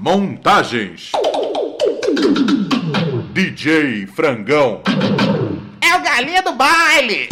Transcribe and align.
Montagens 0.00 1.10
DJ 3.32 4.06
Frangão 4.06 4.80
É 5.80 5.96
o 5.96 6.00
galinha 6.00 6.40
do 6.40 6.52
baile! 6.52 7.28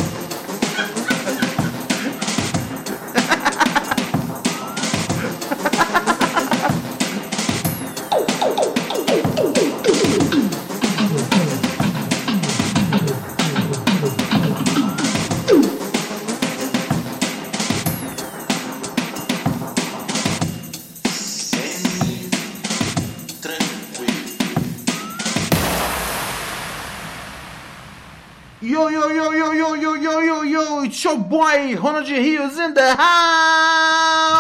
Yo, 30.97 30.97
it's 30.97 31.05
your 31.05 31.19
boy 31.19 31.77
Ronald 31.77 32.09
Rios 32.09 32.59
in 32.59 32.75
the 32.75 32.97
house! 32.97 34.37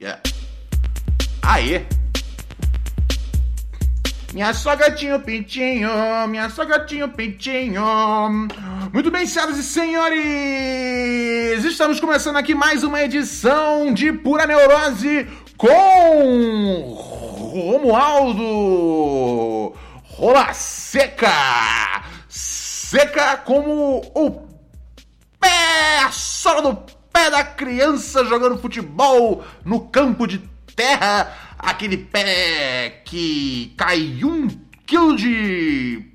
Yeah. 0.00 0.20
Aê! 1.42 1.84
Minha 4.32 4.54
sogra 4.54 4.90
tinha 4.90 5.16
o 5.16 5.20
pintinho, 5.20 5.90
minha 6.28 6.48
sogra 6.48 6.86
tinha 6.86 7.04
o 7.04 7.08
pintinho. 7.10 7.82
Muito 8.92 9.10
bem, 9.10 9.26
senhoras 9.26 9.58
e 9.58 9.62
senhores! 9.62 10.22
Estamos 11.64 12.00
começando 12.00 12.36
aqui 12.36 12.54
mais 12.54 12.82
uma 12.82 13.02
edição 13.02 13.92
de 13.92 14.10
Pura 14.12 14.46
Neurose 14.46 15.26
com 15.58 16.94
Romualdo 17.52 18.40
Rola 20.04 20.54
Seca! 20.54 22.02
Seca 22.28 23.36
como 23.36 24.00
o 24.14 24.51
pé, 25.42 25.98
a 25.98 26.12
sola 26.12 26.62
do 26.62 26.76
pé 27.12 27.28
da 27.28 27.42
criança 27.42 28.24
jogando 28.24 28.58
futebol 28.58 29.44
no 29.64 29.80
campo 29.80 30.26
de 30.26 30.38
terra, 30.76 31.36
aquele 31.58 31.96
pé 31.96 33.02
que 33.04 33.74
cai 33.76 34.20
um 34.24 34.46
quilo 34.86 35.16
de 35.16 36.06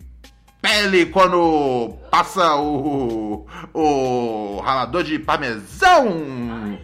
pele 0.61 1.08
quando 1.08 1.97
passa 2.09 2.56
o, 2.56 3.45
o 3.73 4.61
ralador 4.61 5.03
de 5.03 5.19
parmesão. 5.19 6.80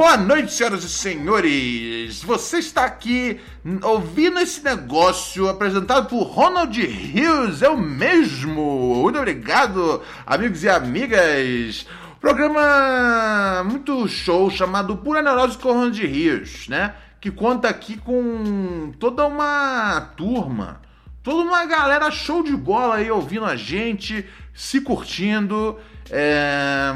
Boa 0.00 0.16
noite, 0.16 0.54
senhoras 0.54 0.82
e 0.82 0.88
senhores! 0.88 2.22
Você 2.22 2.56
está 2.56 2.86
aqui 2.86 3.38
ouvindo 3.82 4.40
esse 4.40 4.64
negócio 4.64 5.46
apresentado 5.46 6.08
por 6.08 6.22
Ronald 6.22 6.74
Hughes, 6.80 7.60
eu 7.60 7.76
mesmo! 7.76 8.94
Muito 9.02 9.18
obrigado, 9.18 10.00
amigos 10.24 10.64
e 10.64 10.70
amigas! 10.70 11.86
Programa 12.18 13.62
muito 13.68 14.08
show 14.08 14.50
chamado 14.50 14.96
Pura 14.96 15.20
Neurose 15.20 15.58
com 15.58 15.68
Ronald 15.68 16.02
Hughes, 16.02 16.66
né? 16.66 16.94
Que 17.20 17.30
conta 17.30 17.68
aqui 17.68 17.98
com 17.98 18.92
toda 18.98 19.26
uma 19.26 20.00
turma, 20.16 20.80
toda 21.22 21.42
uma 21.46 21.66
galera 21.66 22.10
show 22.10 22.42
de 22.42 22.56
bola 22.56 22.94
aí 22.94 23.10
ouvindo 23.10 23.44
a 23.44 23.54
gente, 23.54 24.24
se 24.54 24.80
curtindo 24.80 25.78
é, 26.10 26.92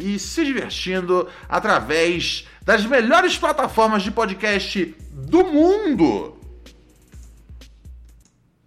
e 0.00 0.18
se 0.18 0.44
divertindo 0.44 1.28
através 1.48 2.46
das 2.62 2.84
melhores 2.84 3.36
plataformas 3.36 4.02
de 4.02 4.10
podcast 4.10 4.94
do 5.10 5.44
mundo. 5.44 6.38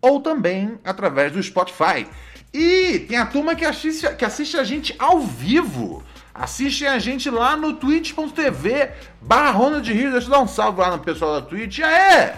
Ou 0.01 0.21
também 0.21 0.77
através 0.83 1.31
do 1.31 1.41
Spotify. 1.41 2.07
E 2.53 2.99
tem 3.07 3.17
a 3.17 3.25
turma 3.25 3.55
que 3.55 3.65
assiste, 3.65 4.07
que 4.15 4.25
assiste 4.25 4.57
a 4.57 4.63
gente 4.63 4.95
ao 4.99 5.19
vivo. 5.19 6.03
Assiste 6.33 6.85
a 6.85 6.99
gente 6.99 7.29
lá 7.31 7.57
no 7.57 7.73
twitch.tv 7.73 8.91
barra 9.21 9.51
Ronald 9.51 9.91
Rio. 9.91 10.11
Deixa 10.11 10.27
eu 10.27 10.31
dar 10.31 10.39
um 10.39 10.47
salve 10.47 10.79
lá 10.79 10.91
no 10.91 10.99
pessoal 10.99 11.41
da 11.41 11.47
Twitch. 11.47 11.79
E 11.79 11.83
aí? 11.83 12.31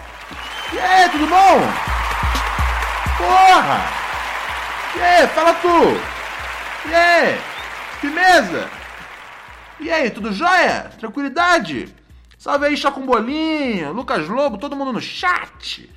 E 0.72 0.78
aí, 0.78 1.08
tudo 1.10 1.26
bom? 1.26 1.60
Porra! 3.18 3.84
E 4.96 5.02
aí, 5.02 5.26
fala 5.28 5.52
tu! 5.54 6.19
E 6.88 6.94
aí? 6.94 7.38
Firmeza? 8.00 8.70
E 9.78 9.90
aí, 9.90 10.10
tudo 10.10 10.32
jóia? 10.32 10.90
Tranquilidade? 10.98 11.94
Salve 12.38 12.66
aí, 12.66 12.76
Chá 12.76 12.90
com 12.90 13.04
Bolinho, 13.04 13.92
Lucas 13.92 14.26
Lobo, 14.26 14.56
todo 14.56 14.74
mundo 14.74 14.94
no 14.94 15.00
chat. 15.00 15.90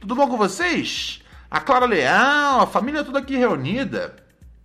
Tudo 0.00 0.14
bom 0.14 0.26
com 0.26 0.38
vocês? 0.38 1.22
A 1.50 1.60
Clara 1.60 1.84
Leal, 1.84 2.62
a 2.62 2.66
família 2.66 3.04
toda 3.04 3.18
aqui 3.18 3.36
reunida. 3.36 4.16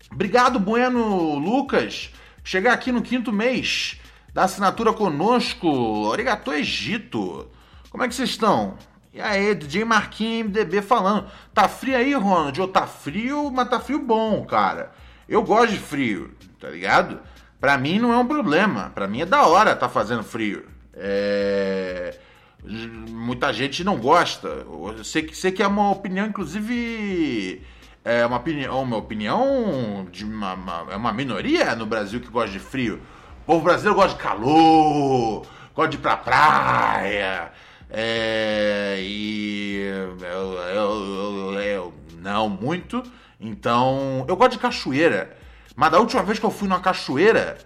Obrigado, 0.10 0.58
Bueno 0.58 1.38
Lucas, 1.38 2.12
chegar 2.46 2.72
aqui 2.72 2.94
no 2.94 3.02
quinto 3.02 3.34
mês 3.34 4.00
da 4.34 4.46
assinatura 4.46 4.94
conosco. 4.94 6.12
Arigato 6.14 6.54
Egito. 6.54 7.52
Como 7.90 8.04
é 8.04 8.08
que 8.08 8.16
vocês 8.16 8.30
estão? 8.30 8.78
E 9.14 9.20
aí, 9.20 9.54
DJ 9.54 9.84
Marquinhos 9.84 10.48
MDB 10.48 10.82
falando. 10.82 11.30
Tá 11.54 11.68
frio 11.68 11.98
aí, 11.98 12.14
Ronald? 12.14 12.60
Ou 12.62 12.68
tá 12.70 12.88
frio, 12.88 13.52
mas 13.52 13.68
tá 13.68 13.82
frio 13.82 14.00
bom, 14.00 14.46
cara. 14.46 14.94
Eu 15.28 15.44
gosto 15.44 15.74
de 15.74 15.80
frio, 15.80 16.32
tá 16.60 16.70
ligado? 16.70 17.20
Pra 17.60 17.78
mim 17.78 18.00
não 18.00 18.14
é 18.14 18.18
um 18.18 18.28
problema. 18.28 18.92
Pra 18.94 19.08
mim 19.08 19.22
é 19.22 19.26
da 19.26 19.46
hora 19.46 19.76
tá 19.76 19.90
fazendo 19.90 20.24
frio. 20.24 20.66
É... 20.94 22.18
Muita 22.64 23.52
gente 23.54 23.84
não 23.84 23.98
gosta. 23.98 24.48
Eu 24.48 25.04
sei 25.04 25.24
que, 25.24 25.36
sei 25.36 25.52
que 25.52 25.64
é 25.64 25.68
uma 25.68 25.92
opinião, 25.92 26.26
inclusive. 26.28 27.62
É 28.04 28.26
uma 28.26 28.38
opinião, 28.38 28.82
uma 28.84 28.98
opinião 28.98 30.08
de 30.12 30.24
uma, 30.24 30.54
uma, 30.54 30.88
é 30.92 30.96
uma 30.96 31.12
minoria 31.12 31.76
no 31.76 31.86
Brasil 31.86 32.22
que 32.22 32.30
gosta 32.30 32.52
de 32.52 32.60
frio. 32.60 33.02
O 33.42 33.46
povo 33.46 33.64
brasileiro 33.64 33.96
gosta 33.96 34.16
de 34.16 34.24
calor, 34.24 35.46
gosta 35.76 35.92
de 35.92 35.98
ir 35.98 36.00
pra 36.00 36.16
praia. 36.16 37.52
É, 37.90 38.98
e 39.00 39.76
eu, 39.76 40.18
eu, 40.20 41.54
eu, 41.54 41.60
eu 41.60 41.94
não 42.22 42.50
muito. 42.50 43.04
Então, 43.40 44.25
eu 44.28 44.36
gosto 44.36 44.53
de 44.53 44.59
cachoeira. 44.59 45.36
Mas 45.75 45.92
da 45.92 46.00
última 46.00 46.24
vez 46.24 46.40
que 46.40 46.46
eu 46.46 46.52
fui 46.52 46.68
numa 46.68 46.80
cachoeira, 46.80 47.58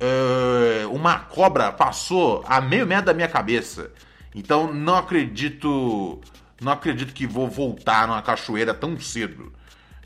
uh, 0.00 0.92
uma 0.94 1.18
cobra 1.18 1.72
passou 1.72 2.44
a 2.46 2.60
meio 2.60 2.86
metro 2.86 3.06
da 3.06 3.14
minha 3.14 3.28
cabeça. 3.28 3.90
Então, 4.34 4.72
não 4.72 4.96
acredito. 4.96 6.20
Não 6.60 6.72
acredito 6.72 7.12
que 7.12 7.26
vou 7.26 7.48
voltar 7.48 8.06
numa 8.06 8.22
cachoeira 8.22 8.72
tão 8.72 8.98
cedo. 8.98 9.52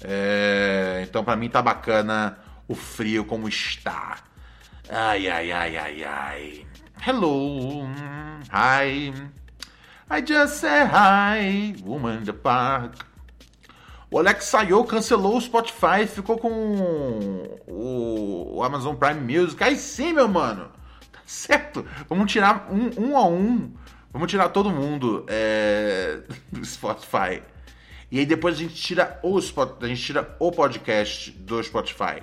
É, 0.02 1.04
então, 1.06 1.22
para 1.22 1.36
mim, 1.36 1.48
tá 1.48 1.60
bacana 1.60 2.38
o 2.66 2.74
frio 2.74 3.24
como 3.24 3.48
está. 3.48 4.18
Ai, 4.88 5.28
ai, 5.28 5.52
ai, 5.52 5.76
ai, 5.76 6.04
ai. 6.04 6.66
Hello. 7.06 7.86
Hi. 8.52 9.12
I 10.12 10.20
just 10.22 10.56
say 10.56 10.86
hi, 10.86 11.74
woman 11.84 12.18
in 12.18 12.24
the 12.24 12.32
park. 12.32 13.06
O 14.10 14.18
Alex 14.18 14.46
saiu, 14.46 14.82
cancelou 14.84 15.36
o 15.36 15.40
Spotify, 15.40 16.04
ficou 16.04 16.36
com 16.36 17.44
o, 17.68 18.60
Amazon 18.64 18.96
Prime 18.96 19.20
Music. 19.20 19.62
Aí 19.62 19.76
sim, 19.76 20.12
meu 20.12 20.26
mano. 20.26 20.68
Tá 21.12 21.20
certo. 21.24 21.86
Vamos 22.08 22.30
tirar 22.30 22.68
um, 22.72 23.10
um 23.10 23.16
a 23.16 23.24
um. 23.24 23.72
Vamos 24.12 24.28
tirar 24.28 24.48
todo 24.48 24.68
mundo 24.68 25.24
é, 25.28 26.22
do 26.50 26.64
Spotify. 26.64 27.40
E 28.10 28.18
aí 28.18 28.26
depois 28.26 28.56
a 28.56 28.58
gente 28.58 28.74
tira 28.74 29.20
o 29.22 29.38
a 29.38 29.86
gente 29.86 30.02
tira 30.02 30.36
o 30.40 30.50
podcast 30.50 31.30
do 31.30 31.62
Spotify. 31.62 32.20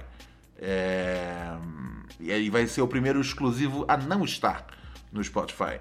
É, 0.59 1.55
e 2.19 2.33
aí 2.33 2.49
vai 2.49 2.67
ser 2.67 2.81
o 2.81 2.87
primeiro 2.87 3.21
exclusivo 3.21 3.85
a 3.87 3.95
não 3.95 4.25
estar 4.25 4.67
no 5.09 5.23
Spotify. 5.23 5.79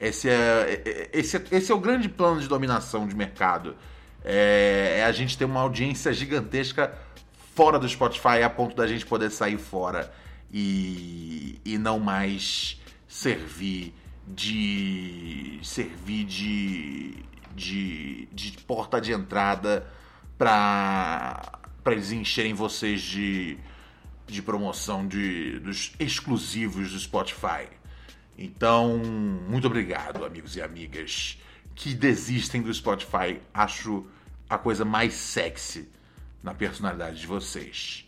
Esse 0.00 0.30
é, 0.30 1.10
esse, 1.12 1.36
é, 1.36 1.44
esse 1.52 1.70
é 1.70 1.74
o 1.74 1.78
grande 1.78 2.08
plano 2.08 2.40
de 2.40 2.48
dominação 2.48 3.06
de 3.06 3.14
mercado. 3.14 3.76
É, 4.24 4.98
é, 4.98 5.04
a 5.04 5.12
gente 5.12 5.36
ter 5.36 5.44
uma 5.44 5.60
audiência 5.60 6.12
gigantesca 6.12 6.96
fora 7.54 7.78
do 7.78 7.88
Spotify 7.88 8.42
a 8.44 8.50
ponto 8.50 8.76
da 8.76 8.86
gente 8.86 9.04
poder 9.04 9.30
sair 9.30 9.58
fora 9.58 10.12
e, 10.52 11.60
e 11.64 11.76
não 11.78 11.98
mais 11.98 12.80
servir 13.08 13.94
de 14.26 15.58
servir 15.62 16.24
de, 16.24 17.16
de, 17.54 18.28
de 18.32 18.52
porta 18.66 19.00
de 19.00 19.12
entrada 19.12 19.86
para 20.38 21.58
eles 21.86 22.12
encherem 22.12 22.54
vocês 22.54 23.02
de, 23.02 23.58
de 24.26 24.40
promoção 24.40 25.06
de, 25.06 25.58
dos 25.58 25.92
exclusivos 25.98 26.92
do 26.92 26.98
Spotify. 26.98 27.68
Então, 28.38 28.98
muito 29.48 29.66
obrigado, 29.66 30.24
amigos 30.24 30.56
e 30.56 30.62
amigas 30.62 31.38
que 31.74 31.94
desistem 31.94 32.62
do 32.62 32.72
Spotify. 32.72 33.40
Acho 33.52 34.06
a 34.48 34.58
coisa 34.58 34.84
mais 34.84 35.14
sexy 35.14 35.88
na 36.42 36.54
personalidade 36.54 37.20
de 37.20 37.26
vocês. 37.26 38.06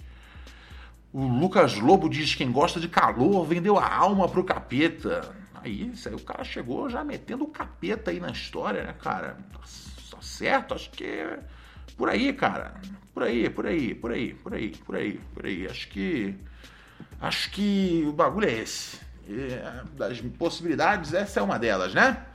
O 1.12 1.26
Lucas 1.26 1.78
Lobo 1.78 2.08
diz: 2.08 2.34
quem 2.34 2.50
gosta 2.50 2.80
de 2.80 2.88
calor 2.88 3.46
vendeu 3.46 3.78
a 3.78 3.88
alma 3.88 4.28
pro 4.28 4.44
capeta. 4.44 5.34
Aí, 5.54 5.90
aí, 6.04 6.14
o 6.14 6.20
cara 6.20 6.44
chegou 6.44 6.90
já 6.90 7.02
metendo 7.02 7.44
o 7.44 7.48
capeta 7.48 8.10
aí 8.10 8.20
na 8.20 8.30
história, 8.30 8.82
né, 8.84 8.92
cara? 8.92 9.38
Tá 10.10 10.20
certo? 10.20 10.74
Acho 10.74 10.90
que 10.90 11.04
é 11.04 11.38
por 11.96 12.08
aí, 12.08 12.32
cara. 12.32 12.74
Por 13.12 13.22
aí, 13.22 13.48
por 13.48 13.66
aí, 13.66 13.94
por 13.94 14.12
aí, 14.12 14.34
por 14.34 14.54
aí, 14.54 14.70
por 14.70 14.96
aí, 14.96 15.20
por 15.34 15.46
aí. 15.46 15.66
Acho 15.66 15.88
que. 15.88 16.34
Acho 17.20 17.50
que 17.52 18.04
o 18.06 18.12
bagulho 18.12 18.48
é 18.48 18.52
esse. 18.52 18.98
É, 19.28 19.82
das 19.96 20.20
possibilidades, 20.20 21.14
essa 21.14 21.40
é 21.40 21.42
uma 21.42 21.58
delas, 21.58 21.94
né? 21.94 22.26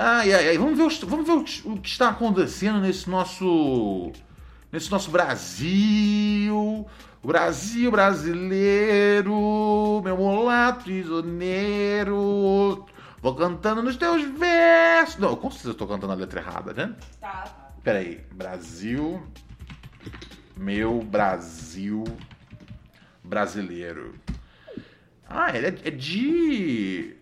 Ai, 0.00 0.32
ai, 0.32 0.50
ai. 0.50 0.58
Vamos 0.58 0.78
ver, 0.78 0.84
os, 0.84 0.96
vamos 1.00 1.26
ver 1.26 1.32
o, 1.32 1.42
que, 1.42 1.68
o 1.68 1.76
que 1.76 1.88
está 1.88 2.10
acontecendo 2.10 2.80
nesse 2.80 3.10
nosso. 3.10 4.12
Nesse 4.70 4.88
nosso 4.92 5.10
Brasil. 5.10 6.86
Brasil 7.24 7.90
brasileiro, 7.90 9.32
meu 10.04 10.16
mulato 10.16 10.84
prisioneiro. 10.84 12.86
Vou 13.20 13.34
cantando 13.34 13.82
nos 13.82 13.96
teus 13.96 14.22
versos. 14.22 15.18
Não, 15.18 15.34
com 15.34 15.50
certeza 15.50 15.70
eu 15.70 15.74
tô 15.74 15.88
cantando 15.88 16.12
a 16.12 16.16
letra 16.16 16.40
errada, 16.40 16.72
né? 16.72 16.94
Tá, 17.20 17.42
tá. 17.42 17.72
Peraí. 17.82 18.20
Brasil. 18.32 19.20
Meu 20.56 21.02
Brasil 21.02 22.04
brasileiro. 23.24 24.14
Ah, 25.28 25.50
ele 25.56 25.66
é, 25.66 25.88
é 25.88 25.90
de. 25.90 27.17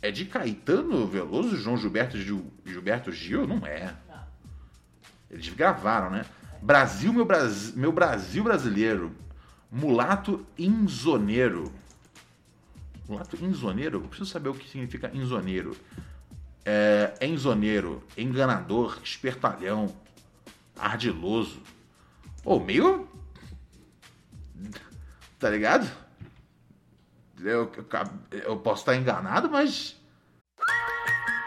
É 0.00 0.10
de 0.10 0.24
Caetano 0.24 1.06
Veloso, 1.06 1.56
João 1.56 1.76
Gilberto 1.76 2.16
Gil, 2.16 2.52
Gilberto 2.64 3.10
Gil? 3.10 3.46
Não 3.46 3.66
é. 3.66 3.94
Eles 5.30 5.48
gravaram, 5.48 6.10
né? 6.10 6.24
Brasil, 6.62 7.12
meu, 7.12 7.24
Brasil, 7.24 7.76
meu 7.76 7.92
Brasil 7.92 8.44
brasileiro. 8.44 9.14
Mulato 9.70 10.46
inzoneiro. 10.56 11.72
Mulato 13.08 13.36
inzoneiro? 13.44 13.98
Eu 13.98 14.08
preciso 14.08 14.30
saber 14.30 14.48
o 14.48 14.54
que 14.54 14.68
significa 14.68 15.10
inzoneiro. 15.14 15.76
É, 16.64 17.14
enzoneiro, 17.20 18.02
enganador, 18.16 18.98
espertalhão, 19.02 19.94
ardiloso. 20.76 21.60
Ou 22.44 22.64
meio. 22.64 23.08
Tá 25.38 25.50
ligado? 25.50 25.90
Eu, 27.42 27.70
eu, 28.32 28.56
posso 28.56 28.82
estar 28.82 28.96
enganado, 28.96 29.48
mas. 29.48 29.96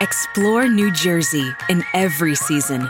Explore 0.01 0.69
New 0.69 0.93
Jersey 0.95 1.53
in 1.69 1.83
every 1.93 2.35
season. 2.35 2.89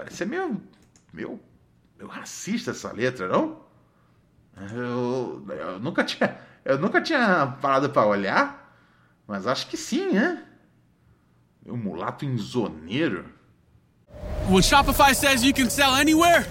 Parece 0.00 0.24
meio, 0.24 0.58
meio, 1.12 1.38
meio 1.98 2.10
racista 2.10 2.70
essa 2.70 2.90
letra, 2.90 3.28
não? 3.28 3.58
Eu, 4.72 5.44
eu 5.46 5.78
nunca 5.78 6.02
tinha, 6.02 6.38
eu 6.64 6.78
nunca 6.78 7.02
tinha 7.02 7.58
parado 7.60 7.90
para 7.90 8.06
olhar, 8.06 8.74
mas 9.28 9.46
acho 9.46 9.66
que 9.66 9.76
sim, 9.76 10.12
né? 10.12 10.42
Meu 11.62 11.76
mulato 11.76 12.24
inzoneiro. 12.24 13.26
When 14.48 14.62
Shopify 14.62 15.14
says 15.14 15.44
you 15.44 15.52
can 15.52 15.68
sell 15.68 15.94
anywhere, 15.94 16.46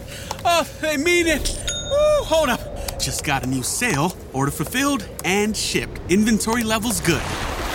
oh, 0.45 0.63
they 0.80 0.98
mean 0.98 1.28
it. 1.28 1.60
Woo, 1.90 2.25
hold 2.25 2.50
up. 2.50 2.62
Just 3.00 3.25
got 3.25 3.44
a 3.44 3.48
new 3.48 3.63
sale, 3.63 4.16
order 4.31 4.52
fulfilled 4.52 5.04
and 5.25 5.57
shipped. 5.57 6.00
Inventory 6.07 6.63
levels 6.63 7.02
good. 7.02 7.24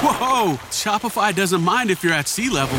Whoa, 0.01 0.57
Shopify 0.71 1.35
doesn't 1.35 1.63
mind 1.63 1.91
if 1.91 2.05
you're 2.05 2.15
at 2.15 2.29
sea 2.29 2.49
level 2.49 2.79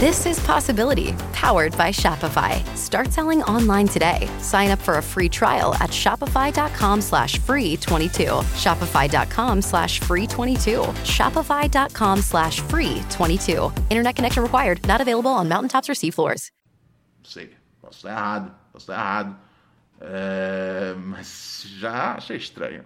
This 0.00 0.26
is 0.26 0.40
Possibility, 0.40 1.12
powered 1.32 1.78
by 1.78 1.90
Shopify. 1.90 2.66
Start 2.76 3.12
selling 3.12 3.44
online 3.44 3.86
today. 3.86 4.28
Sign 4.40 4.72
up 4.72 4.80
for 4.80 4.98
a 4.98 5.02
free 5.02 5.28
trial 5.28 5.72
at 5.76 5.90
shopify.com 5.90 7.00
slash 7.00 7.38
free 7.38 7.76
22. 7.76 8.24
Shopify.com 8.58 9.62
slash 9.62 10.00
free 10.00 10.26
22. 10.26 10.80
Shopify.com 11.04 12.22
slash 12.22 12.60
free 12.62 13.02
22. 13.08 13.72
Internet 13.90 14.16
connection 14.16 14.42
required. 14.42 14.84
Not 14.84 15.00
available 15.00 15.30
on 15.30 15.48
mountaintops 15.48 15.88
or 15.88 15.92
seafloors. 15.94 16.50
Sei, 17.22 17.50
posso 17.80 17.98
estar 17.98 18.10
errado, 18.10 18.52
posso 18.72 18.90
estar 18.90 18.94
errado. 18.94 19.36
É, 20.00 20.94
mas 20.96 21.66
já 21.78 22.14
achei 22.16 22.36
estranho. 22.36 22.84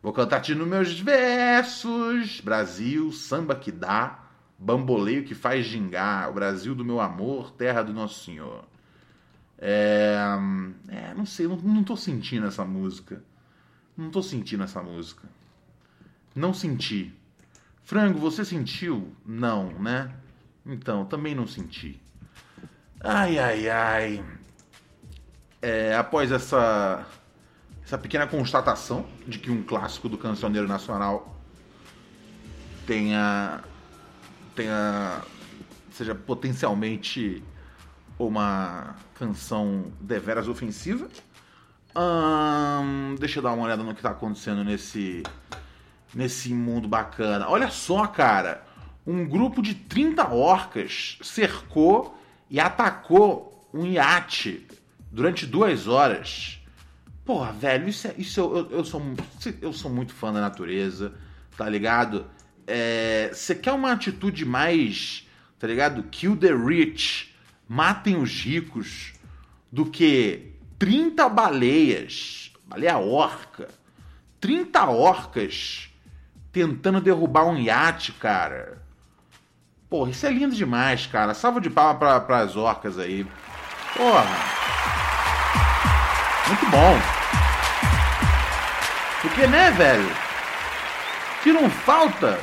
Vou 0.00 0.12
cantar-te 0.12 0.54
nos 0.54 0.68
meus 0.68 1.00
versos. 1.00 2.40
Brasil, 2.40 3.10
samba 3.10 3.56
que 3.56 3.72
dá, 3.72 4.21
bamboleio 4.62 5.24
que 5.24 5.34
faz 5.34 5.66
gingar. 5.66 6.30
O 6.30 6.34
Brasil 6.34 6.74
do 6.74 6.84
meu 6.84 7.00
amor, 7.00 7.50
terra 7.52 7.82
do 7.82 7.92
nosso 7.92 8.24
Senhor. 8.24 8.64
É, 9.58 10.16
é 10.88 11.14
não 11.14 11.26
sei, 11.26 11.46
não, 11.46 11.56
não 11.56 11.84
tô 11.84 11.96
sentindo 11.96 12.46
essa 12.46 12.64
música. 12.64 13.22
Não 13.96 14.10
tô 14.10 14.22
sentindo 14.22 14.62
essa 14.62 14.82
música. 14.82 15.28
Não 16.34 16.54
senti. 16.54 17.12
Frango, 17.84 18.18
você 18.18 18.44
sentiu? 18.44 19.12
Não, 19.26 19.70
né? 19.72 20.14
Então, 20.64 21.04
também 21.04 21.34
não 21.34 21.46
senti. 21.46 22.00
Ai, 23.00 23.38
ai, 23.38 23.68
ai. 23.68 24.24
É, 25.60 25.94
após 25.96 26.32
essa 26.32 27.06
essa 27.84 27.98
pequena 27.98 28.26
constatação 28.26 29.04
de 29.26 29.38
que 29.38 29.50
um 29.50 29.62
clássico 29.62 30.08
do 30.08 30.16
cancioneiro 30.16 30.66
nacional 30.66 31.36
tenha 32.86 33.62
tenha 34.54 35.22
seja 35.90 36.14
potencialmente 36.14 37.42
uma 38.18 38.96
canção 39.14 39.92
deveras 40.00 40.48
ofensiva. 40.48 41.08
Hum, 41.94 43.14
deixa 43.18 43.38
eu 43.38 43.42
dar 43.42 43.52
uma 43.52 43.64
olhada 43.64 43.82
no 43.82 43.92
que 43.92 44.00
está 44.00 44.10
acontecendo 44.10 44.64
nesse 44.64 45.22
nesse 46.14 46.52
mundo 46.52 46.88
bacana. 46.88 47.48
Olha 47.48 47.70
só, 47.70 48.06
cara, 48.06 48.64
um 49.06 49.26
grupo 49.26 49.62
de 49.62 49.74
30 49.74 50.28
orcas 50.28 51.18
cercou 51.22 52.18
e 52.50 52.60
atacou 52.60 53.68
um 53.72 53.86
iate 53.86 54.66
durante 55.10 55.46
duas 55.46 55.88
horas. 55.88 56.60
Porra, 57.24 57.52
velho, 57.52 57.88
isso, 57.88 58.08
é, 58.08 58.14
isso 58.18 58.40
eu, 58.40 58.56
eu, 58.56 58.70
eu, 58.70 58.84
sou, 58.84 59.02
eu 59.60 59.72
sou 59.72 59.90
muito 59.90 60.12
fã 60.12 60.32
da 60.32 60.40
natureza, 60.40 61.14
tá 61.56 61.68
ligado? 61.68 62.26
Você 62.66 63.52
é, 63.52 63.56
quer 63.56 63.72
uma 63.72 63.92
atitude 63.92 64.44
mais, 64.44 65.26
tá 65.58 65.66
ligado? 65.66 66.02
Kill 66.04 66.36
the 66.36 66.54
rich, 66.54 67.34
matem 67.68 68.16
os 68.16 68.30
ricos, 68.30 69.12
do 69.70 69.86
que 69.86 70.52
30 70.78 71.28
baleias, 71.28 72.52
baleia 72.64 72.98
orca, 72.98 73.68
30 74.40 74.84
orcas 74.86 75.88
tentando 76.52 77.00
derrubar 77.00 77.46
um 77.46 77.58
iate, 77.58 78.12
cara. 78.12 78.82
Porra, 79.88 80.10
isso 80.10 80.26
é 80.26 80.30
lindo 80.30 80.54
demais, 80.54 81.06
cara. 81.06 81.34
Salva 81.34 81.60
de 81.60 81.70
palma 81.70 81.98
pra, 81.98 82.20
pras 82.20 82.56
orcas 82.56 82.98
aí. 82.98 83.26
Porra. 83.96 84.26
Muito 86.48 86.66
bom. 86.70 86.98
Porque, 89.22 89.46
né, 89.46 89.70
velho? 89.70 90.31
Que 91.42 91.52
não 91.52 91.68
falta, 91.68 92.38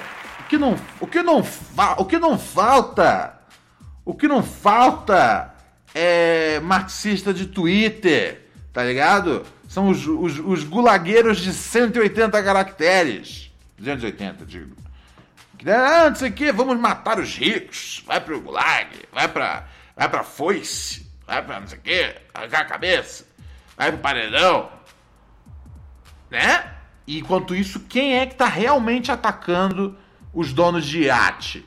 que 0.49 0.57
não, 0.57 0.75
o 0.99 1.07
que 1.07 1.21
não, 1.21 1.43
o 1.97 2.05
que 2.05 2.19
não 2.19 2.37
falta, 2.37 3.39
o 4.03 4.13
que 4.13 4.27
não 4.27 4.43
falta 4.43 5.53
é 5.93 6.59
marxista 6.59 7.33
de 7.33 7.45
Twitter, 7.45 8.49
tá 8.73 8.83
ligado? 8.83 9.45
São 9.67 9.87
os, 9.87 10.05
os, 10.05 10.39
os 10.39 10.63
gulagueiros 10.63 11.39
de 11.39 11.53
180 11.53 12.43
caracteres. 12.43 13.51
280, 13.77 14.45
digo. 14.45 14.75
Ah, 15.65 16.09
não 16.09 16.15
sei 16.15 16.29
o 16.29 16.33
que, 16.33 16.51
vamos 16.51 16.77
matar 16.79 17.19
os 17.19 17.35
ricos. 17.35 18.03
Vai 18.05 18.19
pro 18.19 18.41
gulag, 18.41 18.89
vai 19.11 19.27
pra, 19.27 19.67
vai 19.95 20.09
pra 20.09 20.23
foice, 20.23 21.09
vai 21.27 21.43
pra 21.43 21.59
não 21.59 21.67
sei 21.67 21.77
o 21.77 21.81
que, 21.81 22.15
arrancar 22.33 22.61
a 22.61 22.65
cabeça, 22.65 23.25
vai 23.77 23.91
pro 23.91 24.01
paredão. 24.01 24.71
Né? 26.31 26.78
E 27.09 27.17
enquanto 27.17 27.55
isso, 27.55 27.79
quem 27.79 28.19
é 28.19 28.25
que 28.27 28.35
tá 28.35 28.45
realmente 28.45 29.11
atacando 29.11 29.97
os 30.31 30.53
donos 30.53 30.85
de 30.85 31.05
iate? 31.05 31.65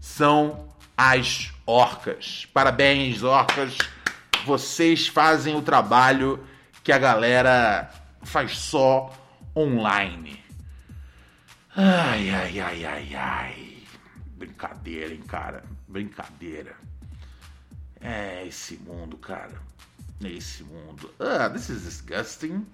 São 0.00 0.66
as 0.96 1.52
orcas. 1.66 2.48
Parabéns, 2.54 3.22
orcas. 3.22 3.76
Vocês 4.46 5.06
fazem 5.06 5.54
o 5.54 5.60
trabalho 5.60 6.42
que 6.82 6.90
a 6.90 6.96
galera 6.96 7.92
faz 8.22 8.56
só 8.56 9.12
online. 9.54 10.42
Ai, 11.76 12.30
ai, 12.30 12.60
ai, 12.60 12.84
ai, 12.86 13.14
ai. 13.14 13.76
Brincadeira, 14.38 15.12
hein, 15.12 15.22
cara. 15.28 15.64
Brincadeira. 15.86 16.74
É 18.00 18.46
esse 18.46 18.78
mundo, 18.78 19.18
cara. 19.18 19.52
É 20.24 20.28
esse 20.30 20.64
mundo. 20.64 21.12
Ah, 21.20 21.50
this 21.50 21.68
is 21.68 21.82
disgusting. 21.82 22.66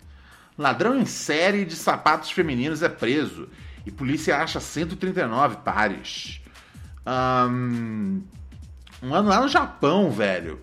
Ladrão 0.59 0.99
em 0.99 1.07
série 1.07 1.65
de 1.65 1.77
sapatos 1.77 2.33
femininos 2.33 2.83
é 2.83 2.89
preso 2.89 3.49
e 3.87 3.93
polícia 3.93 4.37
acha 4.37 4.59
139 4.59 5.59
pares. 5.59 6.43
Um, 7.07 8.21
um 9.01 9.15
ano 9.15 9.29
lá 9.29 9.41
no 9.41 9.47
Japão, 9.47 10.11
velho. 10.11 10.61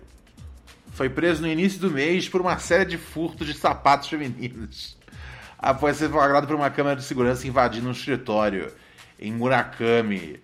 Foi 0.92 1.08
preso 1.08 1.40
no 1.40 1.48
início 1.48 1.80
do 1.80 1.90
mês 1.90 2.28
por 2.28 2.42
uma 2.42 2.58
série 2.58 2.84
de 2.84 2.98
furtos 2.98 3.46
de 3.46 3.54
sapatos 3.54 4.08
femininos 4.08 4.98
após 5.58 5.96
ser 5.96 6.10
flagrado 6.10 6.46
por 6.46 6.56
uma 6.56 6.70
câmera 6.70 6.96
de 6.96 7.02
segurança 7.02 7.48
invadindo 7.48 7.88
um 7.88 7.92
escritório 7.92 8.70
em 9.18 9.32
Murakami. 9.32 10.40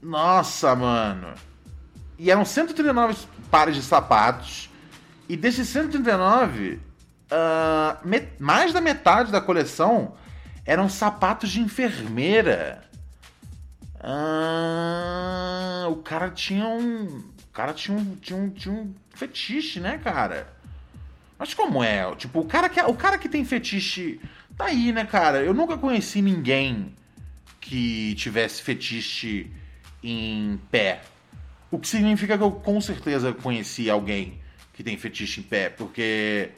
Nossa, 0.00 0.76
mano. 0.76 1.34
E 2.16 2.30
eram 2.30 2.44
139 2.44 3.26
pares 3.50 3.74
de 3.74 3.82
sapatos. 3.82 4.70
E 5.28 5.36
desses 5.36 5.68
139, 5.68 6.80
uh, 7.30 7.98
mais 8.38 8.72
da 8.72 8.80
metade 8.80 9.30
da 9.30 9.40
coleção 9.40 10.14
eram 10.64 10.88
sapatos 10.88 11.50
de 11.50 11.60
enfermeira. 11.60 12.82
Uh, 14.00 15.90
o 15.90 15.96
cara 15.96 16.30
tinha 16.30 16.66
um. 16.66 17.06
O 17.06 17.52
cara 17.52 17.72
tinha 17.72 17.96
um, 17.96 18.16
tinha 18.16 18.38
um, 18.38 18.50
tinha 18.50 18.74
um 18.74 18.94
fetiche, 19.14 19.80
né, 19.80 19.98
cara? 19.98 20.52
Mas 21.38 21.54
como 21.54 21.82
é? 21.82 22.14
Tipo, 22.16 22.40
o 22.40 22.44
cara 22.44 22.68
que, 22.68 22.80
o 22.80 22.94
cara 22.94 23.18
que 23.18 23.28
tem 23.28 23.44
fetiche. 23.44 24.20
Tá 24.56 24.66
aí, 24.66 24.92
né, 24.92 25.04
cara? 25.04 25.42
Eu 25.42 25.54
nunca 25.54 25.78
conheci 25.78 26.20
ninguém 26.20 26.92
que 27.60 28.14
tivesse 28.16 28.60
fetiche 28.60 29.50
em 30.02 30.60
pé. 30.70 31.02
O 31.70 31.78
que 31.78 31.86
significa 31.86 32.36
que 32.36 32.42
eu 32.42 32.50
com 32.50 32.80
certeza 32.80 33.32
conheci 33.32 33.88
alguém 33.90 34.40
que 34.72 34.82
tem 34.82 34.96
fetiche 34.96 35.40
em 35.40 35.42
pé, 35.42 35.68
porque 35.68 36.50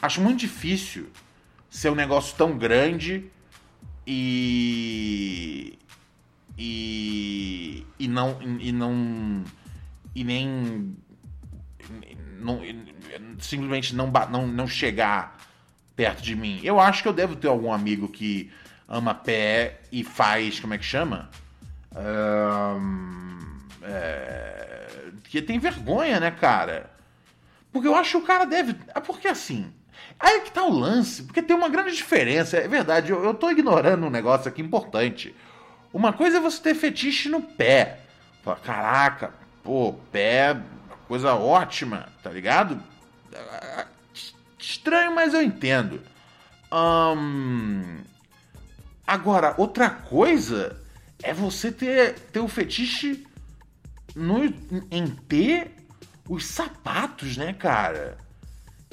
acho 0.00 0.20
muito 0.20 0.40
difícil 0.40 1.08
ser 1.70 1.90
um 1.90 1.94
negócio 1.94 2.36
tão 2.36 2.56
grande 2.56 3.30
e 4.06 5.78
e 6.56 7.86
e 7.98 8.08
não 8.08 8.38
e 8.42 8.72
não 8.72 9.44
e 10.14 10.24
nem 10.24 10.96
não, 12.40 12.60
simplesmente 13.38 13.94
não, 13.94 14.10
não, 14.30 14.46
não 14.46 14.66
chegar 14.66 15.36
perto 15.94 16.22
de 16.22 16.36
mim. 16.36 16.60
Eu 16.62 16.78
acho 16.78 17.02
que 17.02 17.08
eu 17.08 17.12
devo 17.12 17.36
ter 17.36 17.48
algum 17.48 17.72
amigo 17.72 18.08
que 18.08 18.50
ama 18.88 19.14
pé 19.14 19.80
e 19.90 20.04
faz. 20.04 20.60
Como 20.60 20.74
é 20.74 20.78
que 20.78 20.84
chama? 20.84 21.28
Um, 21.94 23.58
é, 23.82 25.10
que 25.24 25.42
tem 25.42 25.58
vergonha, 25.58 26.20
né, 26.20 26.30
cara? 26.30 26.90
Porque 27.72 27.88
eu 27.88 27.94
acho 27.94 28.12
que 28.12 28.24
o 28.24 28.26
cara 28.26 28.44
deve. 28.44 28.76
É 28.94 29.00
porque 29.00 29.28
assim. 29.28 29.72
Aí 30.18 30.40
que 30.40 30.50
tá 30.50 30.64
o 30.64 30.72
lance, 30.72 31.22
porque 31.22 31.42
tem 31.42 31.56
uma 31.56 31.68
grande 31.68 31.94
diferença. 31.94 32.56
É 32.56 32.66
verdade, 32.66 33.12
eu, 33.12 33.22
eu 33.24 33.34
tô 33.34 33.50
ignorando 33.50 34.06
um 34.06 34.10
negócio 34.10 34.48
aqui 34.48 34.60
importante. 34.60 35.34
Uma 35.92 36.12
coisa 36.12 36.38
é 36.38 36.40
você 36.40 36.62
ter 36.62 36.74
fetiche 36.74 37.28
no 37.28 37.40
pé. 37.40 38.00
Fala, 38.42 38.56
caraca, 38.56 39.32
pô, 39.62 39.94
pé 40.10 40.56
coisa 41.08 41.34
ótima, 41.34 42.06
tá 42.22 42.30
ligado? 42.30 42.80
Estranho, 44.58 45.14
mas 45.14 45.32
eu 45.32 45.40
entendo. 45.40 46.02
Agora, 49.06 49.54
outra 49.56 49.88
coisa 49.88 50.78
é 51.22 51.32
você 51.32 51.72
ter, 51.72 52.14
ter 52.30 52.40
o 52.40 52.46
fetiche 52.46 53.26
no, 54.14 54.44
em 54.90 55.06
ter 55.26 55.74
os 56.28 56.44
sapatos, 56.44 57.38
né, 57.38 57.54
cara? 57.54 58.18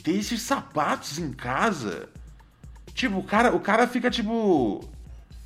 Ter 0.06 0.18
esses 0.18 0.42
sapatos 0.42 1.20
em 1.20 1.34
casa. 1.34 2.08
Tipo, 2.94 3.18
o 3.18 3.24
cara, 3.24 3.54
o 3.54 3.60
cara 3.60 3.88
fica, 3.88 4.10
tipo, 4.10 4.88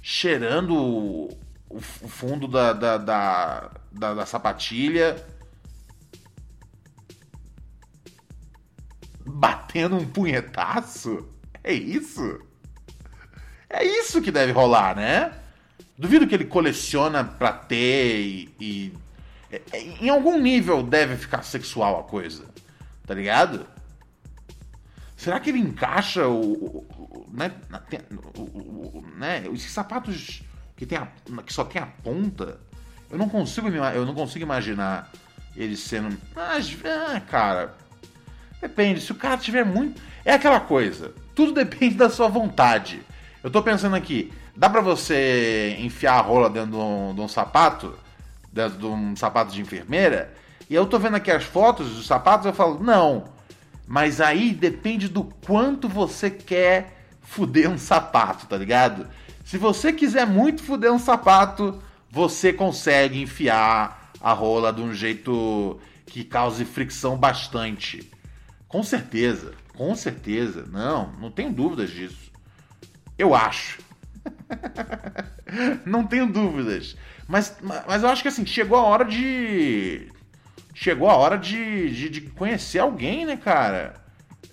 cheirando 0.02 0.76
o, 0.76 1.38
o 1.70 1.80
fundo 1.80 2.48
da, 2.48 2.74
da, 2.74 2.98
da, 2.98 3.72
da, 3.92 4.14
da 4.14 4.26
sapatilha 4.26 5.26
batendo 9.26 9.96
um 9.96 10.06
punhetaço? 10.06 11.28
É 11.64 11.72
isso? 11.72 12.42
É 13.70 13.84
isso 13.84 14.22
que 14.22 14.32
deve 14.32 14.52
rolar, 14.52 14.96
né? 14.96 15.34
Duvido 15.98 16.28
que 16.28 16.36
ele 16.36 16.46
coleciona 16.46 17.24
pra 17.24 17.54
ter 17.54 18.20
e, 18.20 18.56
e. 18.60 18.94
É, 19.52 19.62
é, 19.72 19.82
em 19.82 20.10
algum 20.10 20.38
nível 20.38 20.84
deve 20.84 21.16
ficar 21.16 21.44
sexual 21.44 22.00
a 22.00 22.04
coisa. 22.04 22.46
Tá 23.06 23.14
ligado? 23.14 23.66
Será 25.20 25.38
que 25.38 25.50
ele 25.50 25.60
encaixa 25.60 26.30
o. 26.30 26.78
o 26.78 27.30
né, 27.30 27.52
o, 28.38 28.42
o, 28.42 29.06
né? 29.18 29.44
Esses 29.54 29.70
sapatos 29.70 30.42
que, 30.78 30.86
tem 30.86 30.98
a, 30.98 31.10
que 31.46 31.52
só 31.52 31.66
tem 31.66 31.82
a 31.82 31.86
ponta. 31.86 32.58
Eu 33.12 33.18
não 33.18 33.28
consigo, 33.28 33.68
eu 33.68 34.06
não 34.06 34.14
consigo 34.14 34.44
imaginar 34.44 35.12
ele 35.58 35.76
sendo. 35.76 36.18
Mas, 36.34 36.74
ah, 36.86 37.20
cara. 37.20 37.76
Depende, 38.62 39.02
se 39.02 39.12
o 39.12 39.16
cara 39.16 39.36
tiver 39.36 39.66
muito. 39.66 40.02
É 40.24 40.36
aquela 40.36 40.62
coisa, 40.62 41.14
tudo 41.36 41.52
depende 41.66 41.96
da 41.96 42.10
sua 42.10 42.30
vontade. 42.30 43.02
Eu 43.44 43.52
tô 43.52 43.62
pensando 43.62 43.98
aqui, 43.98 44.32
dá 44.56 44.70
pra 44.70 44.80
você 44.80 45.76
enfiar 45.80 46.14
a 46.14 46.22
rola 46.22 46.50
dentro 46.50 46.72
de 46.72 46.78
um, 46.78 47.14
de 47.14 47.20
um 47.20 47.28
sapato? 47.28 48.00
Dentro 48.54 48.78
de 48.78 48.86
um 48.86 49.18
sapato 49.18 49.52
de 49.52 49.60
enfermeira? 49.60 50.34
E 50.70 50.76
eu 50.76 50.86
tô 50.86 50.98
vendo 50.98 51.18
aqui 51.18 51.30
as 51.30 51.44
fotos 51.44 51.94
dos 51.94 52.08
sapatos, 52.08 52.46
eu 52.46 52.54
falo, 52.54 52.82
não. 52.82 53.38
Mas 53.90 54.22
aí 54.22 54.54
depende 54.54 55.10
do 55.10 55.24
quanto 55.24 55.90
você 55.90 56.30
quer 56.30 57.10
fuder 57.22 57.68
um 57.68 57.78
sapato, 57.80 58.46
tá 58.46 58.56
ligado? 58.56 59.08
Se 59.44 59.58
você 59.58 59.92
quiser 59.92 60.28
muito 60.28 60.62
fuder 60.62 60.94
um 60.94 61.00
sapato, 61.00 61.82
você 62.08 62.54
consegue 62.54 63.20
enfiar 63.20 64.12
a 64.22 64.32
rola 64.32 64.72
de 64.72 64.80
um 64.80 64.94
jeito 64.94 65.80
que 66.06 66.24
cause 66.24 66.64
fricção 66.66 67.18
bastante. 67.18 68.08
Com 68.68 68.84
certeza, 68.84 69.56
com 69.76 69.96
certeza. 69.96 70.68
Não, 70.72 71.12
não 71.14 71.32
tenho 71.32 71.52
dúvidas 71.52 71.90
disso. 71.90 72.32
Eu 73.18 73.34
acho. 73.34 73.80
não 75.84 76.06
tenho 76.06 76.32
dúvidas. 76.32 76.96
Mas, 77.28 77.58
mas 77.88 78.04
eu 78.04 78.10
acho 78.10 78.22
que 78.22 78.28
assim, 78.28 78.46
chegou 78.46 78.78
a 78.78 78.84
hora 78.84 79.06
de. 79.06 80.12
Chegou 80.80 81.10
a 81.10 81.18
hora 81.18 81.38
de, 81.38 81.90
de, 81.90 82.10
de 82.10 82.22
conhecer 82.22 82.80
alguém, 82.80 83.26
né, 83.26 83.36
cara? 83.36 83.96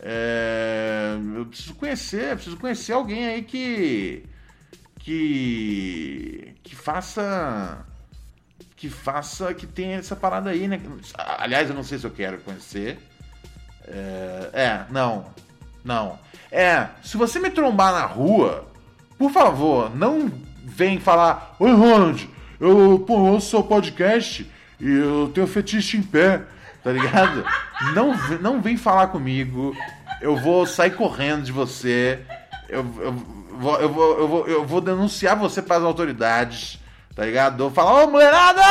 É, 0.01 1.17
eu 1.37 1.47
preciso 1.47 1.75
conhecer, 1.77 2.35
preciso 2.35 2.57
conhecer 2.57 2.93
alguém 2.93 3.27
aí 3.27 3.43
que 3.43 4.25
que 4.99 6.53
que 6.65 6.75
faça 6.75 7.87
que 8.75 8.91
faça 8.91 9.55
que 9.55 9.69
tenha 9.69 9.99
essa 9.99 10.17
parada 10.17 10.51
aí, 10.51 10.67
né? 10.67 10.81
Aliás, 11.17 11.71
eu 11.71 11.77
não 11.77 11.85
sei 11.85 11.97
se 11.97 12.05
eu 12.05 12.11
quero 12.11 12.39
conhecer. 12.39 12.99
É, 13.87 14.51
é 14.53 14.87
não, 14.91 15.27
não. 15.85 16.19
É, 16.51 16.89
se 17.05 17.17
você 17.17 17.39
me 17.39 17.51
trombar 17.51 17.93
na 17.93 18.05
rua, 18.05 18.67
por 19.17 19.31
favor, 19.31 19.95
não 19.95 20.29
vem 20.65 20.99
falar, 20.99 21.55
oi 21.61 21.71
Ronald, 21.71 22.29
eu 22.59 23.05
pô, 23.07 23.15
ouço 23.15 23.51
seu 23.51 23.63
podcast 23.63 24.56
e 24.81 24.91
eu 24.91 25.31
tenho 25.35 25.47
fetiche 25.47 25.97
em 25.97 26.03
pé, 26.03 26.43
tá 26.83 26.93
ligado? 26.93 27.45
Não, 27.95 28.15
não 28.41 28.61
vem 28.61 28.77
falar 28.77 29.09
comigo, 29.09 29.77
eu 30.21 30.37
vou 30.37 30.67
sair 30.67 30.93
correndo 30.93 31.45
de 31.45 31.53
você, 31.53 32.21
eu, 32.69 32.85
eu, 33.01 33.13
vou, 33.59 33.81
eu, 33.81 33.89
vou, 33.89 34.19
eu, 34.19 34.29
vou, 34.29 34.49
eu 34.49 34.67
vou 34.67 34.81
denunciar 34.81 35.37
você 35.37 35.61
para 35.61 35.77
as 35.77 35.83
autoridades, 35.83 36.79
tá 37.15 37.25
ligado? 37.25 37.63
Eu 37.63 37.71
vou 37.71 37.75
falar, 37.75 38.05
ô 38.05 38.11
mulherada! 38.11 38.63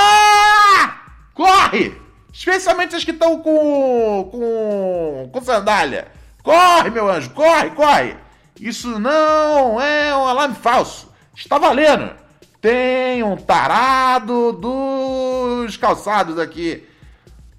Corre! 1.33 2.01
Especialmente 2.33 2.95
as 2.95 3.03
que 3.03 3.11
estão 3.11 3.39
com, 3.39 4.29
com, 4.31 5.29
com 5.31 5.41
sandália. 5.41 6.07
Corre, 6.43 6.89
meu 6.89 7.09
anjo, 7.09 7.29
corre, 7.31 7.69
corre! 7.71 8.15
Isso 8.59 8.99
não 8.99 9.79
é 9.81 10.15
um 10.15 10.27
alarme 10.27 10.55
falso. 10.55 11.11
Está 11.35 11.57
valendo. 11.57 12.24
Tem 12.65 13.21
um 13.21 13.37
tarado 13.37 14.51
dos 14.53 15.77
calçados 15.77 16.39
aqui 16.39 16.83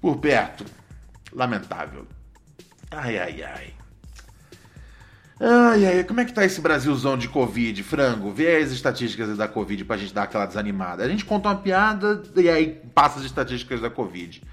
por 0.01 0.17
perto. 0.17 0.65
Lamentável. 1.31 2.05
Ai, 2.91 3.17
ai, 3.17 3.41
ai. 3.41 3.73
Ai, 5.39 5.85
ai, 5.85 6.03
como 6.03 6.19
é 6.19 6.25
que 6.25 6.33
tá 6.33 6.43
esse 6.43 6.59
Brasilzão 6.59 7.17
de 7.17 7.29
Covid, 7.29 7.81
frango? 7.83 8.33
Vê 8.33 8.57
as 8.57 8.71
estatísticas 8.71 9.37
da 9.37 9.47
Covid 9.47 9.85
pra 9.85 9.95
gente 9.95 10.13
dar 10.13 10.23
aquela 10.23 10.45
desanimada. 10.45 11.05
A 11.05 11.07
gente 11.07 11.23
conta 11.23 11.47
uma 11.47 11.55
piada 11.55 12.21
e 12.35 12.49
aí 12.49 12.81
passa 12.93 13.19
as 13.19 13.25
estatísticas 13.25 13.79
da 13.79 13.89
Covid. 13.89 14.43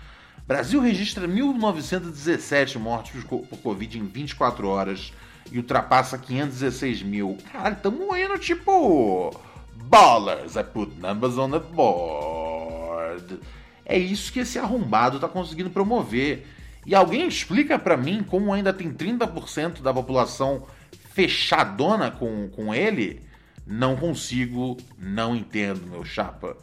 Brasil 0.47 0.81
registra 0.81 1.27
1.917 1.27 2.79
mortes 2.79 3.25
por 3.25 3.59
Covid 3.61 3.99
em 3.99 4.07
24 4.07 4.69
horas 4.69 5.13
e 5.51 5.59
ultrapassa 5.59 6.17
516 6.17 7.03
mil. 7.03 7.39
Caralho, 7.51 7.77
tamo 7.83 8.17
indo 8.17 8.39
tipo. 8.39 9.35
Ballers, 9.77 10.57
I 10.57 10.63
put 10.63 10.99
numbers 11.01 11.39
on 11.39 11.51
the 11.51 11.59
board. 11.59 13.41
É 13.85 13.99
isso 13.99 14.33
que 14.33 14.41
esse 14.41 14.59
arrombado 14.59 15.21
tá 15.21 15.29
conseguindo 15.29 15.71
promover. 15.71 16.47
E 16.87 16.95
alguém 16.95 17.27
explica 17.27 17.79
para 17.79 17.97
mim 17.97 18.23
como 18.23 18.53
ainda 18.53 18.73
tem 18.73 18.93
30% 18.93 19.83
da 19.83 19.93
população 19.93 20.67
fechadona 21.13 22.11
com, 22.11 22.49
com 22.49 22.75
ele? 22.75 23.23
Não 23.67 23.97
consigo, 23.97 24.77
não 24.99 25.35
entendo, 25.35 25.87
meu 25.89 26.05
chapa. 26.05 26.57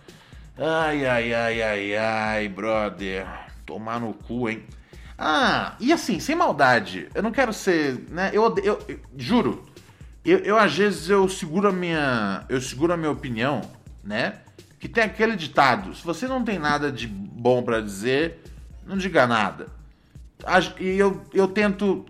Ai, 0.58 1.06
ai, 1.06 1.34
ai, 1.34 1.62
ai, 1.62 1.96
ai, 1.96 2.50
brother. 2.50 3.26
Tomar 3.66 4.00
no 4.00 4.14
cu, 4.14 4.50
hein? 4.50 4.64
Ah, 5.18 5.76
e 5.80 5.94
assim, 5.94 6.20
sem 6.20 6.36
maldade, 6.36 7.08
eu 7.14 7.22
não 7.22 7.32
quero 7.32 7.54
ser, 7.54 8.06
né? 8.10 8.32
Eu, 8.34 8.56
eu, 8.64 8.80
eu 8.88 9.00
juro, 9.16 9.64
eu, 10.24 10.40
eu, 10.40 10.58
às 10.58 10.76
vezes 10.76 11.10
eu 11.10 11.28
seguro 11.28 11.68
a 11.68 11.72
minha, 11.72 12.46
eu 12.48 12.62
seguro 12.62 12.94
a 12.94 12.98
minha 12.98 13.12
opinião, 13.12 13.62
né? 14.04 14.42
Que 14.80 14.88
tem 14.88 15.04
aquele 15.04 15.36
ditado: 15.36 15.96
se 15.96 16.04
você 16.04 16.28
não 16.28 16.44
tem 16.44 16.60
nada 16.60 16.92
de 16.92 17.08
bom 17.08 17.64
para 17.64 17.82
dizer, 17.82 18.44
não 18.86 18.98
diga 18.98 19.26
nada. 19.26 19.68
E 20.80 20.98
eu, 20.98 21.24
eu 21.34 21.48
tento 21.48 22.06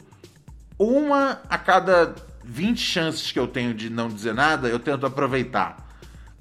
uma 0.78 1.42
a 1.50 1.58
cada 1.58 2.16
20 2.44 2.80
chances 2.80 3.32
que 3.32 3.40
eu 3.40 3.48
tenho 3.48 3.74
de 3.74 3.90
não 3.90 4.08
dizer 4.08 4.34
nada, 4.34 4.68
eu 4.68 4.80
tento 4.80 5.06
aproveitar. 5.06 5.90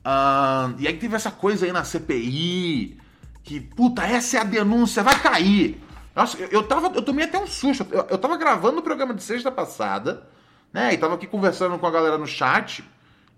Uh, 0.00 0.74
e 0.78 0.88
aí 0.88 0.96
teve 0.96 1.14
essa 1.14 1.30
coisa 1.30 1.66
aí 1.66 1.72
na 1.72 1.84
CPI, 1.84 2.98
que, 3.42 3.60
puta, 3.60 4.02
essa 4.02 4.38
é 4.38 4.40
a 4.40 4.44
denúncia, 4.44 5.02
vai 5.02 5.20
cair. 5.20 5.80
Nossa, 6.14 6.38
eu, 6.38 6.48
eu, 6.48 6.62
tava, 6.62 6.90
eu 6.94 7.02
tomei 7.02 7.26
até 7.26 7.38
um 7.38 7.46
susto. 7.46 7.86
Eu, 7.90 8.06
eu 8.10 8.18
tava 8.18 8.36
gravando 8.36 8.78
o 8.78 8.82
programa 8.82 9.14
de 9.14 9.22
sexta 9.22 9.50
passada, 9.50 10.26
né? 10.72 10.92
E 10.92 10.98
tava 10.98 11.14
aqui 11.14 11.26
conversando 11.26 11.78
com 11.78 11.86
a 11.86 11.90
galera 11.90 12.18
no 12.18 12.26
chat. 12.26 12.84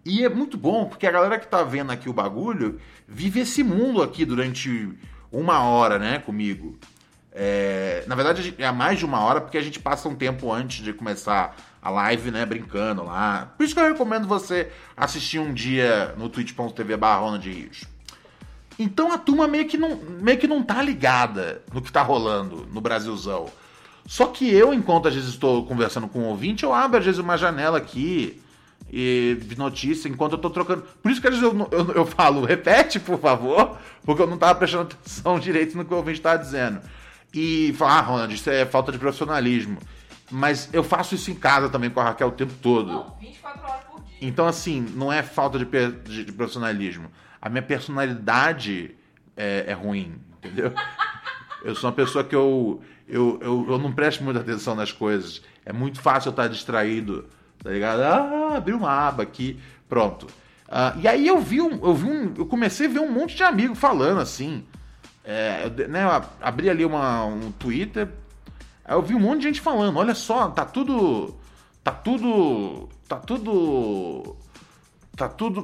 E 0.05 0.25
é 0.25 0.29
muito 0.29 0.57
bom, 0.57 0.87
porque 0.87 1.07
a 1.07 1.11
galera 1.11 1.39
que 1.39 1.47
tá 1.47 1.63
vendo 1.63 1.93
aqui 1.93 2.09
o 2.09 2.13
bagulho 2.13 2.81
vive 3.07 3.41
esse 3.41 3.63
mundo 3.63 4.03
aqui 4.03 4.25
durante 4.25 4.93
uma 5.31 5.63
hora, 5.63 5.99
né, 5.99 6.19
comigo. 6.19 6.77
É, 7.35 8.05
na 8.07 8.15
verdade, 8.15 8.55
é 8.59 8.71
mais 8.71 8.99
de 8.99 9.05
uma 9.05 9.21
hora, 9.21 9.41
porque 9.41 9.57
a 9.57 9.63
gente 9.63 9.81
passa 9.81 10.09
um 10.09 10.15
tempo 10.15 10.53
antes 10.53 10.85
de 10.85 10.93
começar 10.93 11.57
a 11.81 11.89
live, 11.89 12.31
né, 12.31 12.45
brincando 12.45 13.05
lá. 13.05 13.53
Por 13.57 13.65
isso 13.65 13.75
que 13.75 13.81
eu 13.81 13.87
recomendo 13.87 14.27
você 14.27 14.71
assistir 14.97 15.39
um 15.39 15.55
dia 15.55 16.15
no 16.19 16.29
twitch.tv 16.29 16.97
barra 16.97 17.39
de 17.39 17.51
Rios. 17.51 17.85
Então 18.79 19.13
a 19.13 19.19
turma 19.19 19.47
meio 19.47 19.67
que, 19.67 19.79
não, 19.79 19.97
meio 19.97 20.39
que 20.39 20.47
não 20.47 20.63
tá 20.63 20.83
ligada 20.83 21.63
no 21.73 21.81
que 21.81 21.93
tá 21.93 22.03
rolando 22.03 22.67
no 22.73 22.81
Brasilzão. 22.81 23.47
Só 24.07 24.27
que 24.27 24.49
eu, 24.51 24.75
enquanto 24.75 25.09
às 25.09 25.15
vezes 25.15 25.31
estou 25.31 25.65
conversando 25.65 26.09
com 26.09 26.21
um 26.21 26.25
ouvinte, 26.27 26.65
eu 26.65 26.73
abro 26.73 26.99
às 26.99 27.05
vezes 27.05 27.21
uma 27.21 27.37
janela 27.37 27.79
aqui 27.79 28.41
e 28.93 29.39
de 29.41 29.57
notícia 29.57 30.09
enquanto 30.09 30.33
eu 30.33 30.39
tô 30.39 30.51
trocando. 30.51 30.83
Por 31.03 31.11
isso 31.11 31.21
que 31.21 31.29
às 31.29 31.39
vezes 31.39 31.51
eu, 31.51 31.69
eu, 31.71 31.93
eu 31.93 32.07
falo, 32.07 32.45
repete, 32.47 32.99
por 32.99 33.19
favor, 33.19 33.79
porque 34.05 34.23
eu 34.23 34.27
não 34.27 34.37
tava 34.37 34.55
prestando 34.57 34.85
atenção 34.93 35.39
direito 35.41 35.77
no 35.77 35.85
que 35.85 35.95
o 35.95 35.97
ouvinte 35.97 36.21
tava 36.21 36.39
dizendo. 36.39 36.81
E 37.33 37.75
falar, 37.79 37.99
ah, 37.99 38.01
Ronald, 38.03 38.35
isso 38.35 38.51
é 38.51 38.67
falta 38.67 38.93
de 38.93 38.99
profissionalismo. 38.99 39.79
Mas 40.31 40.69
eu 40.73 40.83
faço 40.83 41.15
isso 41.15 41.31
em 41.31 41.35
casa 41.35 41.69
também 41.69 41.89
com 41.91 42.01
a 42.01 42.05
Raquel 42.05 42.29
o 42.29 42.33
tempo 42.33 42.53
todo. 42.61 42.89
Não, 42.89 43.17
24 43.21 43.63
horas 43.63 43.85
por 43.85 44.01
dia. 44.03 44.17
Então, 44.21 44.47
assim, 44.47 44.87
não 44.95 45.13
é 45.13 45.23
falta 45.23 45.59
de, 45.59 45.65
de, 45.65 46.25
de 46.25 46.33
profissionalismo 46.33 47.11
a 47.43 47.49
minha 47.49 47.63
personalidade 47.63 48.95
é, 49.37 49.65
é 49.67 49.73
ruim, 49.73 50.15
entendeu? 50.39 50.73
Eu 51.65 51.75
sou 51.75 51.91
uma 51.91 51.95
pessoa 51.95 52.25
que 52.25 52.35
eu, 52.35 52.83
eu, 53.13 53.39
eu, 53.43 53.67
eu, 53.69 53.79
não 53.79 53.93
presto 53.93 54.25
muita 54.25 54.41
atenção 54.41 54.75
nas 54.75 54.91
coisas. 54.91 55.43
É 55.65 55.73
muito 55.73 56.01
fácil 56.01 56.29
eu 56.29 56.33
estar 56.33 56.49
distraído, 56.49 57.27
tá 57.63 57.71
ligado? 57.71 58.01
Ah, 58.01 58.57
abri 58.57 58.73
uma 58.73 58.91
aba 58.91 59.23
aqui, 59.23 59.59
pronto. 59.89 60.27
Uh, 60.69 60.99
e 61.01 61.07
aí 61.07 61.27
eu 61.27 61.39
vi 61.39 61.61
um, 61.61 61.85
eu 61.85 61.95
vi 61.95 62.07
um, 62.07 62.35
eu 62.37 62.47
comecei 62.47 62.87
a 62.87 62.91
ver 62.91 63.01
um 63.01 63.13
monte 63.13 63.37
de 63.37 63.43
amigo 63.43 63.75
falando 63.75 64.21
assim. 64.21 64.65
É, 65.25 65.69
né, 65.89 66.05
eu 66.05 66.25
abri 66.41 66.69
ali 66.69 66.85
uma, 66.85 67.25
um 67.27 67.53
Twitter, 67.53 68.09
aí 68.85 68.97
eu 68.97 69.03
vi 69.03 69.15
um 69.15 69.21
monte 69.21 69.43
de 69.43 69.49
gente 69.49 69.61
falando, 69.61 69.97
olha 69.99 70.15
só, 70.15 70.49
tá 70.49 70.65
tudo. 70.65 71.37
Tá 71.85 71.93
tudo. 71.93 72.89
Tá 73.09 73.17
tudo 73.17 74.37
Tá 75.17 75.29
tudo. 75.29 75.63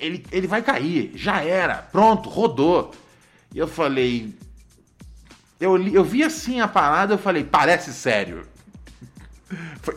Ele, 0.00 0.24
ele 0.32 0.46
vai 0.46 0.62
cair. 0.62 1.12
Já 1.14 1.42
era. 1.42 1.76
Pronto, 1.76 2.28
rodou. 2.28 2.92
E 3.54 3.58
eu 3.58 3.68
falei. 3.68 4.34
Eu, 5.64 5.82
eu 5.88 6.04
vi 6.04 6.22
assim 6.22 6.60
a 6.60 6.68
parada, 6.68 7.14
eu 7.14 7.18
falei, 7.18 7.42
parece 7.42 7.92
sério. 7.94 8.46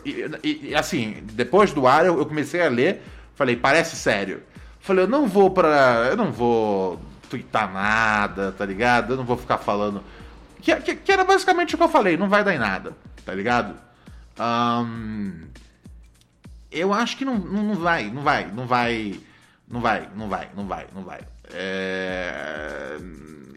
E, 0.02 0.68
e, 0.68 0.74
assim, 0.74 1.22
depois 1.32 1.72
do 1.72 1.86
ar 1.86 2.06
eu, 2.06 2.18
eu, 2.18 2.24
comecei 2.24 2.62
a 2.62 2.68
ler, 2.68 3.02
falei, 3.34 3.54
parece 3.54 3.94
sério. 3.94 4.42
Falei, 4.80 5.04
eu 5.04 5.08
não 5.08 5.26
vou 5.26 5.50
pra. 5.50 6.08
Eu 6.10 6.16
não 6.16 6.32
vou 6.32 6.98
twittar 7.28 7.70
nada, 7.70 8.52
tá 8.52 8.64
ligado? 8.64 9.12
Eu 9.12 9.16
não 9.18 9.24
vou 9.24 9.36
ficar 9.36 9.58
falando. 9.58 10.02
Que, 10.62 10.74
que, 10.76 10.96
que 10.96 11.12
era 11.12 11.24
basicamente 11.24 11.74
o 11.74 11.78
que 11.78 11.84
eu 11.84 11.88
falei, 11.88 12.16
não 12.16 12.30
vai 12.30 12.42
dar 12.42 12.54
em 12.54 12.58
nada, 12.58 12.96
tá 13.24 13.34
ligado? 13.34 13.74
Um, 14.40 15.48
eu 16.72 16.94
acho 16.94 17.16
que 17.16 17.24
não, 17.24 17.38
não, 17.38 17.74
vai, 17.74 18.10
não 18.10 18.22
vai, 18.22 18.46
não 18.46 18.66
vai, 18.66 19.20
não 19.68 19.80
vai, 19.80 20.08
não 20.14 20.28
vai, 20.28 20.48
não 20.56 20.66
vai, 20.66 20.86
não 20.94 21.02
vai. 21.02 21.20
É... 21.52 22.96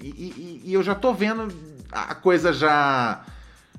E, 0.02 0.08
e, 0.08 0.62
e, 0.65 0.74
eu 0.74 0.82
já 0.82 0.95
tô 0.95 1.13
vendo 1.13 1.47
a 1.91 2.15
coisa 2.15 2.54
já, 2.54 3.23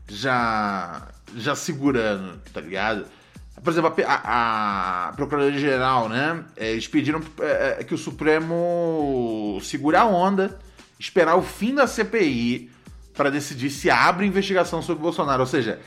já, 0.09 1.09
já 1.35 1.55
segurando, 1.55 2.39
tá 2.53 2.61
ligado? 2.61 3.07
Por 3.63 3.73
exemplo, 3.73 3.95
a, 4.07 5.09
a 5.09 5.13
Procuradoria-Geral, 5.13 6.09
né? 6.09 6.45
Eles 6.57 6.89
pediram 6.89 7.21
é, 7.41 7.77
é, 7.81 7.85
que 7.85 7.95
o 7.95 7.99
Supremo 7.99 9.59
segure 9.63 9.97
a 9.97 10.05
onda, 10.05 10.59
esperar 10.99 11.37
o 11.37 11.43
fim 11.43 11.75
da 11.75 11.87
CPI 11.87 12.71
para 13.15 13.31
decidir 13.31 13.71
se 13.71 13.89
abre 13.89 14.27
investigação 14.27 14.83
sobre 14.83 15.03
Bolsonaro. 15.03 15.41
Ou 15.41 15.47
seja, 15.47 15.79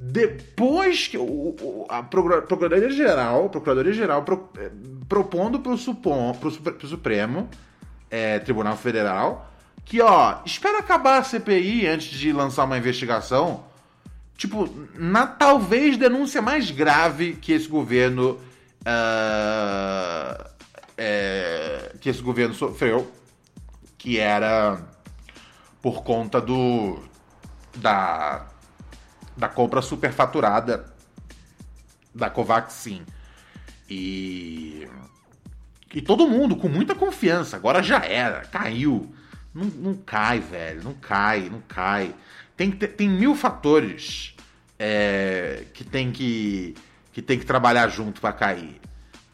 depois 0.00 1.06
que 1.06 1.18
o, 1.18 1.86
a 1.88 2.02
Procuradoria 2.02 2.90
Geral, 2.90 3.50
Procuradoria 3.50 3.92
Geral 3.92 4.22
pro, 4.22 4.48
é, 4.56 4.70
propondo 5.08 5.60
para 5.60 5.72
o 5.72 5.76
Supremo 5.76 7.48
é, 8.10 8.38
Tribunal 8.38 8.76
Federal 8.76 9.47
que, 9.88 10.02
ó, 10.02 10.42
espera 10.44 10.80
acabar 10.80 11.18
a 11.18 11.24
CPI 11.24 11.86
antes 11.86 12.08
de 12.08 12.30
lançar 12.30 12.64
uma 12.64 12.76
investigação. 12.76 13.64
Tipo, 14.36 14.68
na 14.94 15.26
talvez 15.26 15.96
denúncia 15.96 16.42
mais 16.42 16.70
grave 16.70 17.32
que 17.36 17.52
esse 17.52 17.66
governo. 17.66 18.38
Uh, 18.80 20.48
é, 20.96 21.92
que 22.00 22.08
esse 22.10 22.20
governo 22.20 22.54
sofreu, 22.54 23.10
que 23.96 24.18
era 24.18 24.78
por 25.80 26.02
conta 26.02 26.40
do 26.40 27.02
da 27.76 28.46
da 29.36 29.48
compra 29.48 29.80
superfaturada 29.80 30.92
da 32.14 32.28
Covaxin. 32.28 33.06
E 33.88 34.86
e 35.94 36.02
todo 36.02 36.28
mundo 36.28 36.56
com 36.56 36.68
muita 36.68 36.94
confiança. 36.94 37.56
Agora 37.56 37.82
já 37.82 38.04
era, 38.04 38.42
caiu. 38.42 39.14
Não, 39.54 39.64
não 39.64 39.94
cai, 39.94 40.40
velho, 40.40 40.82
não 40.84 40.94
cai, 40.94 41.48
não 41.50 41.60
cai. 41.66 42.14
Tem, 42.56 42.70
tem 42.70 43.08
mil 43.08 43.34
fatores 43.34 44.34
é, 44.78 45.64
que 45.74 45.84
tem 45.84 46.12
que 46.12 46.74
que 47.12 47.22
tem 47.22 47.36
que 47.36 47.44
trabalhar 47.44 47.88
junto 47.88 48.20
para 48.20 48.32
cair. 48.32 48.80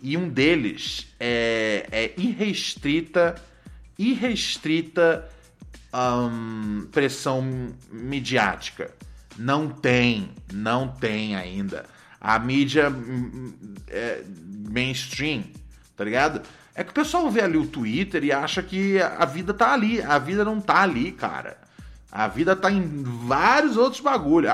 E 0.01 0.17
um 0.17 0.27
deles 0.27 1.07
é, 1.21 1.87
é 1.93 2.15
irrestrita, 2.17 3.35
irrestrita 3.99 5.29
hum, 5.93 6.87
pressão 6.91 7.75
midiática. 7.93 8.91
Não 9.37 9.69
tem, 9.69 10.31
não 10.51 10.89
tem 10.89 11.37
ainda. 11.37 11.85
A 12.21 12.39
mídia 12.39 12.89
hum, 12.89 13.53
é, 13.89 14.23
mainstream, 14.71 15.45
tá 15.95 16.05
ligado? 16.05 16.41
É 16.75 16.83
que 16.83 16.91
o 16.91 16.95
pessoal 16.95 17.31
vê 17.31 17.41
ali 17.41 17.57
o 17.57 17.67
Twitter 17.67 18.25
e 18.25 18.33
acha 18.33 18.61
que 18.61 19.01
a 19.01 19.25
vida 19.25 19.55
tá 19.55 19.73
ali. 19.73 20.03
A 20.03 20.19
vida 20.19 20.45
não 20.45 20.61
tá 20.61 20.83
ali, 20.83 21.13
cara. 21.13 21.57
A 22.11 22.27
vida 22.27 22.57
tá 22.57 22.71
em 22.71 23.03
vários 23.03 23.77
outros 23.77 24.01
bagulhos. 24.01 24.53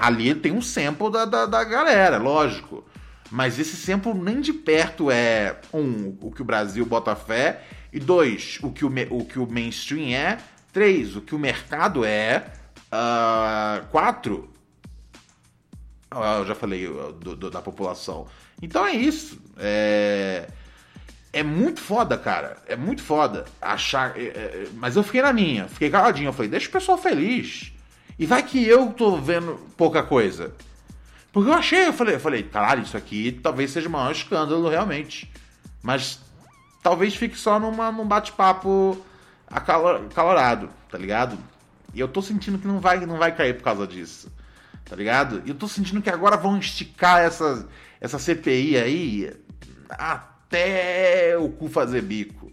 Ali 0.00 0.34
tem 0.34 0.52
um 0.52 0.62
sample 0.62 1.10
da, 1.10 1.24
da, 1.24 1.46
da 1.46 1.64
galera, 1.64 2.18
lógico. 2.18 2.84
Mas 3.30 3.58
esse 3.58 3.76
sample 3.76 4.14
nem 4.14 4.40
de 4.40 4.52
perto 4.52 5.10
é, 5.10 5.56
um, 5.74 6.16
o 6.20 6.30
que 6.30 6.42
o 6.42 6.44
Brasil 6.44 6.86
bota 6.86 7.16
fé, 7.16 7.64
e 7.92 7.98
dois, 7.98 8.60
o 8.62 8.70
que 8.70 8.84
o, 8.84 8.92
o, 9.10 9.24
que 9.24 9.38
o 9.40 9.50
mainstream 9.50 10.16
é, 10.16 10.38
três, 10.72 11.16
o 11.16 11.20
que 11.20 11.34
o 11.34 11.38
mercado 11.38 12.04
é, 12.04 12.52
uh, 12.92 13.84
quatro, 13.88 14.48
uh, 16.14 16.38
eu 16.38 16.46
já 16.46 16.54
falei 16.54 16.86
do, 16.86 17.34
do, 17.34 17.50
da 17.50 17.60
população. 17.60 18.28
Então 18.62 18.86
é 18.86 18.92
isso. 18.92 19.40
É 19.58 20.46
é 21.36 21.42
muito 21.42 21.80
foda, 21.80 22.16
cara. 22.16 22.56
É 22.66 22.74
muito 22.74 23.02
foda 23.02 23.44
achar. 23.60 24.18
É, 24.18 24.22
é, 24.22 24.68
mas 24.74 24.96
eu 24.96 25.02
fiquei 25.02 25.20
na 25.20 25.34
minha, 25.34 25.68
fiquei 25.68 25.90
caladinho. 25.90 26.28
Eu 26.28 26.32
falei, 26.32 26.50
deixa 26.50 26.68
o 26.68 26.72
pessoal 26.72 26.96
feliz. 26.96 27.72
E 28.18 28.24
vai 28.24 28.42
que 28.42 28.66
eu 28.66 28.90
tô 28.92 29.18
vendo 29.18 29.60
pouca 29.76 30.02
coisa. 30.02 30.54
Porque 31.30 31.50
eu 31.50 31.54
achei, 31.54 31.88
eu 31.88 31.92
falei, 31.92 32.14
eu 32.14 32.20
falei, 32.20 32.42
caralho, 32.42 32.82
isso 32.82 32.96
aqui 32.96 33.38
talvez 33.42 33.70
seja 33.70 33.86
o 33.86 33.92
maior 33.92 34.10
escândalo 34.12 34.66
realmente. 34.66 35.30
Mas 35.82 36.20
talvez 36.82 37.14
fique 37.14 37.36
só 37.36 37.60
numa, 37.60 37.92
num 37.92 38.08
bate-papo 38.08 38.96
acalorado, 39.46 40.70
tá 40.90 40.96
ligado? 40.96 41.38
E 41.92 42.00
eu 42.00 42.08
tô 42.08 42.22
sentindo 42.22 42.58
que 42.58 42.66
não 42.66 42.80
vai, 42.80 43.04
não 43.04 43.18
vai 43.18 43.36
cair 43.36 43.54
por 43.54 43.62
causa 43.62 43.86
disso. 43.86 44.32
Tá 44.86 44.96
ligado? 44.96 45.42
E 45.44 45.50
eu 45.50 45.54
tô 45.54 45.68
sentindo 45.68 46.00
que 46.00 46.08
agora 46.08 46.38
vão 46.38 46.56
esticar 46.56 47.20
essa, 47.20 47.68
essa 48.00 48.18
CPI 48.18 48.78
aí. 48.78 49.36
Ah, 49.90 50.35
até 50.48 51.36
o 51.38 51.48
cu 51.48 51.68
fazer 51.68 52.02
bico. 52.02 52.52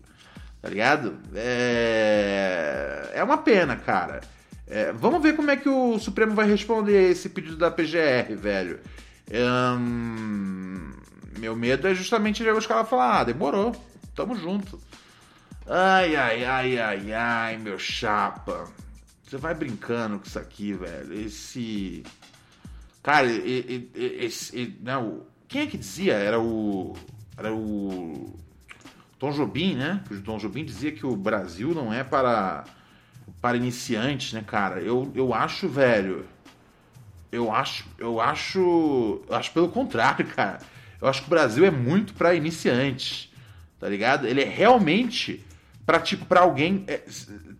Tá 0.62 0.70
ligado? 0.70 1.18
É, 1.36 3.12
é 3.14 3.24
uma 3.24 3.38
pena, 3.38 3.76
cara. 3.76 4.22
É... 4.68 4.92
Vamos 4.94 5.22
ver 5.22 5.36
como 5.36 5.52
é 5.52 5.58
que 5.58 5.70
o 5.70 6.00
Supremo 6.00 6.34
vai 6.34 6.48
responder 6.48 7.12
esse 7.12 7.30
pedido 7.30 7.58
da 7.58 7.70
PGR, 7.70 8.36
velho. 8.36 8.80
Meu 11.38 11.56
medo 11.56 11.88
é 11.88 11.94
justamente 11.94 12.44
os 12.44 12.66
caras 12.66 12.88
falar, 12.88 13.20
ah, 13.20 13.24
demorou, 13.24 13.76
tamo 14.16 14.36
junto. 14.36 14.80
Ai, 15.68 16.16
ai, 16.16 16.46
ai, 16.46 16.80
ai, 16.80 17.14
ai, 17.14 17.58
meu 17.58 17.80
chapa. 17.80 18.70
Você 19.24 19.38
vai 19.38 19.54
brincando 19.54 20.20
com 20.20 20.26
isso 20.26 20.40
aqui, 20.40 20.74
velho. 20.74 21.14
Esse. 21.14 22.04
Cara, 23.02 23.28
esse. 23.28 24.78
Não, 24.82 25.26
quem 25.48 25.64
é 25.64 25.68
que 25.68 25.78
dizia? 25.78 26.14
Era 26.14 26.40
o 26.40 26.96
era 27.44 27.54
o 27.54 28.34
Tom 29.20 29.32
Jobim, 29.32 29.76
né? 29.76 30.04
O 30.10 30.22
Tom 30.22 30.38
Jobim 30.38 30.64
dizia 30.64 30.92
que 30.92 31.06
o 31.06 31.16
Brasil 31.16 31.74
não 31.74 31.94
é 31.94 32.04
para 32.04 32.64
para 33.42 33.58
iniciantes, 33.58 34.34
né, 34.34 34.44
cara? 34.46 34.80
Eu, 34.82 35.12
eu 35.16 35.34
acho, 35.34 35.68
velho. 35.68 36.26
Eu 37.32 37.52
acho, 37.52 37.86
eu 37.98 38.22
acho, 38.22 39.22
eu 39.28 39.36
acho 39.36 39.52
pelo 39.52 39.70
contrário, 39.70 40.26
cara. 40.34 40.60
Eu 41.02 41.08
acho 41.08 41.22
que 41.22 41.28
o 41.28 41.30
Brasil 41.30 41.66
é 41.66 41.72
muito 41.72 42.14
para 42.14 42.34
iniciantes, 42.34 43.30
tá 43.80 43.90
ligado? 43.90 44.26
Ele 44.26 44.42
é 44.42 44.46
realmente 44.46 45.44
para 45.86 46.00
tipo 46.00 46.26
para 46.26 46.42
alguém, 46.42 46.86
é, 46.88 47.02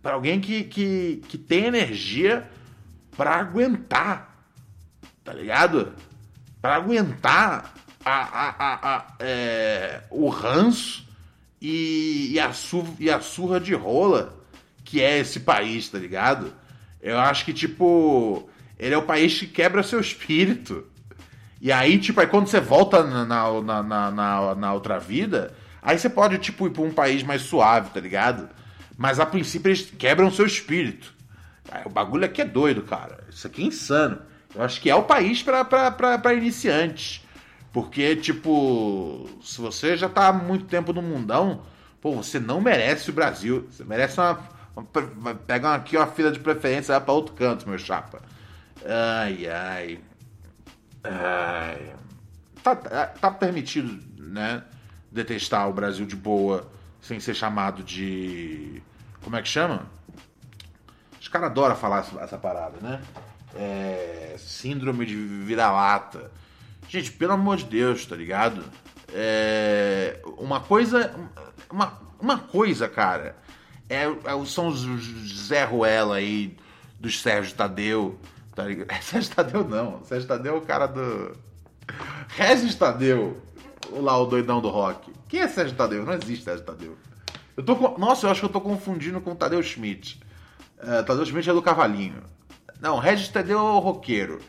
para 0.02 0.14
alguém 0.14 0.40
que, 0.40 0.64
que 0.64 1.22
que 1.28 1.36
tem 1.36 1.66
energia 1.66 2.48
para 3.16 3.36
aguentar, 3.36 4.46
tá 5.22 5.32
ligado? 5.32 5.92
Para 6.60 6.76
aguentar 6.76 7.73
a, 8.04 8.20
a, 8.22 8.96
a, 8.96 9.04
é, 9.18 10.02
o 10.10 10.28
ranço 10.28 11.08
e, 11.60 12.32
e, 12.32 12.40
a 12.40 12.52
surra, 12.52 12.92
e 12.98 13.10
a 13.10 13.20
surra 13.20 13.58
de 13.58 13.74
rola 13.74 14.38
que 14.84 15.00
é 15.00 15.18
esse 15.18 15.40
país, 15.40 15.88
tá 15.88 15.98
ligado? 15.98 16.52
Eu 17.00 17.18
acho 17.18 17.44
que, 17.44 17.52
tipo, 17.52 18.48
ele 18.78 18.94
é 18.94 18.98
o 18.98 19.02
país 19.02 19.38
que 19.38 19.46
quebra 19.46 19.82
seu 19.82 19.98
espírito. 19.98 20.86
E 21.60 21.72
aí, 21.72 21.98
tipo, 21.98 22.20
aí 22.20 22.26
quando 22.26 22.46
você 22.46 22.60
volta 22.60 23.02
na, 23.02 23.24
na, 23.24 23.82
na, 23.82 24.10
na, 24.10 24.54
na 24.54 24.72
outra 24.74 24.98
vida, 24.98 25.54
aí 25.82 25.98
você 25.98 26.10
pode, 26.10 26.38
tipo, 26.38 26.66
ir 26.66 26.70
pra 26.70 26.82
um 26.82 26.92
país 26.92 27.22
mais 27.22 27.42
suave, 27.42 27.90
tá 27.90 28.00
ligado? 28.00 28.48
Mas 28.96 29.18
a 29.18 29.26
princípio 29.26 29.70
eles 29.70 29.90
quebram 29.98 30.30
seu 30.30 30.46
espírito. 30.46 31.14
O 31.86 31.88
bagulho 31.88 32.26
aqui 32.26 32.42
é 32.42 32.44
doido, 32.44 32.82
cara. 32.82 33.24
Isso 33.30 33.46
aqui 33.46 33.62
é 33.62 33.66
insano. 33.66 34.18
Eu 34.54 34.62
acho 34.62 34.80
que 34.80 34.90
é 34.90 34.94
o 34.94 35.02
país 35.02 35.42
para 35.42 36.34
iniciantes. 36.34 37.23
Porque, 37.74 38.14
tipo, 38.14 39.28
se 39.42 39.60
você 39.60 39.96
já 39.96 40.08
tá 40.08 40.28
há 40.28 40.32
muito 40.32 40.66
tempo 40.66 40.92
no 40.92 41.02
mundão, 41.02 41.64
pô, 42.00 42.12
você 42.12 42.38
não 42.38 42.60
merece 42.60 43.10
o 43.10 43.12
Brasil. 43.12 43.66
Você 43.68 43.82
merece 43.82 44.20
uma. 44.20 44.38
uma 44.76 45.34
pega 45.34 45.74
aqui 45.74 45.96
uma 45.96 46.06
fila 46.06 46.30
de 46.30 46.38
preferência 46.38 47.00
pra 47.00 47.12
outro 47.12 47.34
canto, 47.34 47.68
meu 47.68 47.76
chapa. 47.76 48.22
Ai, 48.86 49.48
ai. 49.48 50.00
Ai. 51.02 51.96
Tá, 52.62 52.76
tá 52.76 53.30
permitido, 53.32 54.00
né? 54.18 54.62
Detestar 55.10 55.68
o 55.68 55.72
Brasil 55.72 56.06
de 56.06 56.14
boa, 56.14 56.70
sem 57.00 57.18
ser 57.18 57.34
chamado 57.34 57.82
de. 57.82 58.80
Como 59.20 59.34
é 59.34 59.42
que 59.42 59.48
chama? 59.48 59.84
Os 61.20 61.26
caras 61.26 61.50
adoram 61.50 61.74
falar 61.74 62.00
essa, 62.02 62.20
essa 62.20 62.38
parada, 62.38 62.76
né? 62.80 63.02
É, 63.56 64.36
síndrome 64.38 65.04
de 65.04 65.16
vira-lata. 65.16 66.30
Gente, 66.88 67.12
pelo 67.12 67.32
amor 67.32 67.56
de 67.56 67.64
Deus, 67.64 68.06
tá 68.06 68.16
ligado? 68.16 68.64
É, 69.12 70.20
uma 70.38 70.60
coisa. 70.60 71.14
Uma, 71.70 72.00
uma 72.20 72.38
coisa, 72.38 72.88
cara. 72.88 73.36
É, 73.88 74.04
é, 74.04 74.44
são 74.46 74.68
os 74.68 74.84
Zé 75.46 75.64
Ruela 75.64 76.16
aí, 76.16 76.56
dos 76.98 77.20
Sérgio 77.20 77.54
Tadeu. 77.54 78.18
Tá 78.54 78.64
ligado? 78.64 78.90
É 78.90 79.00
Sérgio 79.02 79.34
Tadeu 79.34 79.64
não. 79.64 80.02
Sérgio 80.04 80.28
Tadeu 80.28 80.54
é 80.54 80.58
o 80.58 80.62
cara 80.62 80.86
do. 80.86 81.36
Regis 82.28 82.74
Tadeu. 82.74 83.40
Lá, 83.92 84.18
o 84.18 84.26
doidão 84.26 84.60
do 84.60 84.68
rock. 84.68 85.12
Quem 85.28 85.40
é 85.40 85.48
Sérgio 85.48 85.76
Tadeu? 85.76 86.04
Não 86.04 86.14
existe 86.14 86.44
Sérgio 86.44 86.64
Tadeu. 86.64 86.96
Eu 87.56 87.62
tô 87.62 87.76
com... 87.76 87.98
Nossa, 87.98 88.26
eu 88.26 88.30
acho 88.30 88.40
que 88.40 88.46
eu 88.46 88.52
tô 88.52 88.60
confundindo 88.60 89.20
com 89.20 89.32
o 89.32 89.36
Tadeu 89.36 89.62
Schmidt. 89.62 90.20
Uh, 90.78 91.04
Tadeu 91.04 91.24
Schmidt 91.24 91.48
é 91.48 91.52
do 91.52 91.62
Cavalinho. 91.62 92.22
Não, 92.80 92.98
Regis 92.98 93.28
Tadeu 93.28 93.58
é 93.58 93.62
o 93.62 93.78
roqueiro. 93.78 94.40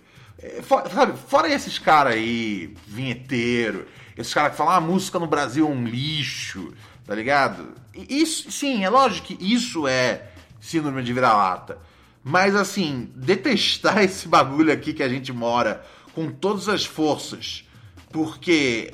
Fora, 0.63 0.89
sabe, 0.89 1.17
fora 1.27 1.53
esses 1.53 1.79
caras 1.79 2.13
aí, 2.13 2.75
vinheteiro, 2.88 3.88
esses 4.17 4.34
caras 4.34 4.51
que 4.51 4.58
falam, 4.58 4.73
ah, 4.73 4.77
a 4.77 4.81
música 4.81 5.19
no 5.19 5.27
Brasil 5.27 5.67
é 5.67 5.69
um 5.69 5.86
lixo, 5.86 6.73
tá 7.05 7.13
ligado? 7.15 7.73
Isso, 7.93 8.51
sim, 8.51 8.84
é 8.84 8.89
lógico 8.89 9.27
que 9.27 9.53
isso 9.53 9.88
é 9.88 10.29
síndrome 10.60 11.03
de 11.03 11.13
vira-lata. 11.13 11.77
Mas 12.23 12.55
assim, 12.55 13.12
detestar 13.15 13.99
esse 14.03 14.27
bagulho 14.27 14.73
aqui 14.73 14.93
que 14.93 15.03
a 15.03 15.10
gente 15.10 15.31
mora 15.31 15.86
com 16.13 16.31
todas 16.31 16.67
as 16.67 16.86
forças, 16.86 17.67
porque 18.12 18.93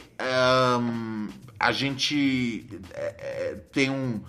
um, 0.79 1.27
a 1.59 1.71
gente 1.71 2.65
é, 2.93 3.15
é, 3.19 3.55
tem 3.71 3.89
um 3.89 4.21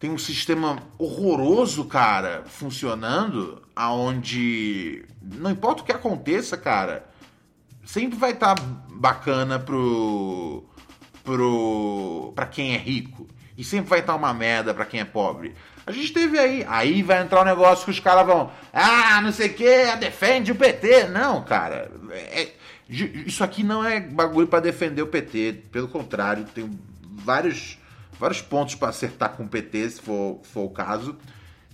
tem 0.00 0.10
um 0.10 0.18
sistema 0.18 0.78
horroroso, 0.96 1.84
cara, 1.84 2.44
funcionando, 2.46 3.60
aonde 3.78 5.04
não 5.22 5.52
importa 5.52 5.82
o 5.82 5.84
que 5.84 5.92
aconteça, 5.92 6.56
cara, 6.56 7.08
sempre 7.84 8.18
vai 8.18 8.32
estar 8.32 8.56
tá 8.56 8.62
bacana 8.90 9.56
pro 9.56 10.64
pro 11.22 12.32
para 12.34 12.46
quem 12.46 12.74
é 12.74 12.76
rico 12.76 13.28
e 13.56 13.62
sempre 13.62 13.88
vai 13.88 14.00
estar 14.00 14.14
tá 14.14 14.18
uma 14.18 14.34
merda 14.34 14.74
para 14.74 14.84
quem 14.84 14.98
é 14.98 15.04
pobre. 15.04 15.54
A 15.86 15.92
gente 15.92 16.12
teve 16.12 16.36
aí, 16.40 16.66
aí 16.68 17.04
vai 17.04 17.22
entrar 17.22 17.42
um 17.42 17.44
negócio 17.44 17.84
que 17.84 17.92
os 17.92 18.00
caras 18.00 18.26
vão, 18.26 18.50
ah, 18.72 19.20
não 19.22 19.30
sei 19.30 19.46
o 19.46 19.54
que, 19.54 19.96
defende 19.96 20.50
o 20.50 20.56
PT. 20.56 21.04
Não, 21.04 21.44
cara, 21.44 21.88
é, 22.10 22.48
isso 22.88 23.44
aqui 23.44 23.62
não 23.62 23.84
é 23.84 24.00
bagulho 24.00 24.48
para 24.48 24.58
defender 24.58 25.02
o 25.02 25.06
PT, 25.06 25.66
pelo 25.70 25.86
contrário, 25.86 26.44
tem 26.52 26.68
vários 27.00 27.78
vários 28.18 28.42
pontos 28.42 28.74
para 28.74 28.88
acertar 28.88 29.36
com 29.36 29.44
o 29.44 29.48
PT, 29.48 29.90
se 29.90 30.02
for, 30.02 30.40
for 30.42 30.64
o 30.64 30.70
caso. 30.70 31.16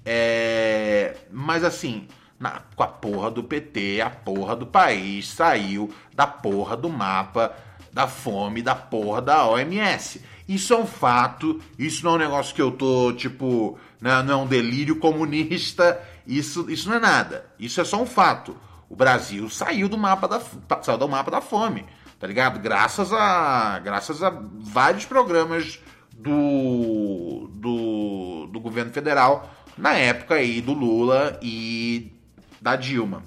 É, 0.04 1.16
mas 1.30 1.64
assim, 1.64 2.06
na, 2.38 2.62
com 2.76 2.82
a 2.82 2.88
porra 2.88 3.30
do 3.30 3.42
PT, 3.42 4.00
a 4.00 4.10
porra 4.10 4.54
do 4.54 4.66
país 4.66 5.28
saiu 5.28 5.92
da 6.14 6.26
porra 6.26 6.76
do 6.76 6.88
mapa 6.88 7.54
da 7.94 8.08
fome 8.08 8.60
da 8.60 8.74
porra 8.74 9.22
da 9.22 9.46
OMS. 9.46 10.20
Isso 10.48 10.74
é 10.74 10.76
um 10.76 10.86
fato, 10.86 11.60
isso 11.78 12.04
não 12.04 12.12
é 12.12 12.14
um 12.16 12.18
negócio 12.18 12.54
que 12.54 12.60
eu 12.60 12.72
tô, 12.72 13.12
tipo, 13.12 13.78
né, 14.00 14.20
não 14.24 14.34
é 14.34 14.42
um 14.42 14.46
delírio 14.46 14.96
comunista, 14.96 16.02
isso, 16.26 16.68
isso 16.68 16.88
não 16.88 16.96
é 16.96 17.00
nada. 17.00 17.46
Isso 17.58 17.80
é 17.80 17.84
só 17.84 18.02
um 18.02 18.06
fato. 18.06 18.56
O 18.90 18.96
Brasil 18.96 19.48
saiu 19.48 19.88
do 19.88 19.96
mapa 19.96 20.26
da, 20.26 20.42
saiu 20.82 20.98
do 20.98 21.08
mapa 21.08 21.30
da 21.30 21.40
fome, 21.40 21.86
tá 22.18 22.26
ligado? 22.26 22.58
Graças 22.58 23.12
a, 23.12 23.78
graças 23.78 24.22
a 24.22 24.30
vários 24.58 25.04
programas 25.04 25.78
do, 26.12 27.48
do, 27.54 28.48
do 28.52 28.60
governo 28.60 28.92
federal 28.92 29.50
na 29.76 29.92
época 29.94 30.34
aí 30.34 30.60
do 30.60 30.72
Lula 30.72 31.38
e 31.42 32.12
da 32.60 32.76
Dilma. 32.76 33.22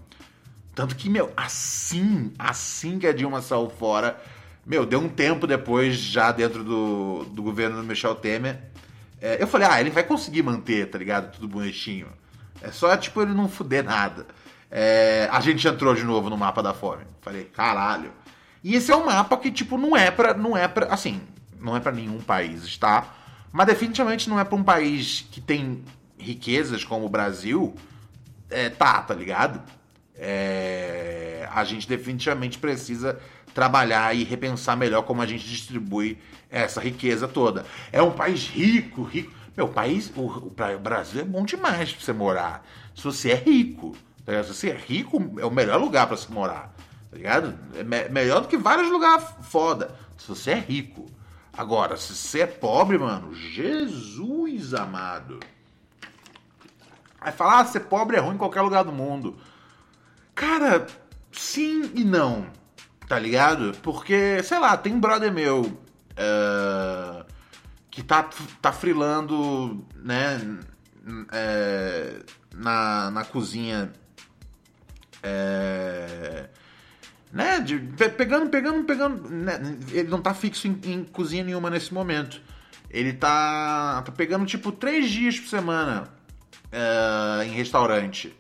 Tanto 0.74 0.96
que, 0.96 1.10
meu, 1.10 1.32
assim, 1.36 2.32
assim 2.38 3.00
que 3.00 3.08
a 3.08 3.14
Dilma 3.14 3.42
saiu 3.42 3.70
fora, 3.70 4.20
meu, 4.66 4.86
deu 4.86 5.00
um 5.00 5.10
tempo 5.10 5.48
depois, 5.48 5.96
já 5.96 6.32
dentro 6.32 6.64
do, 6.64 7.26
do 7.26 7.42
governo 7.42 7.78
do 7.78 7.84
Michel 7.84 8.16
Temer, 8.16 8.60
é, 9.22 9.42
eu 9.42 9.48
falei, 9.48 9.68
ah, 9.70 9.82
ele 9.82 9.90
vai 9.90 10.04
conseguir 10.04 10.44
manter, 10.44 10.90
tá 10.90 10.98
ligado? 10.98 11.34
Tudo 11.34 11.48
bonitinho. 11.48 12.08
É 12.62 12.72
só, 12.72 12.96
tipo, 12.96 13.22
ele 13.22 13.34
não 13.34 13.50
fuder 13.50 13.84
nada. 13.84 14.28
É, 14.70 15.28
a 15.32 15.40
gente 15.40 15.68
entrou 15.68 15.96
de 15.96 16.04
novo 16.04 16.30
no 16.30 16.38
mapa 16.38 16.62
da 16.62 16.74
fome. 16.74 17.04
Falei, 17.22 17.46
caralho. 17.46 18.12
E 18.64 18.76
esse 18.76 18.92
é 18.92 18.96
um 18.96 19.06
mapa 19.06 19.38
que, 19.38 19.52
tipo, 19.52 19.78
não 19.78 19.96
é 19.96 20.12
pra. 20.12 20.34
Não 20.34 20.56
é 20.56 20.68
pra. 20.68 20.88
Assim, 20.88 21.22
não 21.60 21.76
é 21.76 21.80
para 21.80 21.92
nenhum 21.92 22.20
país 22.20 22.64
estar. 22.64 23.16
Mas 23.52 23.68
definitivamente 23.68 24.30
não 24.30 24.40
é 24.40 24.44
para 24.44 24.56
um 24.56 24.64
país 24.64 25.26
que 25.32 25.40
tem 25.40 25.84
riquezas 26.18 26.84
como 26.84 27.06
o 27.06 27.10
Brasil. 27.10 27.76
É, 28.50 28.70
tá, 28.70 29.02
tá 29.02 29.14
ligado? 29.14 29.62
É, 30.16 31.48
a 31.54 31.64
gente 31.64 31.88
definitivamente 31.88 32.58
precisa 32.58 33.20
trabalhar 33.54 34.16
e 34.16 34.24
repensar 34.24 34.78
melhor 34.78 35.04
como 35.04 35.22
a 35.22 35.26
gente 35.26 35.48
distribui 35.48 36.18
essa 36.50 36.80
riqueza 36.80 37.28
toda. 37.28 37.66
É 37.92 38.02
um 38.02 38.12
país 38.12 38.48
rico, 38.48 39.04
rico. 39.04 39.34
Meu, 39.56 39.68
país, 39.68 40.12
o, 40.16 40.22
o 40.22 40.80
Brasil 40.80 41.22
é 41.22 41.24
bom 41.24 41.44
demais 41.44 41.92
para 41.92 42.06
você 42.06 42.14
morar. 42.14 42.68
Se 42.96 43.04
você 43.04 43.32
é 43.32 43.36
rico, 43.36 43.96
tá 44.24 44.44
se 44.44 44.54
você 44.54 44.70
é 44.70 44.76
rico, 44.76 45.40
é 45.40 45.46
o 45.46 45.52
melhor 45.52 45.80
lugar 45.80 46.06
para 46.06 46.18
se 46.18 46.32
morar, 46.32 46.72
tá 47.10 47.18
ligado? 47.18 47.58
É 47.76 47.84
me 47.84 48.08
melhor 48.10 48.42
do 48.42 48.48
que 48.48 48.58
vários 48.58 48.92
lugares 48.92 49.26
foda. 49.42 49.96
Se 50.18 50.28
você 50.28 50.52
é 50.52 50.60
rico. 50.60 51.08
Agora, 51.58 51.98
se 51.98 52.14
você 52.14 52.42
é 52.42 52.46
pobre, 52.46 53.00
mano, 53.00 53.34
Jesus 53.34 54.76
amado. 54.76 55.40
Aí 57.20 57.32
falar, 57.32 57.60
ah, 57.60 57.66
ser 57.66 57.82
pobre 57.82 58.18
é 58.18 58.20
ruim 58.20 58.36
em 58.36 58.38
qualquer 58.38 58.62
lugar 58.62 58.84
do 58.84 58.92
mundo. 58.92 59.38
Cara, 60.36 60.86
sim 61.32 61.92
e 61.96 62.04
não, 62.04 62.46
tá 63.08 63.18
ligado? 63.18 63.76
Porque, 63.82 64.42
sei 64.44 64.60
lá, 64.60 64.78
tem 64.78 64.94
um 64.94 65.00
brother 65.00 65.32
meu 65.32 65.62
uh, 65.62 67.26
que 67.90 68.04
tá, 68.04 68.30
tá 68.62 68.72
frilando, 68.72 69.84
né, 69.96 70.40
é, 71.32 72.20
na, 72.54 73.10
na 73.10 73.26
cozinha. 73.26 73.92
É, 75.24 76.50
né, 77.34 77.60
de, 77.60 77.80
pegando, 78.10 78.50
pegando, 78.50 78.84
pegando. 78.84 79.28
Né, 79.28 79.60
ele 79.92 80.08
não 80.08 80.22
tá 80.22 80.36
fixo 80.36 80.68
em, 80.68 80.80
em, 80.84 81.04
cozinha 81.04 81.44
nenhuma 81.44 81.72
nesse 81.72 81.92
momento. 81.92 82.40
Ele 82.92 83.12
tá, 83.12 84.04
tá 84.06 84.12
pegando 84.12 84.46
tipo 84.46 84.72
três 84.72 85.10
dias 85.10 85.40
por 85.40 85.50
semana 85.50 86.17
uh, 86.72 87.44
em 87.44 87.52
restaurante. 87.52 88.36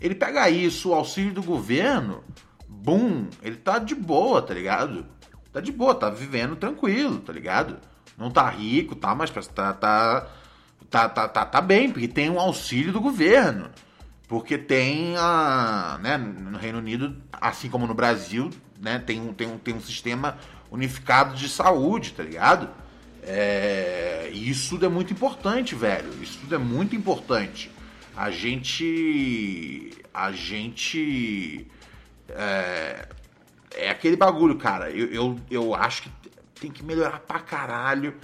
Ele 0.00 0.14
pega 0.14 0.48
isso, 0.50 0.90
o 0.90 0.94
auxílio 0.94 1.32
do 1.32 1.42
governo, 1.42 2.22
bum, 2.68 3.26
ele 3.42 3.56
tá 3.56 3.78
de 3.78 3.94
boa, 3.94 4.42
tá 4.42 4.52
ligado? 4.52 5.06
Tá 5.52 5.60
de 5.60 5.72
boa, 5.72 5.94
tá 5.94 6.10
vivendo 6.10 6.54
tranquilo, 6.54 7.18
tá 7.18 7.32
ligado? 7.32 7.78
Não 8.16 8.30
tá 8.30 8.48
rico, 8.48 8.94
tá, 8.94 9.14
mas 9.14 9.30
tá, 9.30 9.72
tá, 9.72 10.26
tá, 10.90 11.08
tá, 11.08 11.28
tá, 11.28 11.44
tá 11.46 11.60
bem, 11.60 11.90
porque 11.90 12.08
tem 12.08 12.30
um 12.30 12.38
auxílio 12.38 12.92
do 12.92 13.00
governo. 13.00 13.70
Porque 14.28 14.58
tem 14.58 15.16
a. 15.16 15.98
Né, 16.02 16.18
no 16.18 16.58
Reino 16.58 16.78
Unido, 16.78 17.16
assim 17.32 17.70
como 17.70 17.86
no 17.86 17.94
Brasil, 17.94 18.50
né, 18.80 18.98
tem, 18.98 19.20
um, 19.20 19.32
tem, 19.32 19.46
um, 19.46 19.56
tem 19.56 19.74
um 19.74 19.80
sistema 19.80 20.36
unificado 20.70 21.36
de 21.36 21.48
saúde, 21.48 22.12
tá 22.12 22.22
ligado? 22.22 22.68
É, 23.26 24.30
isso 24.32 24.70
tudo 24.70 24.86
é 24.86 24.88
muito 24.88 25.12
importante, 25.12 25.74
velho. 25.74 26.22
Isso 26.22 26.38
tudo 26.38 26.54
é 26.54 26.58
muito 26.58 26.94
importante. 26.94 27.70
A 28.16 28.30
gente. 28.30 29.90
A 30.14 30.30
gente. 30.30 31.66
É, 32.28 33.08
é 33.74 33.90
aquele 33.90 34.16
bagulho, 34.16 34.56
cara. 34.56 34.90
Eu, 34.90 35.08
eu, 35.08 35.40
eu 35.50 35.74
acho 35.74 36.02
que 36.02 36.10
tem 36.60 36.70
que 36.70 36.84
melhorar 36.84 37.18
pra 37.20 37.40
caralho. 37.40 38.14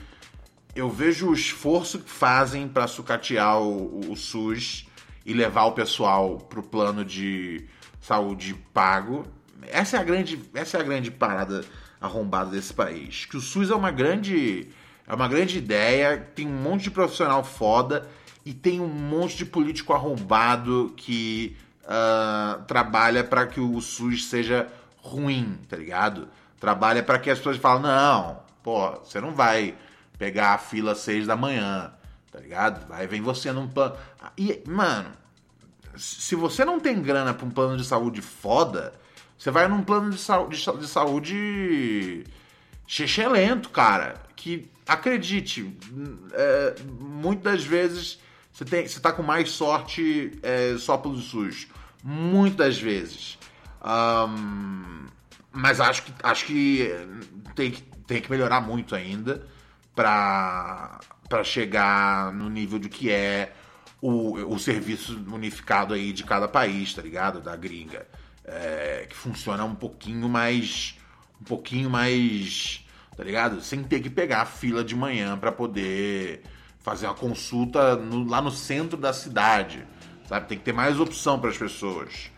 Eu 0.75 0.89
vejo 0.89 1.29
o 1.29 1.35
esforço 1.35 1.99
que 1.99 2.09
fazem 2.09 2.67
para 2.67 2.87
sucatear 2.87 3.61
o, 3.61 4.11
o, 4.11 4.17
SUS 4.17 4.87
e 5.27 5.35
levar 5.35 5.65
o 5.65 5.73
pessoal 5.73 6.39
pro 6.39 6.63
plano 6.63 7.05
de 7.05 7.67
saúde 8.01 8.55
pago. 8.73 9.27
Essa 9.63 9.99
é 9.99 10.01
a 10.01 10.03
grande, 10.03 10.41
essa 10.55 10.79
é 10.79 10.81
a 10.81 10.85
grande 10.85 11.11
parada 11.11 11.63
arrombada 12.01 12.51
desse 12.53 12.73
país. 12.73 13.27
Que 13.27 13.37
o 13.37 13.41
SUS 13.41 13.71
é 13.71 13.75
uma 13.75 13.91
grande 13.91 14.71
é 15.07 15.15
uma 15.15 15.29
grande 15.29 15.59
ideia, 15.59 16.19
tem 16.35 16.47
um 16.47 16.63
monte 16.63 16.85
de 16.85 16.91
profissional 16.91 17.43
foda 17.43 18.09
e 18.45 18.53
tem 18.53 18.81
um 18.81 18.89
monte 18.89 19.37
de 19.37 19.45
político 19.45 19.93
arrombado 19.93 20.93
que 20.97 21.57
uh, 21.85 22.63
trabalha 22.65 23.23
para 23.23 23.47
que 23.47 23.61
o 23.61 23.81
SUS 23.81 24.27
seja 24.27 24.69
ruim, 24.99 25.59
tá 25.69 25.77
ligado? 25.77 26.29
Trabalha 26.59 27.03
para 27.03 27.19
que 27.19 27.31
as 27.31 27.39
pessoas 27.39 27.57
falem, 27.57 27.83
não, 27.83 28.41
pô, 28.63 28.91
você 29.05 29.21
não 29.21 29.35
vai 29.35 29.75
pegar 30.19 30.55
a 30.55 30.59
fila 30.59 30.93
às 30.93 30.99
seis 30.99 31.27
da 31.27 31.37
manhã, 31.37 31.93
tá 32.31 32.39
ligado? 32.39 32.93
Aí 32.93 33.07
vem 33.07 33.21
você 33.21 33.53
num 33.53 33.69
plano. 33.69 33.97
E, 34.39 34.63
mano, 34.67 35.11
se 35.97 36.35
você 36.35 36.65
não 36.65 36.79
tem 36.79 37.03
grana 37.03 37.35
pra 37.35 37.47
um 37.47 37.51
plano 37.51 37.77
de 37.77 37.85
saúde 37.85 38.23
foda, 38.23 38.93
você 39.37 39.51
vai 39.51 39.67
num 39.67 39.83
plano 39.83 40.11
de, 40.11 40.19
sa 40.19 40.45
de, 40.45 40.57
de 41.21 42.25
saúde 42.87 43.29
lento, 43.29 43.71
cara. 43.71 44.15
Que, 44.37 44.71
acredite, 44.87 45.75
é, 46.33 46.75
muitas 47.01 47.65
vezes 47.65 48.19
você, 48.53 48.65
tem, 48.65 48.87
você 48.87 49.01
tá 49.01 49.13
com 49.13 49.23
mais 49.23 49.51
sorte 49.51 50.39
é, 50.43 50.77
só 50.79 50.97
pelo 50.99 51.17
SUS. 51.17 51.69
Muitas 52.03 52.79
vezes. 52.79 53.39
Um, 53.85 55.07
mas 55.53 55.81
acho 55.81 56.03
que, 56.03 56.13
acho 56.23 56.45
que 56.47 56.91
tem, 57.55 57.73
tem 58.07 58.21
que 58.21 58.31
melhorar 58.31 58.61
muito 58.61 58.95
ainda 58.95 59.47
para 59.95 61.01
chegar 61.45 62.33
no 62.33 62.49
nível 62.49 62.79
de 62.79 62.89
que 62.89 63.11
é 63.11 63.53
o, 64.01 64.55
o 64.55 64.59
serviço 64.59 65.17
unificado 65.33 65.95
aí 65.95 66.13
de 66.13 66.25
cada 66.25 66.49
país, 66.49 66.93
tá 66.93 67.03
ligado? 67.03 67.41
Da 67.41 67.55
gringa. 67.57 68.07
É, 68.45 69.07
que 69.09 69.15
funciona 69.15 69.65
um 69.65 69.75
pouquinho 69.75 70.29
mais. 70.29 70.97
Um 71.43 71.45
pouquinho 71.45 71.91
mais. 71.91 72.87
Tá 73.17 73.25
ligado? 73.25 73.61
Sem 73.61 73.83
ter 73.83 74.01
que 74.01 74.09
pegar 74.09 74.43
a 74.43 74.47
fila 74.47 74.85
de 74.85 74.95
manhã 74.95 75.37
para 75.37 75.51
poder 75.51 76.45
fazer 76.79 77.07
uma 77.07 77.15
consulta 77.15 77.97
no, 77.97 78.25
lá 78.25 78.41
no 78.41 78.53
centro 78.53 78.97
da 78.97 79.13
cidade. 79.13 79.85
Sabe? 80.29 80.47
Tem 80.47 80.57
que 80.57 80.65
ter 80.65 80.73
mais 80.73 81.01
opção 81.01 81.41
para 81.41 81.51
as 81.51 81.59
pessoas. 81.59 82.31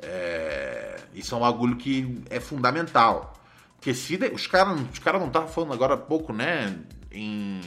É, 0.00 0.96
isso 1.14 1.34
é 1.34 1.38
um 1.38 1.40
bagulho 1.40 1.76
que 1.76 2.20
é 2.28 2.40
fundamental. 2.40 3.40
Porque 3.76 3.94
se 3.94 4.18
os 4.32 4.48
caras 4.48 4.80
os 4.92 4.98
cara 4.98 5.20
não 5.20 5.28
estavam 5.28 5.48
falando 5.48 5.72
agora 5.72 5.94
há 5.94 5.96
pouco, 5.96 6.32
né? 6.32 6.76
Em, 7.12 7.60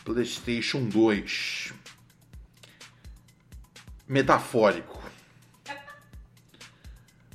PlayStation 0.05 0.89
2 0.89 1.82
metafórico. 4.13 5.01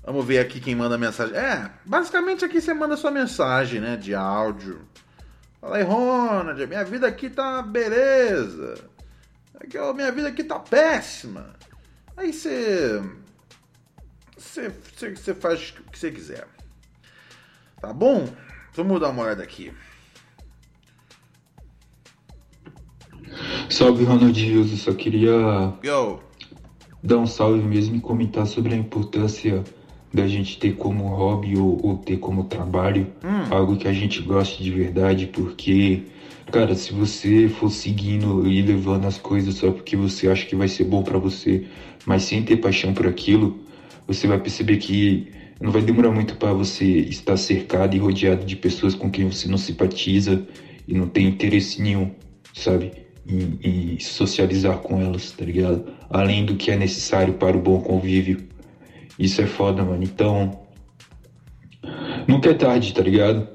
Vamos 0.03 0.23
ver 0.25 0.37
aqui 0.39 0.59
quem 0.59 0.75
manda 0.75 0.97
mensagem. 0.97 1.35
É, 1.35 1.71
basicamente 1.83 2.45
aqui 2.45 2.61
você 2.61 2.73
manda 2.73 2.95
sua 2.95 3.09
mensagem, 3.09 3.81
né, 3.81 3.97
de 3.97 4.13
áudio. 4.13 4.87
Fala 5.59 5.77
aí, 5.77 5.83
Ronald, 5.83 6.65
minha 6.67 6.85
vida 6.85 7.07
aqui 7.07 7.29
tá 7.31 7.63
beleza. 7.63 8.75
Aqui, 9.59 9.75
ó, 9.77 9.91
minha 9.91 10.11
vida 10.11 10.27
aqui 10.27 10.43
tá 10.43 10.59
péssima. 10.59 11.55
Aí 12.15 12.31
você. 12.31 13.01
Você, 14.37 14.69
você, 14.69 15.15
você 15.15 15.33
faz 15.33 15.73
o 15.79 15.91
que 15.91 15.97
você 15.97 16.11
quiser. 16.11 16.47
Tá 17.81 17.91
bom? 17.91 18.29
Vamos 18.73 19.01
dar 19.01 19.09
uma 19.09 19.23
olhada 19.23 19.41
aqui. 19.41 19.73
Salve, 23.67 24.03
Ronald. 24.03 24.39
Eu 24.39 24.63
só 24.77 24.93
queria 24.93 25.73
Yo. 25.83 26.26
Dar 27.03 27.17
um 27.17 27.27
salve 27.27 27.61
mesmo 27.61 27.95
e 27.95 27.99
comentar 27.99 28.45
sobre 28.45 28.73
a 28.73 28.77
importância 28.77 29.63
da 30.13 30.25
gente 30.27 30.57
ter 30.57 30.75
como 30.75 31.07
hobby 31.07 31.57
ou, 31.57 31.79
ou 31.83 31.97
ter 31.97 32.17
como 32.17 32.45
trabalho 32.45 33.07
algo 33.51 33.75
que 33.75 33.87
a 33.87 33.93
gente 33.93 34.21
goste 34.21 34.63
de 34.63 34.71
verdade, 34.71 35.27
porque, 35.27 36.03
cara, 36.51 36.75
se 36.75 36.93
você 36.93 37.47
for 37.47 37.69
seguindo 37.69 38.47
e 38.47 38.61
levando 38.61 39.05
as 39.05 39.17
coisas 39.17 39.55
só 39.55 39.71
porque 39.71 39.95
você 39.95 40.29
acha 40.29 40.45
que 40.45 40.55
vai 40.55 40.67
ser 40.67 40.85
bom 40.85 41.03
pra 41.03 41.17
você, 41.17 41.65
mas 42.05 42.23
sem 42.23 42.43
ter 42.43 42.57
paixão 42.57 42.93
por 42.93 43.05
aquilo, 43.07 43.59
você 44.07 44.27
vai 44.27 44.39
perceber 44.39 44.77
que 44.77 45.27
não 45.61 45.71
vai 45.71 45.81
demorar 45.81 46.11
muito 46.11 46.35
para 46.35 46.53
você 46.53 46.85
estar 46.85 47.35
cercado 47.37 47.95
e 47.95 47.99
rodeado 47.99 48.45
de 48.45 48.55
pessoas 48.55 48.95
com 48.95 49.09
quem 49.09 49.29
você 49.29 49.47
não 49.47 49.57
simpatiza 49.57 50.45
e 50.87 50.93
não 50.93 51.07
tem 51.07 51.27
interesse 51.27 51.81
nenhum, 51.81 52.11
sabe? 52.53 53.06
Em, 53.29 53.59
em 53.61 53.99
socializar 53.99 54.77
com 54.77 55.01
elas, 55.01 55.31
tá 55.31 55.43
ligado? 55.43 55.91
Além 56.09 56.45
do 56.45 56.55
que 56.55 56.71
é 56.71 56.77
necessário 56.77 57.33
para 57.33 57.57
o 57.57 57.61
bom 57.61 57.81
convívio. 57.81 58.47
Isso 59.19 59.41
é 59.41 59.45
foda, 59.45 59.83
mano. 59.83 60.03
Então, 60.03 60.59
nunca 62.27 62.49
é 62.49 62.53
tarde, 62.53 62.93
tá 62.93 63.01
ligado? 63.01 63.47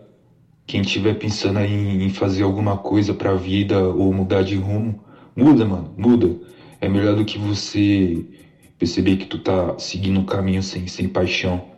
Quem 0.67 0.83
tiver 0.83 1.15
pensando 1.15 1.59
aí 1.59 2.05
em 2.05 2.11
fazer 2.11 2.43
alguma 2.43 2.77
coisa 2.77 3.15
pra 3.15 3.35
vida 3.35 3.79
ou 3.83 4.13
mudar 4.13 4.43
de 4.43 4.57
rumo, 4.57 5.03
muda, 5.37 5.65
mano, 5.65 5.95
muda. 5.97 6.37
É 6.81 6.89
melhor 6.89 7.17
do 7.17 7.25
que 7.25 7.39
você 7.39 8.25
perceber 8.79 9.17
que 9.17 9.27
tu 9.27 9.39
tá 9.39 9.79
seguindo 9.79 10.19
um 10.19 10.25
caminho 10.25 10.63
sem, 10.63 10.87
sem 10.87 11.09
paixão. 11.09 11.71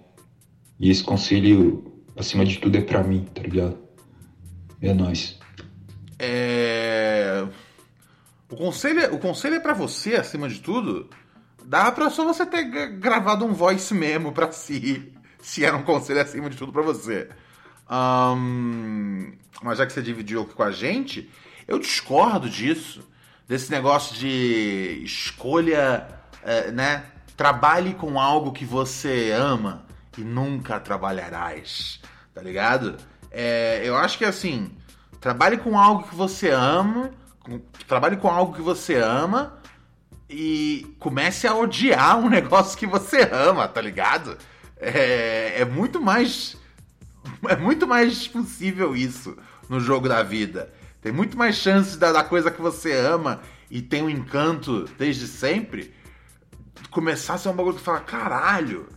E 0.81 0.91
esse 0.91 1.05
conselho, 1.05 1.93
acima 2.17 2.45
de 2.45 2.59
tudo, 2.59 2.77
é 2.77 2.81
pra 2.81 3.03
mim, 3.03 3.27
tá 3.35 3.43
ligado? 3.43 3.77
É 4.81 4.93
nóis. 4.95 5.39
É... 6.19 6.54
O 8.55 8.57
conselho, 8.57 9.01
é- 9.01 9.11
o 9.11 9.19
conselho 9.19 9.57
é 9.57 9.61
pra 9.61 9.73
você, 9.75 10.14
acima 10.14 10.49
de 10.49 10.61
tudo. 10.61 11.11
Dá 11.64 11.90
pra 11.90 12.09
só 12.09 12.25
você 12.25 12.47
ter 12.47 12.62
gra- 12.64 12.87
gravado 12.87 13.45
um 13.45 13.53
voice 13.53 13.93
memo 13.93 14.31
pra 14.33 14.53
si, 14.53 15.12
se 15.43 15.64
era 15.64 15.77
um 15.77 15.83
conselho 15.83 16.21
acima 16.21 16.49
de 16.49 16.57
tudo 16.57 16.73
pra 16.73 16.83
você. 16.83 17.29
Ahn, 17.88 19.33
mas 19.62 19.79
já 19.79 19.87
que 19.87 19.93
você 19.93 20.03
dividiu 20.03 20.45
com 20.47 20.62
a 20.62 20.71
gente, 20.71 21.31
eu 21.67 21.79
discordo 21.79 22.49
disso. 22.49 23.03
Desse 23.47 23.71
negócio 23.71 24.17
de 24.17 25.03
escolha, 25.05 26.07
é, 26.43 26.71
né? 26.71 27.05
Trabalhe 27.37 27.93
com 27.93 28.19
algo 28.19 28.53
que 28.53 28.64
você 28.64 29.33
ama 29.37 29.85
e 30.17 30.23
nunca 30.23 30.79
trabalharás. 30.81 32.01
Tá 32.33 32.40
ligado? 32.40 32.97
É, 33.31 33.83
eu 33.85 33.97
acho 33.97 34.17
que 34.17 34.25
assim, 34.25 34.71
trabalhe 35.21 35.59
com 35.59 35.79
algo 35.79 36.05
que 36.09 36.14
você 36.14 36.49
ama, 36.51 37.11
trabalhe 37.87 38.17
com 38.17 38.29
algo 38.29 38.55
que 38.55 38.63
você 38.63 38.97
ama 38.97 39.59
e 40.29 40.97
comece 40.99 41.47
a 41.47 41.55
odiar 41.55 42.19
um 42.19 42.29
negócio 42.31 42.79
que 42.79 42.87
você 42.87 43.29
ama, 43.33 43.69
tá 43.69 43.81
ligado? 43.81 44.37
É, 44.77 45.61
é 45.61 45.65
muito 45.65 46.01
mais. 46.01 46.57
É 47.49 47.57
muito 47.57 47.87
mais 47.87 48.29
possível 48.29 48.95
isso 48.95 49.37
no 49.69 49.81
jogo 49.81 50.09
da 50.09 50.23
vida. 50.23 50.73
Tem 51.01 51.11
muito 51.11 51.39
mais 51.39 51.57
chances 51.57 51.97
da, 51.97 52.13
da 52.13 52.23
coisa 52.23 52.51
que 52.51 52.61
você 52.61 52.93
ama 52.93 53.41
e 53.71 53.81
tem 53.81 54.03
um 54.03 54.11
encanto 54.11 54.85
desde 54.99 55.27
sempre 55.27 55.95
começar 56.91 57.35
a 57.35 57.39
ser 57.39 57.49
um 57.49 57.55
bagulho 57.55 57.77
que 57.77 57.83
fala, 57.83 58.01
caralho, 58.01 58.89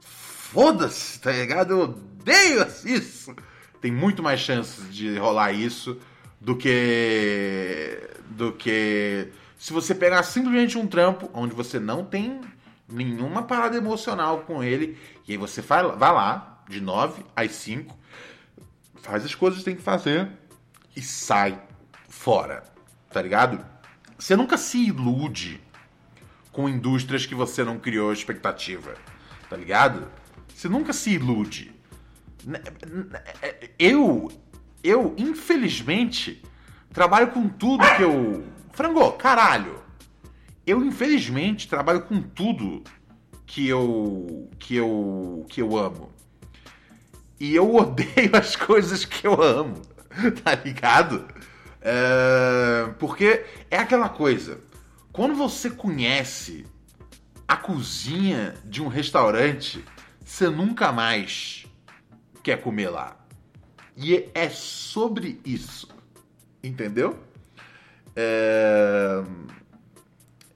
foda-se, 0.00 1.20
tá 1.20 1.30
ligado? 1.30 1.70
Eu 1.72 1.80
odeio 1.82 2.66
isso. 2.84 3.34
Tem 3.80 3.92
muito 3.92 4.22
mais 4.22 4.40
chances 4.40 4.92
de 4.94 5.16
rolar 5.18 5.52
isso 5.52 5.98
do 6.40 6.56
que. 6.56 8.10
do 8.30 8.52
que. 8.52 9.28
Se 9.58 9.72
você 9.72 9.94
pegar 9.94 10.22
simplesmente 10.22 10.78
um 10.78 10.86
trampo 10.86 11.30
onde 11.34 11.54
você 11.54 11.80
não 11.80 12.04
tem 12.04 12.40
nenhuma 12.88 13.42
parada 13.42 13.76
emocional 13.76 14.40
com 14.40 14.62
ele, 14.62 14.96
e 15.26 15.32
aí 15.32 15.38
você 15.38 15.60
vai, 15.60 15.82
vai 15.96 16.12
lá, 16.12 16.62
de 16.68 16.80
9 16.80 17.24
às 17.34 17.52
5, 17.52 17.96
faz 19.02 19.24
as 19.24 19.34
coisas 19.34 19.58
que 19.58 19.64
tem 19.64 19.76
que 19.76 19.82
fazer 19.82 20.30
e 20.94 21.02
sai 21.02 21.60
fora, 22.08 22.64
tá 23.10 23.20
ligado? 23.20 23.64
Você 24.18 24.34
nunca 24.34 24.56
se 24.56 24.78
ilude 24.86 25.60
com 26.50 26.68
indústrias 26.68 27.24
que 27.24 27.34
você 27.34 27.62
não 27.62 27.78
criou 27.78 28.12
expectativa, 28.12 28.94
tá 29.48 29.56
ligado? 29.56 30.10
Você 30.54 30.68
nunca 30.68 30.92
se 30.92 31.10
ilude. 31.10 31.72
Né, 32.44 32.60
Eu, 33.78 34.28
eu, 34.88 35.14
infelizmente, 35.18 36.42
trabalho 36.92 37.28
com 37.28 37.48
tudo 37.48 37.84
que 37.96 38.02
eu. 38.02 38.44
Frango, 38.72 39.12
caralho! 39.12 39.82
Eu, 40.66 40.84
infelizmente, 40.84 41.68
trabalho 41.68 42.02
com 42.02 42.20
tudo 42.22 42.82
que 43.46 43.66
eu. 43.68 44.50
que 44.58 44.76
eu. 44.76 45.46
que 45.48 45.60
eu 45.60 45.76
amo. 45.76 46.12
E 47.38 47.54
eu 47.54 47.74
odeio 47.76 48.34
as 48.34 48.56
coisas 48.56 49.04
que 49.04 49.26
eu 49.26 49.42
amo, 49.42 49.82
tá 50.42 50.54
ligado? 50.54 51.28
É, 51.80 52.90
porque 52.98 53.44
é 53.70 53.78
aquela 53.78 54.08
coisa. 54.08 54.60
Quando 55.12 55.34
você 55.34 55.70
conhece 55.70 56.66
a 57.46 57.56
cozinha 57.56 58.54
de 58.64 58.82
um 58.82 58.88
restaurante, 58.88 59.84
você 60.24 60.48
nunca 60.48 60.92
mais 60.92 61.66
quer 62.42 62.60
comer 62.60 62.90
lá. 62.90 63.17
E 64.00 64.30
é 64.32 64.48
sobre 64.48 65.40
isso. 65.44 65.88
Entendeu? 66.62 67.18
É, 68.14 69.24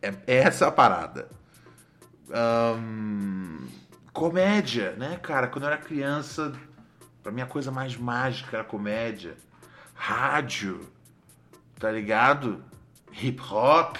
é, 0.00 0.14
é 0.28 0.37
essa 0.37 0.68
a 0.68 0.70
parada. 0.70 1.28
Ahn, 2.33 3.66
comédia, 4.12 4.92
né, 4.92 5.16
cara? 5.16 5.48
Quando 5.48 5.64
eu 5.64 5.70
era 5.70 5.78
criança, 5.78 6.53
pra 7.20 7.32
mim 7.32 7.40
a 7.40 7.47
coisa 7.47 7.72
mais 7.72 7.97
mágica 7.97 8.59
era 8.59 8.64
comédia. 8.64 9.36
Rádio, 9.93 10.80
tá 11.80 11.90
ligado? 11.90 12.64
Hip 13.12 13.40
hop. 13.43 13.97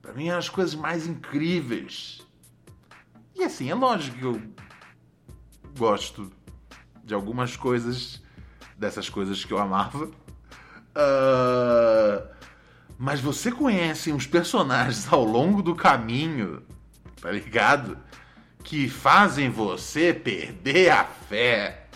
Pra 0.00 0.12
mim 0.12 0.28
eram 0.28 0.38
as 0.38 0.48
coisas 0.48 0.76
mais 0.76 1.08
incríveis. 1.08 2.24
E 3.34 3.42
assim, 3.42 3.68
é 3.68 3.74
lógico 3.74 4.16
que 4.16 4.24
eu 4.24 4.42
gosto 5.76 6.30
de 7.04 7.14
algumas 7.14 7.56
coisas, 7.56 8.22
dessas 8.78 9.08
coisas 9.08 9.44
que 9.44 9.52
eu 9.52 9.58
amava. 9.58 10.08
Ah, 10.94 12.22
mas 12.98 13.20
você 13.20 13.52
conhece 13.52 14.12
uns 14.12 14.26
personagens 14.26 15.10
ao 15.12 15.24
longo 15.24 15.62
do 15.62 15.74
caminho, 15.74 16.62
tá 17.20 17.30
ligado? 17.30 17.96
Que 18.64 18.88
fazem 18.88 19.48
você 19.48 20.12
perder 20.12 20.90
a 20.90 21.04
fé, 21.04 21.86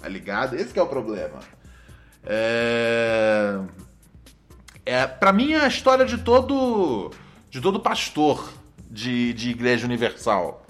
tá 0.00 0.08
ligado? 0.08 0.56
Esse 0.56 0.78
é 0.78 0.82
o 0.82 0.86
problema. 0.86 1.40
É... 2.24 3.60
É, 4.84 5.06
para 5.06 5.32
mim 5.32 5.52
é 5.52 5.64
a 5.64 5.68
história 5.68 6.06
de 6.06 6.18
todo 6.18 7.10
de 7.50 7.60
todo 7.60 7.80
pastor 7.80 8.52
de, 8.90 9.32
de 9.34 9.50
igreja 9.50 9.84
universal. 9.84 10.64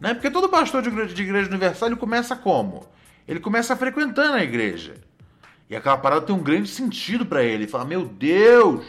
Né? 0.00 0.14
Porque 0.14 0.30
todo 0.30 0.48
pastor 0.48 0.82
de 0.82 0.88
igreja, 0.88 1.14
de 1.14 1.22
igreja 1.22 1.48
universal 1.48 1.88
ele 1.88 1.96
começa 1.96 2.36
como? 2.36 2.86
Ele 3.26 3.40
começa 3.40 3.76
frequentando 3.76 4.36
a 4.36 4.42
igreja. 4.42 4.94
E 5.68 5.74
aquela 5.74 5.96
parada 5.96 6.26
tem 6.26 6.34
um 6.34 6.42
grande 6.42 6.68
sentido 6.68 7.26
para 7.26 7.42
ele. 7.42 7.64
Ele 7.64 7.66
fala: 7.66 7.84
Meu 7.84 8.04
Deus! 8.04 8.84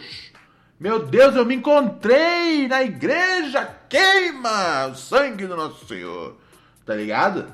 Meu 0.79 1.03
Deus, 1.03 1.35
eu 1.35 1.43
me 1.43 1.55
encontrei 1.55 2.67
na 2.67 2.83
igreja! 2.83 3.67
Queima 3.89 4.88
o 4.88 4.95
sangue 4.95 5.47
do 5.47 5.55
nosso 5.55 5.88
Senhor! 5.88 6.38
Tá 6.85 6.93
ligado? 6.93 7.47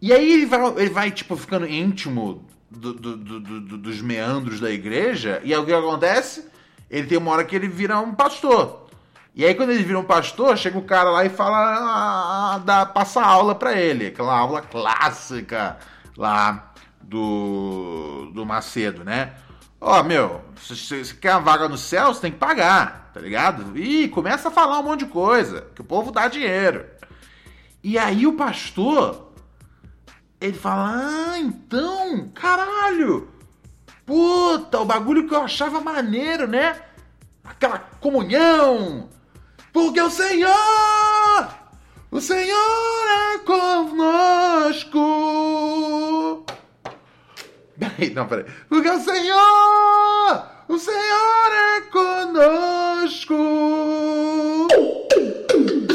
E 0.00 0.12
aí 0.12 0.32
ele 0.32 0.46
vai, 0.46 0.60
ele 0.76 0.90
vai 0.90 1.10
tipo, 1.10 1.36
ficando 1.36 1.66
íntimo 1.66 2.46
do, 2.70 2.92
do, 2.92 3.16
do, 3.16 3.78
dos 3.78 4.00
meandros 4.00 4.60
da 4.60 4.70
igreja. 4.70 5.40
E 5.42 5.52
aí 5.52 5.58
o 5.58 5.66
que 5.66 5.72
acontece? 5.72 6.46
Ele 6.88 7.08
tem 7.08 7.18
uma 7.18 7.32
hora 7.32 7.44
que 7.44 7.56
ele 7.56 7.66
vira 7.66 7.98
um 7.98 8.14
pastor. 8.14 8.86
E 9.34 9.44
aí 9.44 9.54
quando 9.54 9.70
ele 9.70 9.82
vira 9.82 9.98
um 9.98 10.04
pastor, 10.04 10.56
chega 10.56 10.78
o 10.78 10.84
cara 10.84 11.10
lá 11.10 11.24
e 11.24 11.28
fala, 11.28 12.54
ah, 12.54 12.58
dá, 12.58 12.86
passa 12.86 13.20
aula 13.20 13.54
para 13.54 13.78
ele, 13.78 14.06
aquela 14.06 14.38
aula 14.38 14.62
clássica 14.62 15.76
lá 16.16 16.72
do, 17.00 18.30
do 18.34 18.44
Macedo, 18.44 19.04
né? 19.04 19.34
Ó, 19.80 20.00
oh, 20.00 20.02
meu, 20.02 20.44
se 20.60 20.74
você 20.74 21.14
quer 21.14 21.32
uma 21.32 21.40
vaga 21.40 21.68
no 21.68 21.76
céu, 21.76 22.12
você 22.12 22.22
tem 22.22 22.32
que 22.32 22.38
pagar, 22.38 23.10
tá 23.12 23.20
ligado? 23.20 23.78
E 23.78 24.08
começa 24.08 24.48
a 24.48 24.50
falar 24.50 24.80
um 24.80 24.82
monte 24.82 25.00
de 25.04 25.12
coisa, 25.12 25.66
que 25.74 25.80
o 25.80 25.84
povo 25.84 26.10
dá 26.10 26.28
dinheiro. 26.28 26.86
E 27.82 27.98
aí 27.98 28.26
o 28.26 28.32
pastor, 28.32 29.32
ele 30.40 30.56
fala, 30.56 30.92
ah, 30.94 31.38
então, 31.38 32.28
caralho, 32.34 33.30
puta, 34.04 34.80
o 34.80 34.84
bagulho 34.84 35.28
que 35.28 35.34
eu 35.34 35.42
achava 35.42 35.80
maneiro, 35.80 36.48
né? 36.48 36.80
Aquela 37.44 37.78
comunhão, 38.00 39.08
porque 39.72 40.00
o 40.00 40.10
Senhor, 40.10 40.50
o 42.10 42.20
Senhor 42.20 43.06
é 43.34 43.38
conosco. 43.38 44.96
Peraí, 47.78 48.10
não, 48.14 48.26
peraí. 48.26 48.46
Porque 48.68 48.88
o 48.88 49.00
Senhor, 49.00 50.42
o 50.68 50.78
Senhor 50.78 51.52
é 51.52 51.80
conosco. 51.92 53.36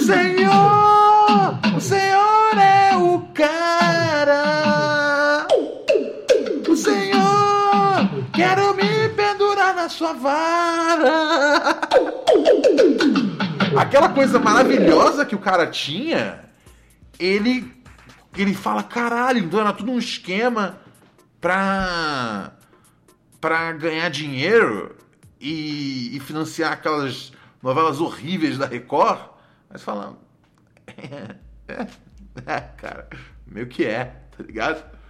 Senhor, 0.05 1.59
o 1.75 1.81
Senhor 1.81 2.57
é 2.57 2.95
o 2.97 3.19
cara. 3.33 5.47
O 6.67 6.75
Senhor, 6.75 8.09
quero 8.33 8.73
me 8.75 9.09
pendurar 9.09 9.75
na 9.75 9.89
sua 9.89 10.13
vara. 10.13 11.79
Aquela 13.77 14.09
coisa 14.09 14.39
maravilhosa 14.39 15.25
que 15.25 15.35
o 15.35 15.39
cara 15.39 15.67
tinha, 15.67 16.45
ele 17.19 17.81
ele 18.37 18.53
fala, 18.53 18.81
caralho, 18.81 19.39
então 19.39 19.59
era 19.59 19.73
tudo 19.73 19.91
um 19.91 19.99
esquema 19.99 20.79
pra, 21.39 22.53
pra 23.41 23.73
ganhar 23.73 24.09
dinheiro 24.09 24.95
e, 25.39 26.15
e 26.15 26.19
financiar 26.21 26.71
aquelas 26.71 27.33
novelas 27.61 27.99
horríveis 27.99 28.57
da 28.57 28.65
Record. 28.65 29.19
Mas 29.69 29.81
falando, 29.81 30.17
é, 30.87 31.35
é, 31.67 31.87
é, 32.45 32.59
cara, 32.77 33.09
meio 33.45 33.67
que 33.67 33.85
é, 33.85 34.05
tá 34.05 34.43
ligado? 34.43 35.00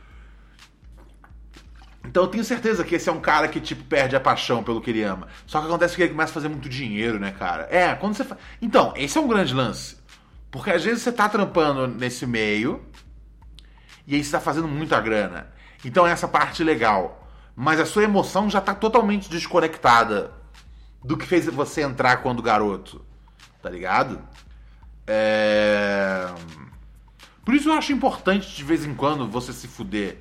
Então 2.04 2.24
eu 2.24 2.28
tenho 2.28 2.44
certeza 2.44 2.84
que 2.84 2.96
esse 2.96 3.10
é 3.10 3.12
um 3.12 3.20
cara 3.20 3.48
que, 3.48 3.60
tipo, 3.62 3.84
perde 3.84 4.16
a 4.16 4.20
paixão 4.20 4.64
pelo 4.64 4.82
que 4.82 4.90
ele 4.90 5.04
ama. 5.04 5.28
Só 5.46 5.60
que 5.60 5.68
acontece 5.68 5.96
que 5.96 6.02
ele 6.02 6.12
começa 6.12 6.32
a 6.32 6.34
fazer 6.34 6.50
muito 6.50 6.68
dinheiro, 6.68 7.20
né, 7.20 7.32
cara? 7.32 7.68
É, 7.70 7.94
quando 7.96 8.16
você. 8.16 8.24
Fa... 8.24 8.38
Então, 8.62 8.94
esse 8.96 9.18
é 9.18 9.22
um 9.22 9.28
grande 9.28 9.54
lance. 9.54 9.98
Porque 10.50 10.70
às 10.70 10.84
vezes 10.84 11.04
você 11.04 11.12
tá 11.12 11.30
trampando 11.30 11.88
nesse 11.88 12.26
meio 12.26 12.86
e 14.06 14.16
aí 14.16 14.24
você 14.24 14.32
tá 14.32 14.40
fazendo 14.40 14.68
muita 14.68 15.00
grana. 15.00 15.48
Então 15.86 16.06
é 16.06 16.12
essa 16.12 16.28
parte 16.28 16.64
legal. 16.64 17.28
Mas 17.56 17.80
a 17.80 17.86
sua 17.86 18.04
emoção 18.04 18.50
já 18.50 18.60
tá 18.60 18.74
totalmente 18.74 19.30
desconectada 19.30 20.32
do 21.04 21.18
que 21.18 21.26
fez 21.26 21.46
você 21.46 21.82
entrar 21.82 22.18
quando 22.18 22.42
garoto. 22.42 23.06
Tá 23.62 23.70
ligado? 23.70 24.22
É... 25.08 26.28
Por 27.46 27.54
isso 27.54 27.70
eu 27.70 27.74
acho 27.74 27.92
importante 27.94 28.54
de 28.56 28.64
vez 28.64 28.86
em 28.86 28.94
quando 28.94 29.28
você 29.28 29.54
se 29.54 29.68
fuder. 29.68 30.20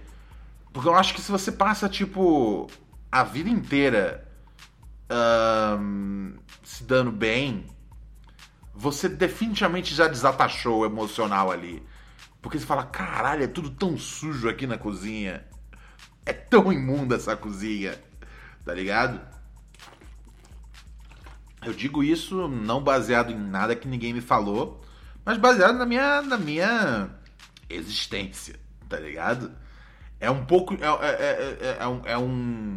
Porque 0.73 0.89
eu 0.89 0.95
acho 0.95 1.15
que 1.15 1.21
se 1.21 1.31
você 1.31 1.51
passa, 1.51 1.89
tipo, 1.89 2.69
a 3.11 3.25
vida 3.25 3.49
inteira 3.49 4.29
um, 5.81 6.37
se 6.63 6.85
dando 6.85 7.11
bem, 7.11 7.67
você 8.75 9.09
definitivamente 9.09 9.95
já 9.95 10.07
desatachou 10.07 10.81
o 10.81 10.87
emocional 10.87 11.51
ali. 11.51 11.83
Porque 12.41 12.59
você 12.59 12.65
fala, 12.65 12.85
caralho, 12.85 13.43
é 13.43 13.49
tudo 13.49 13.71
tão 13.71 13.99
sujo 13.99 14.49
aqui 14.49 14.67
na 14.67 14.79
cozinha. 14.79 15.45
É 16.25 16.33
tão 16.33 16.73
imunda 16.73 17.17
essa 17.17 17.37
cozinha. 17.37 17.99
Tá 18.65 18.73
ligado? 18.73 19.21
Eu 21.63 21.75
digo 21.75 22.03
isso 22.03 22.49
não 22.49 22.83
baseado 22.83 23.31
em 23.33 23.39
nada 23.39 23.77
que 23.77 23.87
ninguém 23.87 24.15
me 24.15 24.23
falou, 24.23 24.83
mas 25.25 25.37
baseado 25.37 25.77
na 25.77 25.85
minha, 25.85 26.23
na 26.23 26.39
minha 26.39 27.11
existência, 27.69 28.59
tá 28.89 28.99
ligado? 28.99 29.53
É 30.21 30.31
um 30.31 30.45
pouco. 30.45 30.75
É, 30.75 31.07
é, 31.07 31.59
é, 31.61 31.77
é 31.81 31.89
um. 31.89 32.03
É 32.05 32.19
um 32.19 32.77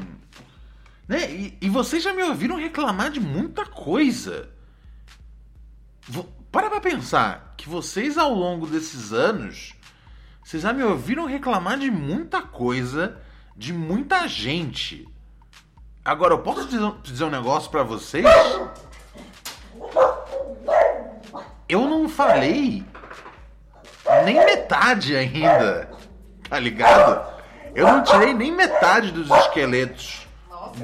né? 1.07 1.29
E, 1.29 1.57
e, 1.61 1.69
vocês 1.69 2.01
já 2.01 2.13
me 2.13 2.23
ouviram 2.23 2.55
reclamar 2.55 3.11
de 3.11 3.19
muita 3.19 3.65
coisa. 3.65 4.49
Para 6.51 6.69
pra 6.69 6.79
pensar 6.79 7.53
que 7.57 7.67
vocês 7.67 8.17
ao 8.17 8.33
longo 8.33 8.65
desses 8.65 9.11
anos. 9.11 9.73
Vocês 10.43 10.63
já 10.63 10.73
me 10.73 10.83
ouviram 10.83 11.25
reclamar 11.25 11.77
de 11.77 11.91
muita 11.91 12.41
coisa 12.41 13.17
de 13.55 13.71
muita 13.71 14.27
gente. 14.27 15.07
Agora, 16.03 16.33
eu 16.33 16.39
posso 16.39 16.67
dizer 17.01 17.23
um 17.23 17.29
negócio 17.29 17.69
para 17.71 17.83
vocês? 17.83 18.25
Eu 21.69 21.87
não 21.87 22.09
falei 22.09 22.83
nem 24.25 24.35
metade 24.35 25.15
ainda, 25.15 25.89
tá 26.49 26.59
ligado? 26.59 27.32
Eu 27.75 27.87
não 27.87 28.03
tirei 28.03 28.33
nem 28.33 28.51
metade 28.51 29.11
dos 29.11 29.29
esqueletos 29.29 30.27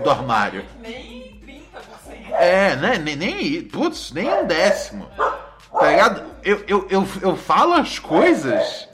do 0.03 0.09
armário. 0.09 0.65
Nem 0.79 1.39
30%. 1.45 2.31
É, 2.33 2.75
né? 2.75 2.97
Nem, 2.97 3.15
nem, 3.15 3.63
putz, 3.63 4.11
nem 4.11 4.31
um 4.31 4.45
décimo. 4.45 5.07
Tá 5.71 5.89
ligado? 5.89 6.23
Eu, 6.43 6.63
eu, 6.67 6.87
eu, 6.89 7.07
eu 7.21 7.35
falo 7.35 7.73
as 7.73 7.99
coisas 7.99 8.87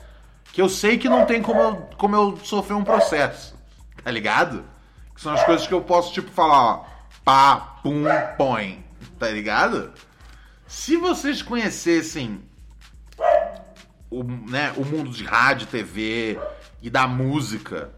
que 0.51 0.61
eu 0.61 0.69
sei 0.69 0.97
que 0.97 1.09
não 1.09 1.25
tem 1.25 1.41
como 1.41 1.61
eu, 1.61 1.89
como 1.97 2.15
eu 2.15 2.37
sofrer 2.43 2.75
um 2.75 2.83
processo 2.83 3.55
tá 4.05 4.11
ligado? 4.11 4.63
Que 5.15 5.19
são 5.19 5.33
as 5.33 5.43
coisas 5.43 5.65
que 5.65 5.73
eu 5.73 5.81
posso, 5.81 6.13
tipo, 6.13 6.29
falar, 6.29 6.61
ó, 6.61 6.85
pá, 7.23 7.79
pum, 7.81 8.03
põe, 8.37 8.85
tá 9.17 9.27
ligado? 9.29 9.91
Se 10.67 10.95
vocês 10.95 11.41
conhecessem 11.41 12.39
o, 14.15 14.23
né, 14.23 14.73
o 14.77 14.85
mundo 14.85 15.09
de 15.09 15.25
rádio, 15.25 15.67
TV 15.67 16.39
e 16.81 16.89
da 16.89 17.05
música, 17.05 17.91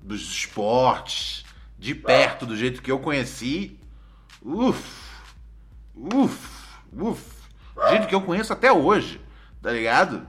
dos 0.00 0.22
esportes, 0.22 1.44
de 1.76 1.92
perto, 1.92 2.46
do 2.46 2.56
jeito 2.56 2.80
que 2.80 2.90
eu 2.90 3.00
conheci, 3.00 3.76
uff, 4.40 4.80
uff, 5.96 6.48
uff, 6.92 7.24
do 7.74 7.88
jeito 7.88 8.06
que 8.06 8.14
eu 8.14 8.22
conheço 8.22 8.52
até 8.52 8.70
hoje, 8.72 9.20
tá 9.60 9.72
ligado? 9.72 10.24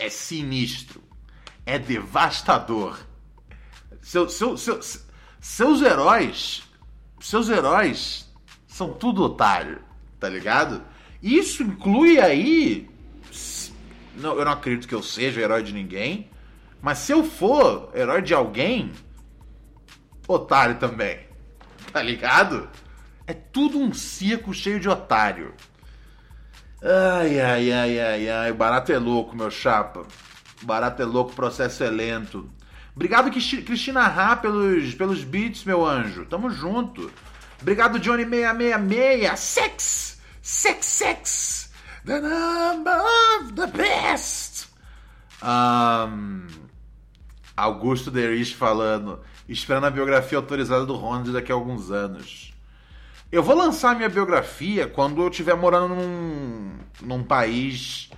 É 0.00 0.08
sinistro, 0.08 1.02
é 1.66 1.78
devastador. 1.78 2.98
Seu, 4.00 4.30
seu, 4.30 4.56
seu, 4.56 4.80
seus 5.38 5.82
heróis. 5.82 6.62
Seus 7.20 7.48
heróis 7.48 8.32
são 8.66 8.92
tudo 8.92 9.22
otário, 9.22 9.82
tá 10.18 10.28
ligado? 10.28 10.82
Isso 11.22 11.62
inclui 11.62 12.18
aí. 12.18 12.88
Não, 14.16 14.38
eu 14.38 14.44
não 14.44 14.52
acredito 14.52 14.88
que 14.88 14.94
eu 14.94 15.02
seja 15.02 15.40
herói 15.40 15.62
de 15.62 15.72
ninguém. 15.72 16.30
Mas 16.80 16.98
se 16.98 17.12
eu 17.12 17.24
for 17.24 17.90
herói 17.94 18.22
de 18.22 18.34
alguém, 18.34 18.92
otário 20.26 20.76
também. 20.76 21.24
Tá 21.92 22.02
ligado? 22.02 22.68
É 23.26 23.32
tudo 23.32 23.78
um 23.78 23.94
circo 23.94 24.52
cheio 24.52 24.78
de 24.78 24.88
otário. 24.88 25.54
Ai, 26.82 27.40
ai, 27.40 27.72
ai, 27.72 28.00
ai, 28.00 28.28
ai. 28.28 28.52
Barato 28.52 28.92
é 28.92 28.98
louco, 28.98 29.34
meu 29.34 29.50
chapa. 29.50 30.06
Barato 30.62 31.00
é 31.00 31.04
louco, 31.06 31.32
processo 31.32 31.82
é 31.82 31.88
lento. 31.88 32.50
Obrigado, 32.94 33.30
Cristina 33.30 34.06
Rá, 34.08 34.36
pelos, 34.36 34.94
pelos 34.94 35.24
beats, 35.24 35.64
meu 35.64 35.86
anjo. 35.86 36.26
Tamo 36.26 36.50
junto. 36.50 37.10
Obrigado, 37.60 37.98
Johnny666. 37.98 39.36
Sex! 39.36 40.20
Sex, 40.42 40.86
sex! 40.86 41.65
The 42.06 42.20
number 42.20 43.02
of 43.40 43.52
the 43.54 43.66
best! 43.66 44.68
Um, 45.42 46.46
Augusto 47.56 48.10
Derich 48.12 48.54
falando. 48.54 49.20
Esperando 49.48 49.86
a 49.86 49.90
biografia 49.90 50.38
autorizada 50.38 50.86
do 50.86 50.94
Ronald 50.94 51.32
daqui 51.32 51.50
a 51.50 51.54
alguns 51.54 51.90
anos. 51.90 52.54
Eu 53.30 53.42
vou 53.42 53.56
lançar 53.56 53.96
minha 53.96 54.08
biografia 54.08 54.86
quando 54.86 55.20
eu 55.20 55.28
estiver 55.28 55.56
morando 55.56 55.96
num, 55.96 56.78
num 57.02 57.24
país 57.24 58.08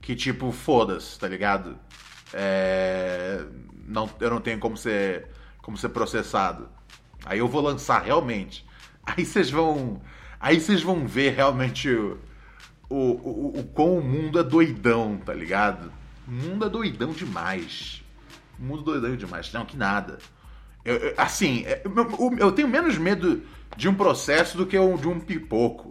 que, 0.00 0.16
tipo, 0.16 0.50
foda-se, 0.50 1.18
tá 1.18 1.28
ligado? 1.28 1.78
É 2.34 3.44
não, 3.86 4.10
eu 4.20 4.30
não 4.30 4.40
tenho 4.40 4.58
como 4.58 4.76
ser 4.76 5.28
como 5.62 5.76
ser 5.76 5.90
processado. 5.90 6.68
Aí 7.24 7.38
eu 7.38 7.48
vou 7.48 7.62
lançar 7.62 8.02
realmente. 8.02 8.66
Aí 9.06 9.24
vocês 9.24 9.50
vão. 9.50 10.02
Aí 10.40 10.60
vocês 10.60 10.82
vão 10.82 11.06
ver 11.06 11.34
realmente 11.34 11.88
o, 11.88 12.18
o, 12.88 12.94
o, 12.96 13.60
o 13.60 13.64
quão 13.64 13.98
o 13.98 14.02
mundo 14.04 14.38
é 14.38 14.42
doidão, 14.42 15.16
tá 15.18 15.32
ligado? 15.34 15.92
O 16.26 16.30
mundo 16.30 16.64
é 16.64 16.68
doidão 16.68 17.12
demais. 17.12 18.02
O 18.58 18.62
mundo 18.62 18.82
é 18.82 19.00
doidão 19.00 19.16
demais. 19.16 19.52
Não, 19.52 19.64
que 19.64 19.76
nada. 19.76 20.18
Eu, 20.84 20.96
eu- 20.96 21.14
assim, 21.16 21.64
é, 21.66 21.82
eu, 21.84 22.36
eu 22.38 22.52
tenho 22.52 22.68
menos 22.68 22.96
medo 22.96 23.42
de 23.76 23.88
um 23.88 23.94
processo 23.94 24.56
do 24.56 24.66
que 24.66 24.76
de 24.78 25.08
um 25.08 25.20
pipoco, 25.20 25.88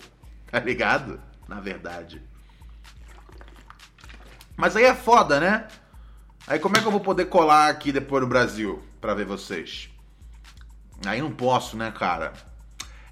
tá 0.50 0.60
ligado? 0.60 1.20
Na 1.48 1.60
verdade. 1.60 2.22
Mas 4.58 4.76
aí 4.76 4.86
é 4.86 4.96
foda, 4.96 5.40
né? 5.40 5.68
Aí 6.48 6.60
como 6.60 6.78
é 6.78 6.82
que 6.82 6.88
eu 6.88 6.92
vou 6.92 7.02
poder 7.02 7.26
colar 7.26 7.70
aqui 7.70 7.92
depois 7.92 8.22
no 8.24 8.30
Brasil 8.30 8.82
pra 9.02 9.14
ver 9.14 9.26
vocês? 9.26 9.90
Aí 11.06 11.22
não 11.22 11.32
posso, 11.32 11.76
né, 11.76 11.92
cara? 11.92 12.34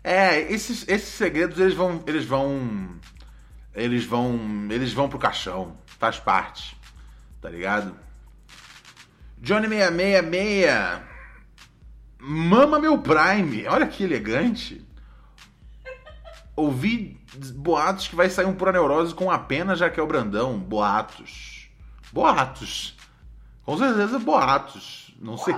É, 0.04 0.40
esses, 0.52 0.88
esses 0.88 1.10
segredos 1.10 1.60
eles 1.60 1.74
vão 1.74 2.04
eles 2.08 2.26
vão 2.26 2.96
eles 3.74 4.06
vão 4.06 4.40
eles 4.70 4.94
vão 4.94 5.10
pro 5.10 5.20
caixão, 5.20 5.78
faz 5.86 6.20
parte. 6.20 6.78
Tá 7.42 7.50
ligado? 7.50 7.96
Johnny 9.38 9.68
666 9.68 11.14
Mama 12.20 12.80
meu 12.80 12.98
Prime. 13.00 13.68
Olha 13.68 13.86
que 13.86 14.04
elegante. 14.04 14.86
Ouvi 16.56 17.20
boatos 17.56 18.08
que 18.08 18.16
vai 18.16 18.30
sair 18.30 18.46
um 18.46 18.54
Pura 18.54 18.72
Neurose 18.72 19.14
com 19.14 19.30
apenas 19.30 19.80
Jaquel 19.80 20.08
Brandão. 20.08 20.58
Boatos. 20.58 21.70
Boatos. 22.14 22.96
Com 23.66 23.78
certeza 23.78 24.20
boatos. 24.20 25.14
Não 25.20 25.38
sei. 25.38 25.56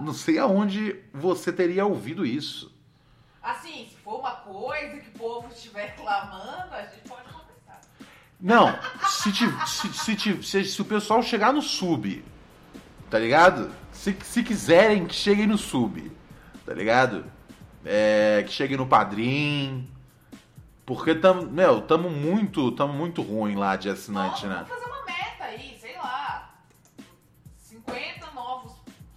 Não 0.00 0.12
sei 0.12 0.38
aonde 0.38 1.00
você 1.12 1.52
teria 1.52 1.86
ouvido 1.86 2.26
isso. 2.26 2.74
Assim, 3.40 3.86
se 3.86 3.96
for 3.96 4.18
uma 4.18 4.32
coisa 4.32 4.98
que 4.98 5.10
o 5.10 5.18
povo 5.18 5.48
estiver 5.52 5.94
clamando, 6.00 6.74
a 6.74 6.82
gente 6.86 7.08
pode. 7.08 7.23
Não, 8.44 8.78
se, 9.08 9.32
se, 9.32 9.88
se, 9.94 10.42
se- 10.42 10.64
se 10.66 10.82
o 10.82 10.84
pessoal 10.84 11.22
chegar 11.22 11.50
no 11.50 11.62
sub, 11.62 12.22
tá 13.08 13.18
ligado? 13.18 13.70
Se, 13.90 14.14
se 14.22 14.42
quiserem 14.42 15.06
que 15.06 15.14
cheguem 15.14 15.46
no 15.46 15.56
sub, 15.56 16.12
tá 16.66 16.74
ligado? 16.74 17.24
É, 17.86 18.44
que 18.46 18.52
cheguem 18.52 18.76
no 18.76 18.86
padrim. 18.86 19.88
Porque 20.84 21.14
tamo, 21.14 21.46
meu, 21.50 21.80
tamo 21.80 22.10
muito, 22.10 22.70
tamo 22.72 22.92
muito 22.92 23.22
ruim 23.22 23.54
lá 23.54 23.76
de 23.76 23.88
assinante, 23.88 24.46
né? 24.46 24.56
Vamos 24.68 24.68
fazer 24.68 24.84
uma 24.92 25.04
meta 25.06 25.44
aí, 25.44 25.78
sei 25.80 25.96
lá. 25.96 26.50
50 27.56 28.30
novos 28.34 28.72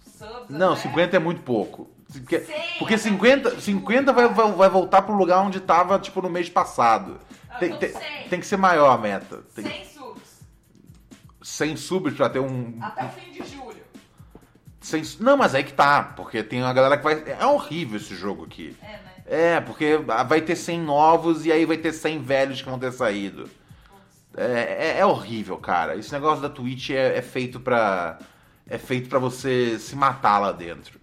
subs. 0.06 0.48
Não, 0.48 0.72
até. 0.72 0.80
50 0.80 1.16
é 1.16 1.18
muito 1.18 1.42
pouco. 1.42 1.90
Porque, 2.10 2.40
Cem, 2.40 2.56
porque 2.78 2.94
até 2.94 3.02
50, 3.02 3.60
50 3.60 4.10
vai, 4.14 4.26
vai, 4.28 4.52
vai 4.52 4.70
voltar 4.70 5.02
pro 5.02 5.14
lugar 5.14 5.42
onde 5.42 5.60
tava, 5.60 5.98
tipo, 5.98 6.22
no 6.22 6.30
mês 6.30 6.48
passado. 6.48 7.20
Tem, 7.58 7.76
tem, 7.76 7.92
100. 7.92 8.28
tem 8.28 8.40
que 8.40 8.46
ser 8.46 8.56
maior 8.56 8.90
a 8.90 8.98
meta. 8.98 9.42
Tem 9.54 9.64
100 9.64 9.84
subs. 9.86 10.40
100 11.42 11.76
subs 11.76 12.14
pra 12.14 12.28
ter 12.28 12.38
um, 12.40 12.78
Até 12.80 13.04
o 13.04 13.08
fim 13.10 13.30
de 13.32 13.44
julho. 13.48 13.78
Sem- 14.80 15.02
Não, 15.20 15.36
mas 15.36 15.54
aí 15.54 15.64
que 15.64 15.72
tá, 15.72 16.02
porque 16.02 16.42
tem 16.42 16.62
uma 16.62 16.72
galera 16.72 16.96
que 16.96 17.04
vai. 17.04 17.22
É 17.26 17.44
horrível 17.46 17.96
esse 17.98 18.14
jogo 18.14 18.44
aqui. 18.44 18.76
É, 18.82 18.86
né? 18.86 19.00
É, 19.26 19.60
porque 19.60 19.96
vai 20.26 20.40
ter 20.40 20.56
100 20.56 20.80
novos 20.80 21.44
e 21.44 21.52
aí 21.52 21.64
vai 21.66 21.76
ter 21.76 21.92
100 21.92 22.22
velhos 22.22 22.62
que 22.62 22.68
vão 22.68 22.78
ter 22.78 22.92
saído. 22.92 23.48
É, 24.36 24.94
é- 24.96 24.98
é 25.00 25.06
horrível, 25.06 25.56
cara. 25.58 25.96
Esse 25.96 26.12
negócio 26.12 26.40
da 26.40 26.48
Twitch 26.48 26.90
é, 26.90 27.18
é 27.18 27.22
feito 27.22 27.58
pra. 27.60 28.18
É 28.70 28.76
feito 28.78 29.08
para 29.08 29.18
você 29.18 29.78
se 29.78 29.96
matar 29.96 30.38
lá 30.38 30.52
dentro. 30.52 31.00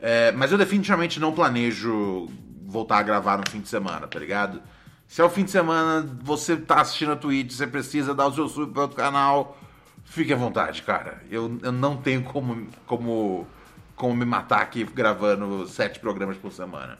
É, 0.00 0.30
mas 0.32 0.52
eu 0.52 0.58
definitivamente 0.58 1.18
não 1.20 1.32
planejo 1.32 2.28
voltar 2.66 2.98
a 2.98 3.02
gravar 3.02 3.38
no 3.38 3.48
fim 3.48 3.60
de 3.60 3.68
semana, 3.68 4.06
tá 4.08 4.18
ligado? 4.18 4.60
Se 5.08 5.20
é 5.20 5.24
o 5.24 5.30
fim 5.30 5.44
de 5.44 5.50
semana, 5.50 6.06
você 6.22 6.56
tá 6.56 6.80
assistindo 6.80 7.12
a 7.12 7.16
Twitch, 7.16 7.52
você 7.52 7.66
precisa 7.66 8.14
dar 8.14 8.26
o 8.26 8.34
seu 8.34 8.48
sub 8.48 8.72
para 8.72 8.82
outro 8.82 8.96
canal, 8.96 9.56
fique 10.04 10.32
à 10.32 10.36
vontade, 10.36 10.82
cara. 10.82 11.22
Eu, 11.30 11.58
eu 11.62 11.72
não 11.72 11.96
tenho 11.96 12.22
como, 12.24 12.66
como, 12.86 13.46
como 13.94 14.14
me 14.14 14.24
matar 14.24 14.60
aqui 14.62 14.84
gravando 14.84 15.66
sete 15.68 16.00
programas 16.00 16.36
por 16.36 16.52
semana. 16.52 16.98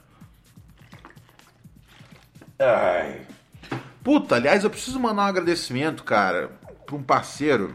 Ai. 2.58 3.26
Puta, 4.02 4.36
aliás, 4.36 4.62
eu 4.62 4.70
preciso 4.70 5.00
mandar 5.00 5.22
um 5.22 5.26
agradecimento, 5.26 6.04
cara, 6.04 6.52
pra 6.86 6.96
um 6.96 7.02
parceiro. 7.02 7.74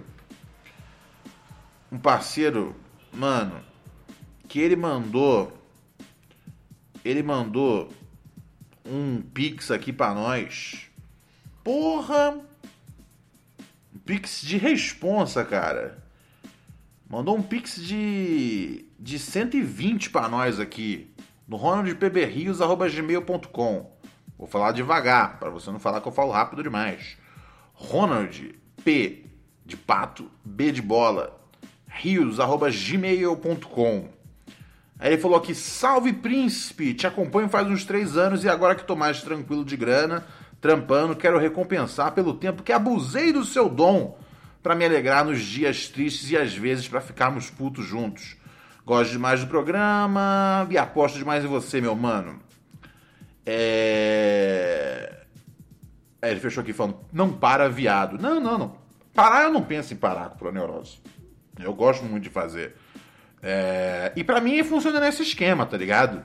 Um 1.92 2.00
parceiro, 2.00 2.74
mano, 3.12 3.62
que 4.48 4.60
ele 4.60 4.78
mandou. 4.78 5.52
Ele 7.04 7.22
mandou 7.22 7.92
um 8.86 9.22
pix 9.22 9.72
aqui 9.72 9.94
pra 9.94 10.14
nós. 10.14 10.90
Porra! 11.64 12.40
Um 13.94 14.00
pix 14.06 14.42
de 14.42 14.58
responsa, 14.58 15.46
cara. 15.46 16.04
Mandou 17.10 17.38
um 17.38 17.44
pix 17.44 17.76
de, 17.76 18.86
de 19.00 19.20
120 19.20 20.10
pra 20.10 20.28
nós 20.30 20.60
aqui. 20.60 21.10
No 21.48 21.58
ronaldpbrios.gmail.com 21.58 24.02
Vou 24.42 24.48
falar 24.48 24.72
devagar, 24.72 25.38
pra 25.38 25.52
você 25.52 25.70
não 25.70 25.80
falar 25.80 26.02
que 26.02 26.08
eu 26.08 26.12
falo 26.12 26.32
rápido 26.32 26.64
demais. 26.64 27.16
Ronald, 27.74 28.56
P 28.84 29.26
de 29.64 29.78
pato, 29.78 30.32
B 30.44 30.72
de 30.72 30.82
bola, 30.82 31.40
rios.gmail.com 31.88 34.10
Aí 35.02 35.14
ele 35.14 35.22
falou 35.22 35.36
aqui, 35.36 35.56
salve 35.56 36.14
príncipe, 36.14 36.94
te 36.94 37.08
acompanho 37.08 37.50
faz 37.50 37.68
uns 37.68 37.84
três 37.84 38.16
anos 38.16 38.44
e 38.44 38.50
agora 38.50 38.76
que 38.76 38.84
tô 38.84 38.96
mais 38.96 39.24
tranquilo 39.24 39.66
de 39.66 39.76
grana, 39.76 40.24
trampando, 40.62 41.16
quero 41.16 41.40
recompensar 41.40 42.12
pelo 42.12 42.36
tempo 42.36 42.62
que 42.62 42.72
abusei 42.72 43.34
do 43.34 43.44
seu 43.44 43.68
dom 43.68 44.16
pra 44.62 44.76
me 44.76 44.86
alegrar 44.86 45.26
nos 45.26 45.42
dias 45.42 45.88
tristes 45.88 46.30
e 46.30 46.38
às 46.38 46.56
vezes 46.56 46.88
pra 46.88 47.02
ficarmos 47.02 47.50
putos 47.50 47.84
juntos. 47.84 48.38
Gosto 48.86 49.14
demais 49.14 49.40
do 49.40 49.48
programa 49.48 50.68
e 50.70 50.78
aposto 50.78 51.18
demais 51.18 51.44
em 51.44 51.48
você, 51.48 51.82
meu 51.82 51.96
mano. 51.96 52.40
É... 53.44 55.24
Aí 56.22 56.30
ele 56.30 56.40
fechou 56.40 56.62
aqui 56.62 56.74
falando, 56.74 57.00
não 57.12 57.34
para, 57.34 57.68
viado. 57.68 58.22
Não, 58.22 58.40
não, 58.40 58.56
não. 58.56 58.78
Parar 59.16 59.46
eu 59.46 59.52
não 59.52 59.64
penso 59.64 59.96
em 59.96 59.98
parar 59.98 60.30
com 60.30 60.48
a 60.48 60.52
neurose. 60.52 61.00
Eu 61.60 61.74
gosto 61.74 62.06
muito 62.06 62.24
de 62.24 62.30
fazer. 62.30 62.76
É, 63.44 64.12
E 64.16 64.24
pra 64.24 64.40
mim 64.42 64.64
funciona 64.64 65.00
nesse 65.00 65.24
esquema, 65.24 65.66
tá 65.66 65.78
ligado? 65.78 66.24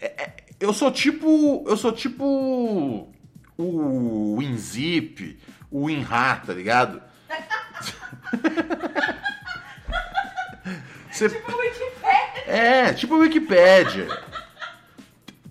É- 0.00 0.22
é- 0.22 0.36
Eu 0.60 0.72
sou 0.72 0.90
tipo. 0.90 1.64
Eu 1.68 1.76
sou 1.76 1.92
tipo. 1.92 3.12
O 3.58 4.34
WinZip, 4.38 5.38
o 5.70 5.84
WinRAR, 5.84 6.44
tá 6.44 6.52
ligado? 6.52 7.00
Você- 11.10 11.28
Tipo 11.30 11.52
o 11.52 11.56
Wikipedia. 11.58 12.44
É, 12.46 12.92
tipo 12.92 13.14
a 13.14 13.18
Wikipédia. 13.18 14.08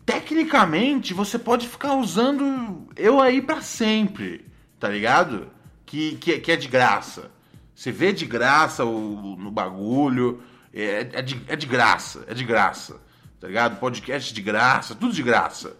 Tecnicamente, 0.05 1.13
você 1.13 1.39
pode 1.39 1.67
ficar 1.67 1.95
usando 1.95 2.87
eu 2.95 3.19
aí 3.19 3.41
pra 3.41 3.61
sempre, 3.61 4.45
tá 4.79 4.87
ligado? 4.89 5.49
Que, 5.85 6.15
que, 6.17 6.37
que 6.39 6.51
é 6.51 6.55
de 6.55 6.67
graça. 6.67 7.31
Você 7.73 7.91
vê 7.91 8.13
de 8.13 8.25
graça 8.25 8.85
o, 8.85 9.35
no 9.37 9.49
bagulho, 9.49 10.43
é, 10.75 11.09
é, 11.13 11.21
de, 11.21 11.41
é 11.47 11.55
de 11.55 11.65
graça, 11.65 12.25
é 12.27 12.33
de 12.33 12.43
graça, 12.43 12.99
tá 13.39 13.47
ligado? 13.47 13.79
Podcast 13.79 14.33
de 14.33 14.41
graça, 14.41 14.93
tudo 14.93 15.13
de 15.13 15.23
graça. 15.23 15.77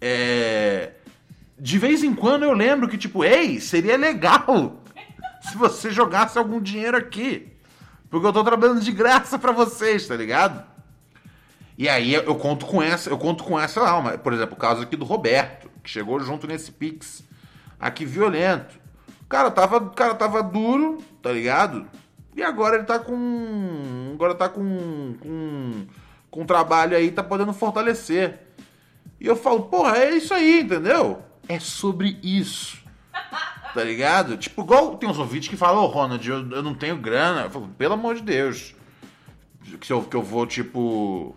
É, 0.00 0.92
de 1.58 1.78
vez 1.78 2.04
em 2.04 2.14
quando 2.14 2.44
eu 2.44 2.52
lembro 2.52 2.88
que, 2.88 2.96
tipo, 2.96 3.24
ei, 3.24 3.60
seria 3.60 3.96
legal 3.96 4.82
se 5.42 5.56
você 5.56 5.90
jogasse 5.90 6.38
algum 6.38 6.60
dinheiro 6.60 6.96
aqui. 6.96 7.52
Porque 8.08 8.26
eu 8.26 8.32
tô 8.32 8.42
trabalhando 8.44 8.80
de 8.80 8.92
graça 8.92 9.38
pra 9.38 9.52
vocês, 9.52 10.06
tá 10.06 10.16
ligado? 10.16 10.64
E 11.76 11.88
aí 11.88 12.14
eu, 12.14 12.22
eu 12.22 12.34
conto 12.34 12.66
com 12.66 12.82
essa, 12.82 13.10
eu 13.10 13.18
conto 13.18 13.42
com 13.42 13.58
essa 13.58 13.80
alma. 13.80 14.16
Por 14.18 14.32
exemplo, 14.32 14.54
o 14.54 14.58
caso 14.60 14.82
aqui 14.82 14.96
do 14.96 15.04
Roberto, 15.04 15.70
que 15.82 15.90
chegou 15.90 16.20
junto 16.20 16.46
nesse 16.46 16.70
Pix. 16.70 17.24
Aqui 17.78 18.04
violento. 18.04 18.78
O 19.22 19.26
cara 19.26 19.50
tava, 19.50 19.78
o 19.78 19.90
cara 19.90 20.14
tava 20.14 20.42
duro, 20.42 21.02
tá 21.22 21.32
ligado? 21.32 21.86
E 22.40 22.42
agora 22.42 22.76
ele 22.76 22.84
tá 22.84 22.98
com. 22.98 24.12
Agora 24.14 24.34
tá 24.34 24.48
com. 24.48 25.14
com, 25.20 25.86
com 26.30 26.46
trabalho 26.46 26.96
aí, 26.96 27.10
tá 27.10 27.22
podendo 27.22 27.52
fortalecer. 27.52 28.38
E 29.20 29.26
eu 29.26 29.36
falo, 29.36 29.64
porra, 29.64 29.98
é 29.98 30.16
isso 30.16 30.32
aí, 30.32 30.62
entendeu? 30.62 31.22
É 31.46 31.60
sobre 31.60 32.18
isso. 32.22 32.80
Tá 33.72 33.84
ligado? 33.84 34.36
Tipo, 34.36 34.62
igual 34.62 34.96
tem 34.96 35.08
uns 35.08 35.16
ouvintes 35.16 35.48
que 35.48 35.56
falam, 35.56 35.84
ô 35.84 35.86
Ronald, 35.86 36.28
eu, 36.28 36.38
eu 36.50 36.60
não 36.60 36.74
tenho 36.74 36.96
grana. 36.96 37.42
Eu 37.42 37.50
falo, 37.50 37.68
pelo 37.78 37.94
amor 37.94 38.16
de 38.16 38.22
Deus. 38.22 38.74
Que 39.80 39.92
eu, 39.92 40.02
que 40.02 40.16
eu 40.16 40.24
vou, 40.24 40.44
tipo, 40.44 41.36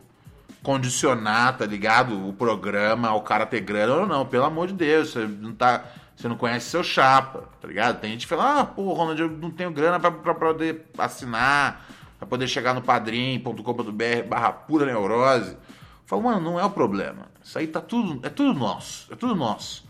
condicionar, 0.63 1.55
tá 1.55 1.67
ligado? 1.67 2.27
O 2.27 2.33
programa 2.33 3.09
ao 3.09 3.21
cara 3.21 3.45
ter 3.45 3.59
grana 3.59 3.97
ou 3.97 4.07
não. 4.07 4.25
Pelo 4.25 4.45
amor 4.45 4.65
de 4.65 4.73
Deus, 4.73 5.11
você 5.11 5.27
não 5.27 5.53
tá. 5.53 5.85
Você 6.15 6.27
não 6.27 6.37
conhece 6.37 6.69
seu 6.69 6.83
chapa, 6.83 7.49
tá 7.59 7.67
ligado? 7.67 7.99
Tem 7.99 8.11
gente 8.11 8.27
que 8.27 8.29
fala, 8.29 8.59
ah, 8.61 8.65
pô, 8.65 8.93
Ronald, 8.93 9.19
eu 9.19 9.29
não 9.29 9.49
tenho 9.49 9.71
grana 9.71 9.99
pra, 9.99 10.11
pra 10.11 10.33
poder 10.33 10.85
assinar, 10.97 11.85
Pra 12.23 12.29
poder 12.29 12.47
chegar 12.47 12.73
no 12.73 12.81
padrim.com.br 12.81 14.27
barra 14.29 14.53
pura 14.53 14.85
neurose. 14.85 15.51
Eu 15.51 15.57
falo, 16.05 16.21
mano, 16.21 16.39
não 16.39 16.57
é 16.57 16.63
o 16.63 16.69
problema. 16.69 17.27
Isso 17.43 17.59
aí 17.59 17.67
tá 17.67 17.81
tudo. 17.81 18.25
É 18.25 18.29
tudo 18.29 18.57
nosso. 18.57 19.11
É 19.11 19.15
tudo 19.17 19.35
nosso. 19.35 19.85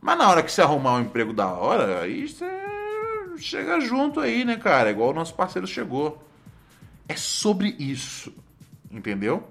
Mas 0.00 0.18
na 0.18 0.28
hora 0.28 0.42
que 0.42 0.50
você 0.50 0.62
arrumar 0.62 0.94
um 0.94 1.02
emprego 1.02 1.32
da 1.32 1.46
hora, 1.46 2.00
aí 2.02 2.26
você 2.26 2.44
chega 3.36 3.78
junto 3.80 4.18
aí, 4.18 4.44
né, 4.44 4.56
cara? 4.56 4.90
Igual 4.90 5.10
o 5.10 5.14
nosso 5.14 5.34
parceiro 5.34 5.64
chegou. 5.64 6.20
É 7.08 7.14
sobre 7.14 7.76
isso. 7.78 8.34
Entendeu? 8.90 9.48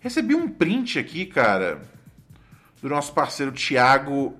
Recebi 0.00 0.34
um 0.34 0.48
print 0.48 0.98
aqui, 0.98 1.26
cara, 1.26 1.82
do 2.80 2.88
nosso 2.88 3.12
parceiro 3.12 3.52
Thiago 3.52 4.34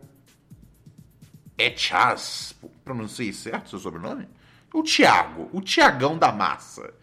Echaz. 1.58 2.54
Pronunciei 2.84 3.32
certo 3.32 3.70
seu 3.70 3.78
sobrenome? 3.78 4.28
O 4.72 4.82
Thiago, 4.82 5.50
o 5.52 5.60
Tiagão 5.60 6.16
da 6.16 6.30
Massa. 6.30 6.94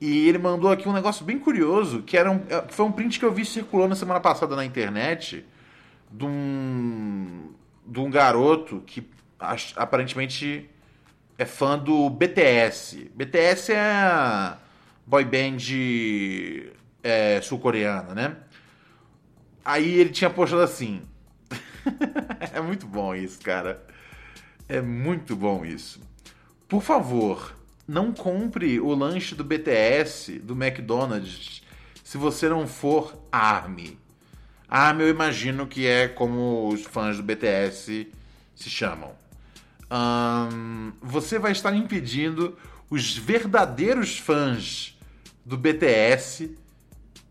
E 0.00 0.28
ele 0.28 0.38
mandou 0.38 0.70
aqui 0.70 0.88
um 0.88 0.92
negócio 0.92 1.24
bem 1.24 1.38
curioso, 1.38 2.02
que 2.02 2.16
era 2.16 2.30
um, 2.30 2.40
foi 2.68 2.84
um 2.86 2.92
print 2.92 3.18
que 3.18 3.24
eu 3.24 3.32
vi 3.32 3.44
circulando 3.44 3.96
semana 3.96 4.20
passada 4.20 4.54
na 4.54 4.64
internet 4.64 5.44
de 6.10 6.24
um, 6.24 7.52
de 7.86 8.00
um 8.00 8.10
garoto 8.10 8.82
que 8.86 9.08
aparentemente 9.76 10.70
é 11.38 11.44
fã 11.44 11.78
do 11.78 12.08
BTS. 12.10 13.10
BTS 13.14 13.72
é 13.72 13.80
a 13.80 14.58
boy 15.06 15.24
band 15.24 15.58
é, 17.02 17.40
sul-coreana, 17.42 18.14
né? 18.14 18.36
Aí 19.64 19.98
ele 19.98 20.10
tinha 20.10 20.30
postado 20.30 20.62
assim. 20.62 21.02
é 22.52 22.60
muito 22.60 22.86
bom 22.86 23.14
isso, 23.14 23.40
cara. 23.40 23.84
É 24.68 24.80
muito 24.80 25.36
bom 25.36 25.64
isso. 25.64 26.00
Por 26.68 26.82
favor, 26.82 27.54
não 27.86 28.12
compre 28.12 28.80
o 28.80 28.94
lanche 28.94 29.34
do 29.34 29.44
BTS, 29.44 30.38
do 30.38 30.54
McDonald's, 30.54 31.62
se 32.02 32.16
você 32.16 32.48
não 32.48 32.66
for 32.66 33.16
ARMY. 33.30 33.98
ARMY 34.68 35.02
eu 35.02 35.08
imagino 35.08 35.66
que 35.66 35.86
é 35.86 36.08
como 36.08 36.68
os 36.68 36.82
fãs 36.84 37.16
do 37.16 37.22
BTS 37.22 38.08
se 38.54 38.70
chamam. 38.70 39.12
Você 41.02 41.38
vai 41.38 41.52
estar 41.52 41.74
impedindo 41.74 42.56
os 42.88 43.16
verdadeiros 43.16 44.18
fãs 44.18 44.98
do 45.44 45.56
BTS 45.56 46.56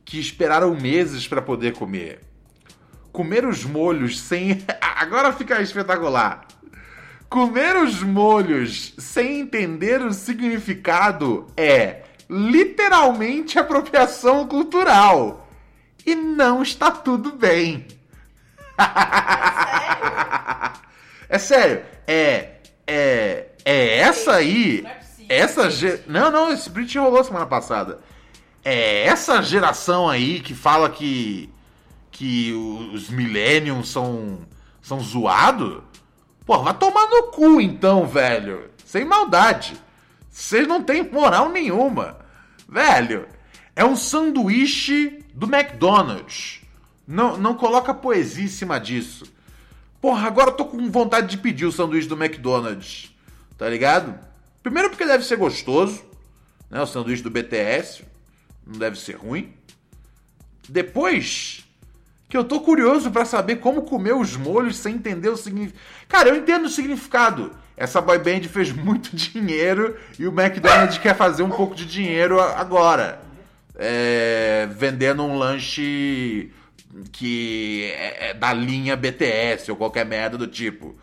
que 0.05 0.19
esperaram 0.19 0.75
meses 0.75 1.27
para 1.27 1.41
poder 1.41 1.73
comer. 1.73 2.21
Comer 3.13 3.45
os 3.45 3.63
molhos 3.63 4.19
sem. 4.19 4.65
Agora 4.81 5.31
fica 5.31 5.61
espetacular. 5.61 6.45
Comer 7.29 7.77
os 7.77 8.03
molhos 8.03 8.93
sem 8.97 9.39
entender 9.39 10.01
o 10.01 10.11
significado 10.11 11.47
é 11.55 12.01
literalmente 12.29 13.57
apropriação 13.57 14.45
cultural. 14.47 15.47
E 16.05 16.15
não 16.15 16.61
está 16.61 16.91
tudo 16.91 17.31
bem. 17.31 17.87
É 21.29 21.37
sério? 21.37 21.81
É. 22.05 22.57
É. 22.85 23.45
É 23.63 23.99
essa 23.99 24.33
aí. 24.33 24.85
Essa. 25.29 25.69
Ge... 25.69 26.01
Não, 26.05 26.29
não, 26.29 26.51
esse 26.51 26.69
print 26.69 26.97
rolou 26.99 27.23
semana 27.23 27.45
passada. 27.45 28.01
É 28.63 29.05
essa 29.05 29.41
geração 29.41 30.09
aí 30.09 30.41
que 30.41 30.53
fala 30.53 30.89
que. 30.89 31.49
Que 32.23 32.53
os 32.53 33.09
Millenniums 33.09 33.89
são. 33.89 34.47
são 34.81 35.01
zoados? 35.01 35.83
Pô, 36.45 36.63
vai 36.63 36.73
tomar 36.73 37.09
no 37.09 37.23
cu 37.23 37.59
então, 37.59 38.07
velho. 38.07 38.69
Sem 38.85 39.03
maldade. 39.03 39.75
Vocês 40.29 40.65
não 40.65 40.81
têm 40.81 41.03
moral 41.03 41.49
nenhuma. 41.49 42.17
Velho, 42.67 43.27
é 43.75 43.83
um 43.83 43.97
sanduíche 43.97 45.21
do 45.33 45.53
McDonald's. 45.53 46.61
Não, 47.05 47.35
não 47.35 47.55
coloca 47.55 47.93
poesia 47.93 48.45
em 48.45 48.47
cima 48.47 48.79
disso. 48.79 49.25
Porra, 49.99 50.25
agora 50.25 50.51
eu 50.51 50.55
tô 50.55 50.63
com 50.63 50.89
vontade 50.89 51.27
de 51.27 51.37
pedir 51.37 51.65
o 51.65 51.73
sanduíche 51.73 52.07
do 52.07 52.15
McDonald's. 52.15 53.13
Tá 53.57 53.67
ligado? 53.67 54.17
Primeiro 54.61 54.89
porque 54.89 55.05
deve 55.05 55.25
ser 55.25 55.35
gostoso. 55.35 56.01
Né? 56.69 56.81
O 56.81 56.87
sanduíche 56.87 57.21
do 57.21 57.29
BTS. 57.29 58.05
Não 58.65 58.79
deve 58.79 58.97
ser 58.97 59.17
ruim. 59.17 59.53
Depois, 60.69 61.65
que 62.33 62.37
eu 62.37 62.43
tô 62.43 62.61
curioso 62.61 63.11
para 63.11 63.25
saber 63.25 63.57
como 63.57 63.83
comer 63.83 64.15
os 64.15 64.35
molhos 64.35 64.77
sem 64.77 64.95
entender 64.95 65.29
o 65.29 65.37
significado. 65.37 65.79
Cara, 66.09 66.29
eu 66.29 66.35
entendo 66.35 66.65
o 66.65 66.69
significado. 66.69 67.51
Essa 67.77 68.01
boy 68.01 68.17
band 68.17 68.41
fez 68.49 68.71
muito 68.71 69.13
dinheiro 69.15 69.95
e 70.17 70.25
o 70.25 70.31
McDonald's 70.31 70.97
quer 70.97 71.15
fazer 71.15 71.43
um 71.43 71.51
pouco 71.51 71.75
de 71.75 71.85
dinheiro 71.85 72.41
agora. 72.41 73.21
É, 73.75 74.67
vendendo 74.71 75.21
um 75.21 75.37
lanche 75.37 76.51
que 77.11 77.93
é, 77.95 78.29
é 78.29 78.33
da 78.33 78.51
linha 78.51 78.95
BTS 78.95 79.69
ou 79.69 79.77
qualquer 79.77 80.03
merda 80.03 80.35
do 80.35 80.47
tipo. 80.47 80.95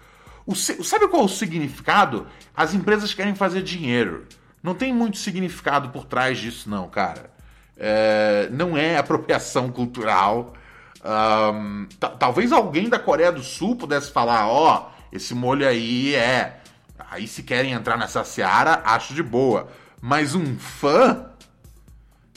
O, 0.44 0.56
sabe 0.56 1.06
qual 1.06 1.22
é 1.22 1.26
o 1.26 1.28
significado? 1.28 2.26
As 2.56 2.74
empresas 2.74 3.14
querem 3.14 3.36
fazer 3.36 3.62
dinheiro. 3.62 4.26
Não 4.60 4.74
tem 4.74 4.92
muito 4.92 5.16
significado 5.16 5.90
por 5.90 6.06
trás 6.06 6.38
disso, 6.38 6.68
não, 6.68 6.88
cara. 6.88 7.30
É, 7.76 8.48
não 8.50 8.76
é 8.76 8.98
apropriação 8.98 9.70
cultural 9.70 10.54
um, 11.04 11.86
talvez 12.18 12.52
alguém 12.52 12.88
da 12.88 12.98
Coreia 12.98 13.32
do 13.32 13.42
Sul 13.42 13.76
pudesse 13.76 14.12
falar: 14.12 14.48
ó, 14.48 14.76
oh, 14.76 15.14
esse 15.14 15.34
molho 15.34 15.66
aí 15.66 16.14
é. 16.14 16.60
Aí 17.10 17.26
se 17.26 17.42
querem 17.42 17.72
entrar 17.72 17.96
nessa 17.96 18.22
seara, 18.22 18.82
acho 18.84 19.14
de 19.14 19.22
boa. 19.22 19.68
Mas 20.00 20.34
um 20.34 20.56
fã. 20.58 21.26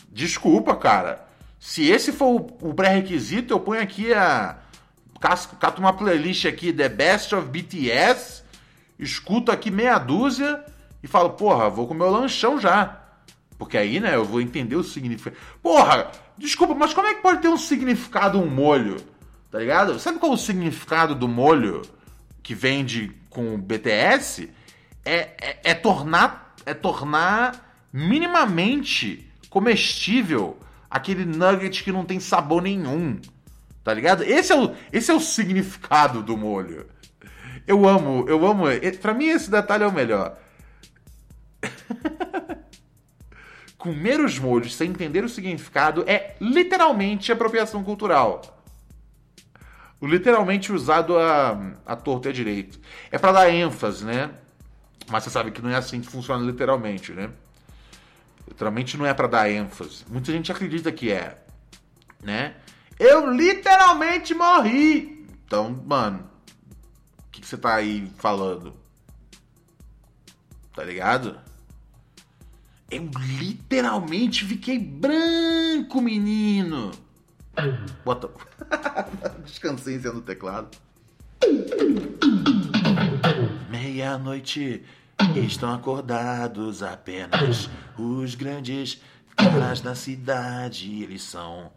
Desculpa, 0.10 0.76
cara. 0.76 1.26
Se 1.60 1.90
esse 1.90 2.12
for 2.12 2.48
o 2.62 2.74
pré-requisito, 2.74 3.54
eu 3.54 3.60
ponho 3.60 3.82
aqui 3.82 4.14
a. 4.14 4.58
Cato 5.60 5.80
uma 5.80 5.94
playlist 5.94 6.46
aqui, 6.46 6.74
The 6.74 6.90
Best 6.90 7.34
of 7.34 7.48
BTS, 7.48 8.44
escuto 9.00 9.54
aqui 9.54 9.72
meia 9.72 9.98
dúzia 9.98 10.62
e 11.02 11.08
falo, 11.08 11.30
porra, 11.30 11.70
vou 11.70 11.88
comer 11.88 12.04
o 12.04 12.10
lanchão 12.10 12.60
já. 12.60 13.00
Porque 13.58 13.78
aí, 13.78 14.02
né, 14.02 14.16
eu 14.16 14.26
vou 14.26 14.42
entender 14.42 14.76
o 14.76 14.84
significado. 14.84 15.38
Porra, 15.62 16.12
desculpa, 16.38 16.74
mas 16.74 16.94
como 16.94 17.08
é 17.08 17.16
que 17.16 17.22
pode 17.22 17.42
ter 17.42 17.50
um 17.50 17.58
significado 17.58 18.40
um 18.40 18.50
molho? 18.50 18.98
Tá 19.52 19.60
ligado? 19.60 20.00
Sabe 20.00 20.20
qual 20.20 20.32
é 20.32 20.36
o 20.36 20.38
significado 20.38 21.14
do 21.14 21.28
molho 21.28 21.82
que 22.42 22.56
vende 22.56 23.12
com 23.30 23.54
o 23.54 23.58
BTS? 23.58 24.50
É, 25.06 25.16
é, 25.40 25.60
é 25.64 25.74
tornar 25.74 26.44
é 26.66 26.74
tornar 26.74 27.88
minimamente 27.92 29.30
comestível 29.50 30.58
aquele 30.90 31.26
nugget 31.26 31.84
que 31.84 31.92
não 31.92 32.06
tem 32.06 32.20
sabor 32.20 32.62
nenhum. 32.62 33.20
Tá 33.84 33.94
ligado? 33.94 34.24
Esse 34.24 34.54
é 34.54 34.60
o, 34.60 34.74
esse 34.92 35.12
é 35.12 35.14
o 35.14 35.20
significado 35.20 36.24
do 36.24 36.38
molho. 36.38 36.88
Eu 37.68 37.88
amo, 37.88 38.26
eu 38.28 38.46
amo. 38.46 38.66
Pra 39.02 39.14
mim, 39.14 39.26
esse 39.26 39.52
detalhe 39.52 39.84
é 39.84 39.88
o 39.88 39.92
melhor. 39.92 40.38
comer 43.84 44.22
os 44.22 44.40
molhos 44.40 44.74
sem 44.74 44.92
entender 44.92 45.26
o 45.26 45.30
significado 45.30 46.06
é 46.08 46.38
literalmente 46.40 47.34
apropriação 47.34 47.84
cultural. 47.84 48.42
Literalmente 50.02 50.72
usado 50.72 51.18
a, 51.18 51.74
a 51.86 51.94
torto 51.94 52.30
e 52.30 52.32
a 52.32 52.32
direito. 52.32 52.80
É 53.12 53.18
para 53.18 53.34
dar 53.34 53.50
ênfase, 53.50 54.06
né? 54.06 54.32
Mas 55.10 55.26
você 55.26 55.30
sabe 55.30 55.52
que 55.52 55.62
não 55.62 55.70
é 55.70 55.76
assim 55.76 56.00
que 56.00 56.08
funciona 56.08 56.46
literalmente, 56.46 57.12
né? 57.12 57.30
Literalmente 58.48 58.96
não 58.96 59.06
é 59.06 59.14
para 59.14 59.28
dar 59.28 59.52
ênfase. 59.52 60.06
Muita 60.10 60.32
gente 60.32 60.50
acredita 60.50 60.90
que 60.90 61.12
é, 61.12 61.44
né? 62.24 62.56
Eu 62.98 63.30
literalmente 63.34 64.34
morri. 64.34 65.28
Então, 65.46 65.84
mano, 65.86 66.30
o 67.20 67.32
que, 67.34 67.42
que 67.42 67.48
você 67.48 67.58
tá 67.58 67.76
aí 67.76 68.10
falando? 68.16 68.74
Tá 70.74 70.86
ligado? 70.86 71.38
Eu 72.90 73.10
literalmente 73.40 74.46
fiquei 74.46 74.78
branco, 74.78 76.02
menino. 76.02 76.92
Bota. 78.04 78.30
Descansei 79.46 80.00
sendo 80.00 80.22
teclado. 80.22 80.70
Meia-noite 83.70 84.84
estão 85.36 85.74
acordados 85.74 86.82
apenas 86.84 87.70
os 87.98 88.36
grandes 88.36 89.02
caras 89.36 89.82
da 89.82 89.96
cidade. 89.96 91.04
Eles 91.04 91.24
são. 91.24 91.72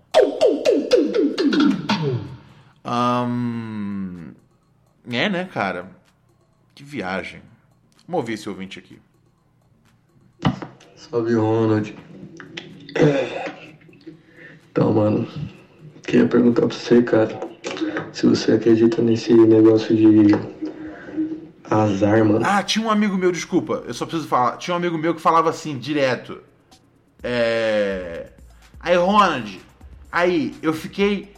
Um... 2.84 4.32
É, 5.08 5.28
né, 5.28 5.44
cara? 5.44 5.90
Que 6.74 6.82
viagem. 6.82 7.42
Vamos 8.06 8.20
ouvir 8.20 8.34
esse 8.34 8.48
ouvinte 8.48 8.78
aqui. 8.78 9.00
Salve, 11.10 11.34
Ronald. 11.34 11.94
Então, 14.70 14.92
mano, 14.92 15.28
queria 16.02 16.26
perguntar 16.26 16.66
pra 16.66 16.76
você, 16.76 17.02
cara, 17.02 17.38
se 18.12 18.26
você 18.26 18.52
acredita 18.52 19.00
nesse 19.00 19.32
negócio 19.32 19.94
de 19.94 20.34
Azar, 21.70 22.24
mano. 22.24 22.44
Ah, 22.44 22.62
tinha 22.62 22.84
um 22.84 22.90
amigo 22.90 23.16
meu, 23.16 23.30
desculpa, 23.30 23.84
eu 23.86 23.94
só 23.94 24.04
preciso 24.04 24.28
falar. 24.28 24.56
Tinha 24.56 24.74
um 24.74 24.78
amigo 24.78 24.98
meu 24.98 25.14
que 25.14 25.20
falava 25.20 25.50
assim, 25.50 25.78
direto. 25.78 26.40
É. 27.22 28.30
Aí, 28.80 28.96
Ronald, 28.96 29.60
aí 30.10 30.54
eu 30.60 30.72
fiquei. 30.72 31.32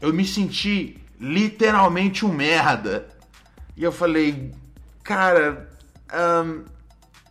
Eu 0.00 0.12
me 0.12 0.24
senti 0.24 0.96
literalmente 1.20 2.24
um 2.24 2.32
merda. 2.32 3.06
E 3.76 3.84
eu 3.84 3.92
falei, 3.92 4.52
cara, 5.02 5.70
ahn, 6.12 6.64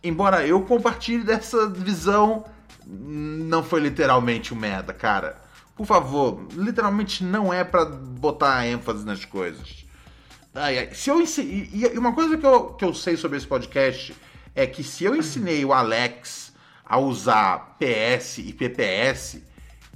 embora 0.02 0.46
eu 0.46 0.60
compartilhe 0.62 1.24
dessa 1.24 1.68
visão, 1.68 2.44
não 2.86 3.62
foi 3.62 3.80
literalmente 3.80 4.52
um 4.52 4.56
merda, 4.56 4.92
cara. 4.92 5.40
Por 5.76 5.86
favor, 5.86 6.46
literalmente 6.52 7.24
não 7.24 7.52
é 7.52 7.64
pra 7.64 7.84
botar 7.84 8.66
ênfase 8.66 9.04
nas 9.04 9.24
coisas. 9.24 9.84
Ai, 10.54 10.78
ai. 10.78 10.94
Se 10.94 11.08
eu 11.10 11.20
ensi- 11.20 11.70
e 11.72 11.98
uma 11.98 12.12
coisa 12.12 12.36
que 12.36 12.44
eu, 12.46 12.64
que 12.74 12.84
eu 12.84 12.92
sei 12.92 13.16
sobre 13.16 13.38
esse 13.38 13.46
podcast 13.46 14.14
é 14.54 14.66
que 14.66 14.84
se 14.84 15.04
eu 15.04 15.16
ensinei 15.16 15.64
o 15.64 15.72
Alex 15.72 16.52
a 16.84 16.98
usar 16.98 17.76
PS 17.78 18.38
e 18.38 18.52
PPS, 18.52 19.42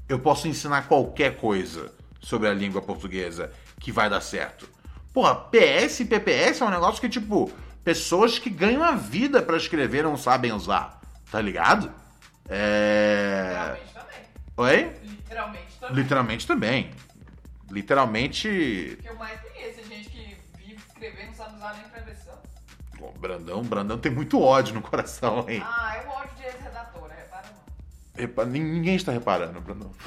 eu 0.09 0.19
posso 0.19 0.49
ensinar 0.49 0.89
qualquer 0.89 1.37
coisa 1.37 1.93
sobre 2.21 2.49
a 2.49 2.55
língua 2.55 2.81
portuguesa 2.81 3.53
que 3.79 3.93
vai 3.93 4.09
dar 4.09 4.23
certo. 4.23 4.67
Porra, 5.13 5.35
PS 5.35 6.01
e 6.01 6.05
PPS 6.07 6.63
é 6.63 6.65
um 6.65 6.71
negócio 6.71 7.01
que, 7.01 7.09
tipo, 7.09 7.51
pessoas 7.91 8.37
que 8.37 8.51
ganham 8.51 8.83
a 8.83 8.97
vida 8.97 9.41
pra 9.41 9.57
escrever 9.57 10.03
não 10.03 10.17
sabem 10.17 10.53
usar. 10.53 11.01
Tá 11.31 11.41
ligado? 11.41 11.93
É. 12.49 13.77
Literalmente 13.79 13.95
também. 13.95 14.21
Oi? 14.57 14.97
Literalmente 15.05 15.79
também. 15.79 15.95
Literalmente 15.95 16.47
também. 16.49 16.91
Literalmente. 17.71 18.49
O 18.99 19.03
que 19.03 19.09
eu 19.09 19.15
mais 19.15 19.41
conheço 19.41 19.81
é 19.81 19.85
gente 19.85 20.09
que 20.11 20.37
vive 20.59 20.83
escrevendo, 20.89 21.27
não 21.29 21.35
sabe 21.35 21.55
usar 21.57 21.75
nem 21.75 21.85
pra 21.89 22.01
versão. 22.01 22.35
Bom, 22.99 23.15
Brandão, 23.21 23.63
Brandão 23.63 23.99
tem 23.99 24.11
muito 24.11 24.41
ódio 24.43 24.75
no 24.75 24.83
coração, 24.83 25.49
hein? 25.49 25.63
Ah, 25.65 25.97
é 26.03 26.07
o 26.09 26.11
ódio 26.11 26.35
de 26.39 26.43
ex-redatora, 26.45 27.15
repara 27.15 27.47
não. 27.53 28.21
Repa- 28.21 28.45
Ninguém 28.47 28.97
está 28.97 29.13
reparando, 29.13 29.61
Brandão. 29.61 29.93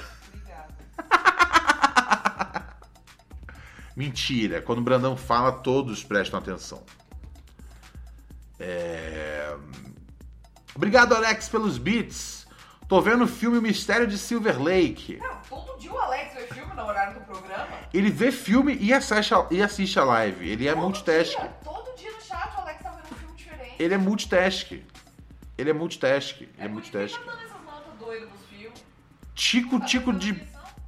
Mentira. 3.95 4.61
Quando 4.61 4.79
o 4.79 4.83
Brandão 4.83 5.15
fala, 5.15 5.53
todos 5.53 6.03
prestam 6.03 6.39
atenção. 6.39 6.83
É... 8.59 9.55
Obrigado, 10.75 11.15
Alex, 11.15 11.49
pelos 11.49 11.77
beats. 11.77 12.47
Tô 12.87 12.99
vendo 13.01 13.25
o 13.25 13.27
filme 13.27 13.61
Mistério 13.61 14.07
de 14.07 14.17
Silver 14.17 14.59
Lake. 14.61 15.17
Não, 15.17 15.41
todo 15.47 15.77
dia 15.77 15.93
o 15.93 15.97
Alex 15.99 16.33
vê 16.33 16.47
filme 16.47 16.73
no 16.73 16.83
horário 16.83 17.19
do 17.19 17.25
programa. 17.25 17.67
Ele 17.93 18.09
vê 18.09 18.31
filme 18.31 18.75
e 18.79 18.91
assiste 18.91 19.33
a, 19.33 19.45
e 19.51 19.61
assiste 19.61 19.99
a 19.99 20.03
live. 20.03 20.49
Ele 20.49 20.67
é 20.67 20.73
multitask. 20.73 21.37
Dia, 21.37 21.49
todo 21.63 21.95
dia 21.95 22.11
no 22.11 22.21
chat 22.21 22.55
o 22.57 22.61
Alex 22.61 22.81
tá 22.81 22.89
vendo 22.89 23.11
um 23.11 23.15
filme 23.15 23.35
diferente. 23.35 23.75
Ele 23.77 23.93
é 23.93 23.97
multitask. 23.97 24.71
Ele 24.71 25.69
é 25.69 25.73
multitask. 25.73 26.41
Ele 26.41 26.51
é 26.57 26.67
multitask. 26.67 27.19
Tá 27.23 27.35
notas 27.63 27.93
doidas 27.99 28.29
nos 28.29 28.41
filmes. 28.49 28.83
Tico 29.35 29.79
Tico 29.81 30.11
de 30.11 30.33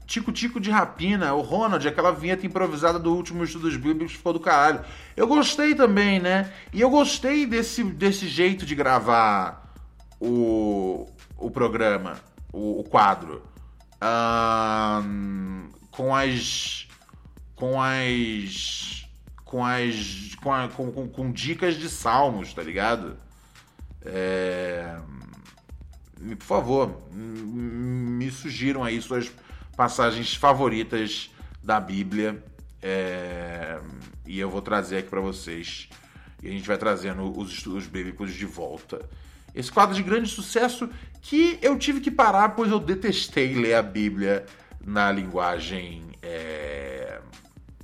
Tico 0.05 0.31
Tico 0.31 0.59
de 0.59 0.69
Rapina, 0.69 1.33
o 1.33 1.41
Ronald, 1.41 1.87
aquela 1.87 2.11
vinheta 2.11 2.45
improvisada 2.45 2.99
do 2.99 3.13
último 3.15 3.43
Estudos 3.43 3.77
Bíblicos 3.77 4.13
ficou 4.13 4.33
do 4.33 4.39
caralho. 4.39 4.81
Eu 5.15 5.25
gostei 5.27 5.73
também, 5.73 6.19
né? 6.19 6.51
E 6.73 6.81
eu 6.81 6.89
gostei 6.89 7.45
desse, 7.45 7.83
desse 7.83 8.27
jeito 8.27 8.65
de 8.65 8.75
gravar 8.75 9.73
o, 10.19 11.07
o 11.37 11.49
programa, 11.49 12.19
o, 12.51 12.81
o 12.81 12.83
quadro. 12.83 13.41
Ahn, 14.01 15.69
com 15.91 16.13
as. 16.15 16.87
Com 17.55 17.81
as. 17.81 19.05
Com 19.45 19.65
as. 19.65 20.35
Com, 20.41 20.53
a- 20.53 20.67
com, 20.69 20.91
com- 20.91 21.07
com 21.07 21.31
dicas 21.31 21.75
de 21.75 21.87
salmos, 21.89 22.53
tá 22.53 22.61
ligado? 22.63 23.15
É. 24.03 24.97
Por 26.37 26.45
favor, 26.45 27.01
me 27.11 28.29
sugiram 28.29 28.83
aí 28.83 29.01
suas 29.01 29.31
passagens 29.75 30.35
favoritas 30.35 31.29
da 31.63 31.79
Bíblia. 31.79 32.43
é, 32.81 33.79
e 34.25 34.39
eu 34.39 34.49
vou 34.49 34.61
trazer 34.61 34.97
aqui 34.97 35.09
pra 35.09 35.21
vocês. 35.21 35.89
E 36.41 36.47
a 36.47 36.51
gente 36.51 36.67
vai 36.67 36.77
trazendo 36.77 37.37
os 37.37 37.51
estudos 37.51 37.85
bíblicos 37.85 38.33
de 38.33 38.45
volta. 38.45 39.07
Esse 39.53 39.71
quadro 39.71 39.95
de 39.95 40.01
grande 40.01 40.29
sucesso 40.29 40.89
que 41.21 41.59
eu 41.61 41.77
tive 41.77 41.99
que 41.99 42.09
parar, 42.09 42.49
pois 42.49 42.71
eu 42.71 42.79
detestei 42.79 43.53
ler 43.53 43.75
a 43.75 43.81
Bíblia 43.83 44.45
na 44.83 45.11
linguagem. 45.11 46.03
é, 46.21 47.19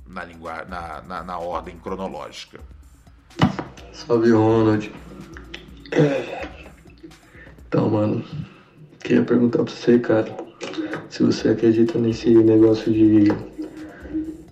na, 0.08 0.24
lingua, 0.24 0.64
na, 0.64 1.02
na, 1.02 1.22
na 1.22 1.38
ordem 1.38 1.76
cronológica. 1.78 2.60
Salve, 3.92 4.30
Ronald. 4.30 4.90
Então, 7.66 7.90
mano, 7.90 8.24
queria 9.00 9.22
perguntar 9.22 9.62
pra 9.64 9.72
você, 9.72 9.98
cara, 9.98 10.34
se 11.08 11.22
você 11.22 11.48
acredita 11.48 11.98
nesse 11.98 12.30
negócio 12.30 12.92
de 12.92 13.28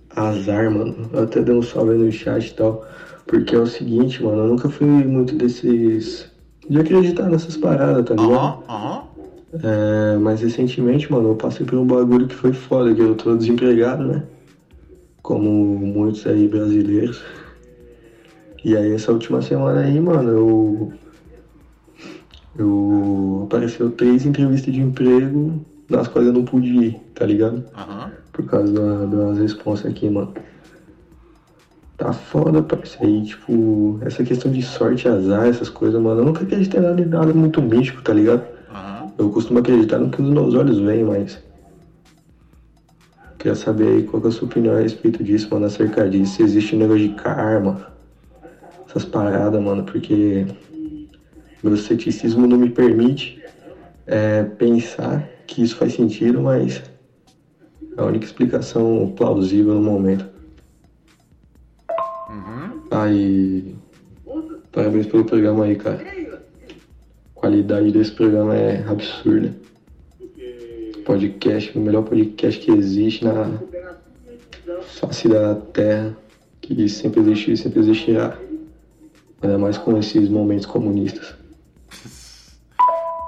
azar, 0.09 0.71
mano. 0.71 1.09
Eu 1.13 1.23
até 1.23 1.41
dei 1.41 1.53
um 1.53 1.61
salve 1.61 1.91
aí 1.91 1.97
no 1.97 2.11
chat 2.11 2.47
e 2.47 2.53
tal, 2.53 2.85
porque 3.25 3.55
é 3.55 3.59
o 3.59 3.65
seguinte, 3.65 4.23
mano, 4.23 4.43
eu 4.43 4.47
nunca 4.47 4.67
fui 4.69 4.87
muito 4.87 5.35
desses. 5.35 6.29
de 6.69 6.79
acreditar 6.79 7.29
nessas 7.29 7.55
paradas, 7.55 8.03
tá 8.05 8.15
ligado? 8.15 8.59
Aham. 8.67 9.03
É, 9.63 10.17
mas 10.17 10.41
recentemente, 10.41 11.11
mano, 11.11 11.29
eu 11.29 11.35
passei 11.35 11.65
por 11.65 11.77
um 11.77 11.85
bagulho 11.85 12.27
que 12.27 12.35
foi 12.35 12.51
foda, 12.51 12.93
que 12.93 13.01
eu 13.01 13.15
tô 13.15 13.35
desempregado, 13.35 14.03
né? 14.05 14.23
Como 15.21 15.49
muitos 15.49 16.25
aí 16.27 16.47
brasileiros. 16.47 17.21
E 18.63 18.75
aí 18.75 18.91
essa 18.91 19.11
última 19.11 19.41
semana 19.41 19.81
aí, 19.81 19.99
mano, 19.99 20.29
eu. 20.29 20.93
Eu 22.57 23.43
apareceu 23.45 23.89
três 23.91 24.25
entrevistas 24.25 24.73
de 24.73 24.81
emprego 24.81 25.61
nas 25.89 26.07
quais 26.07 26.27
eu 26.27 26.33
não 26.33 26.43
pude 26.43 26.67
ir, 26.67 26.97
tá 27.13 27.25
ligado? 27.25 27.63
Aham. 27.75 28.11
Por 28.31 28.45
causa 28.45 28.71
da- 28.71 29.05
das 29.05 29.37
responsas 29.39 29.85
aqui, 29.89 30.09
mano. 30.09 30.31
Tá 31.97 32.13
foda, 32.13 32.61
parceiro. 32.61 33.05
Aí, 33.15 33.23
tipo, 33.23 33.97
essa 34.01 34.23
questão 34.23 34.51
de 34.51 34.61
sorte, 34.61 35.07
azar, 35.07 35.47
essas 35.47 35.69
coisas, 35.69 35.99
mano, 35.99 36.21
eu 36.21 36.25
nunca 36.25 36.43
acreditei 36.43 36.79
nada, 36.79 37.03
nada 37.03 37.33
muito 37.33 37.61
místico, 37.61 38.03
tá 38.03 38.13
ligado? 38.13 38.43
Eu 39.17 39.29
costumo 39.31 39.57
acreditar 39.59 39.97
no 39.97 40.09
que 40.09 40.21
os 40.21 40.29
meus 40.29 40.53
olhos 40.53 40.77
veem, 40.79 41.03
mas. 41.03 41.39
Queria 43.39 43.55
saber 43.55 43.87
aí 43.87 44.03
qual 44.03 44.21
que 44.21 44.27
é 44.27 44.29
a 44.29 44.33
sua 44.33 44.47
opinião 44.47 44.75
a 44.75 44.79
respeito 44.79 45.23
disso, 45.23 45.47
mano, 45.51 45.65
acerca 45.65 46.07
disso. 46.09 46.33
Se 46.35 46.43
existe 46.43 46.75
um 46.75 46.79
negócio 46.79 47.01
de 47.07 47.09
karma, 47.15 47.79
essas 48.87 49.05
paradas, 49.05 49.61
mano, 49.61 49.83
porque 49.83 50.45
meu 51.63 51.75
ceticismo 51.77 52.45
não 52.45 52.57
me 52.57 52.69
permite 52.69 53.39
é, 54.05 54.43
pensar 54.43 55.27
que 55.47 55.63
isso 55.63 55.75
faz 55.77 55.93
sentido, 55.93 56.41
mas 56.41 56.83
é 57.97 58.01
a 58.01 58.05
única 58.05 58.25
explicação 58.25 59.13
plausível 59.15 59.73
no 59.73 59.81
momento. 59.81 60.27
Aí. 62.91 63.75
Parabéns 64.71 65.07
pelo 65.07 65.25
programa 65.25 65.65
aí, 65.65 65.75
cara. 65.75 66.03
A 66.03 67.39
qualidade 67.39 67.91
desse 67.91 68.11
programa 68.11 68.55
é 68.55 68.85
absurda. 68.87 69.55
Podcast, 71.05 71.77
o 71.77 71.81
melhor 71.81 72.03
podcast 72.03 72.59
que 72.59 72.71
existe 72.71 73.23
na 73.23 73.59
face 74.81 75.27
da 75.27 75.55
Terra, 75.55 76.15
que 76.61 76.87
sempre 76.89 77.21
existiu 77.21 77.53
e 77.53 77.57
sempre 77.57 77.79
existirá. 77.79 78.37
Ainda 79.41 79.57
mais 79.57 79.77
com 79.77 79.97
esses 79.97 80.27
momentos 80.29 80.65
comunistas. 80.65 81.46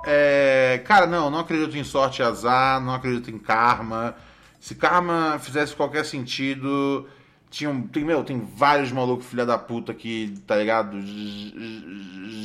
É, 0.05 0.81
cara, 0.85 1.05
não, 1.05 1.29
não 1.29 1.39
acredito 1.39 1.77
em 1.77 1.83
sorte 1.83 2.21
e 2.21 2.25
azar, 2.25 2.81
não 2.81 2.93
acredito 2.93 3.29
em 3.29 3.37
karma. 3.37 4.15
Se 4.59 4.75
karma 4.75 5.39
fizesse 5.39 5.75
qualquer 5.75 6.05
sentido, 6.05 7.07
tinha 7.49 7.69
um, 7.69 7.81
tem, 7.87 8.03
meu, 8.03 8.23
tem 8.23 8.39
vários 8.55 8.91
malucos 8.91 9.25
filha 9.25 9.45
da 9.45 9.57
puta 9.57 9.93
que, 9.93 10.35
tá 10.45 10.55
ligado, 10.55 10.97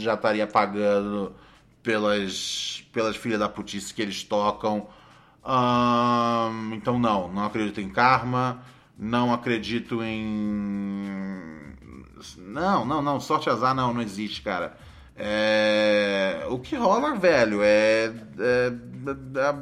já 0.03 0.15
estaria 0.15 0.47
pagando 0.47 1.35
pelas, 1.83 2.85
pelas 2.93 3.17
filhas 3.17 3.39
da 3.39 3.49
putice 3.49 3.93
que 3.93 4.03
eles 4.03 4.23
tocam. 4.25 4.89
Ahn, 5.45 6.73
então 6.75 6.99
não, 6.99 7.29
não 7.33 7.45
acredito 7.45 7.81
em 7.81 7.91
karma, 7.91 8.63
não 8.99 9.33
acredito 9.33 10.03
em... 10.03 11.05
Não, 12.39 12.85
não, 12.87 13.03
não, 13.03 13.21
sorte 13.21 13.51
azar 13.51 13.75
não, 13.75 13.93
não 13.93 14.01
existe, 14.01 14.41
cara. 14.41 14.79
É, 15.17 16.45
o 16.49 16.59
que 16.59 16.75
rola, 16.77 17.15
velho, 17.15 17.62
é, 17.62 18.07
é- 18.39 18.73
é- 19.41 19.55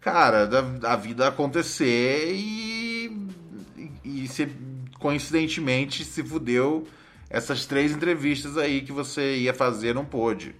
cara, 0.00 0.46
da, 0.46 0.60
da 0.60 0.96
vida 0.96 1.28
acontecer 1.28 2.32
e, 2.34 3.28
e, 4.04 4.28
se, 4.28 4.48
coincidentemente 4.98 6.04
se 6.04 6.22
fudeu 6.22 6.86
essas 7.30 7.64
três 7.66 7.92
entrevistas 7.92 8.58
aí 8.58 8.82
que 8.82 8.92
você 8.92 9.36
ia 9.38 9.54
fazer 9.54 9.94
não 9.94 10.04
pôde, 10.04 10.54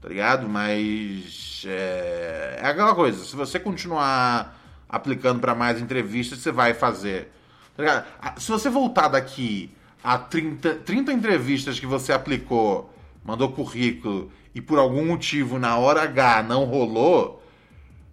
tá 0.00 0.08
ligado? 0.08 0.48
Mas 0.48 1.64
é, 1.66 2.58
é 2.62 2.66
aquela 2.68 2.94
coisa, 2.94 3.24
se 3.24 3.34
você 3.34 3.58
continuar 3.58 4.60
aplicando 4.88 5.40
pra 5.40 5.54
mais 5.54 5.80
entrevistas, 5.80 6.38
você 6.38 6.52
vai 6.52 6.72
fazer. 6.74 7.30
Tá 7.76 7.82
ligado? 7.82 8.06
Ah, 8.20 8.34
Se 8.38 8.50
você 8.50 8.70
voltar 8.70 9.08
daqui 9.08 9.70
a 10.02 10.16
30, 10.18 10.74
30 10.76 11.12
entrevistas 11.12 11.80
que 11.80 11.86
você 11.86 12.12
aplicou, 12.12 12.93
mandou 13.24 13.50
currículo 13.50 14.30
e 14.54 14.60
por 14.60 14.78
algum 14.78 15.04
motivo 15.04 15.58
na 15.58 15.76
hora 15.76 16.02
H 16.02 16.42
não 16.42 16.64
rolou, 16.64 17.42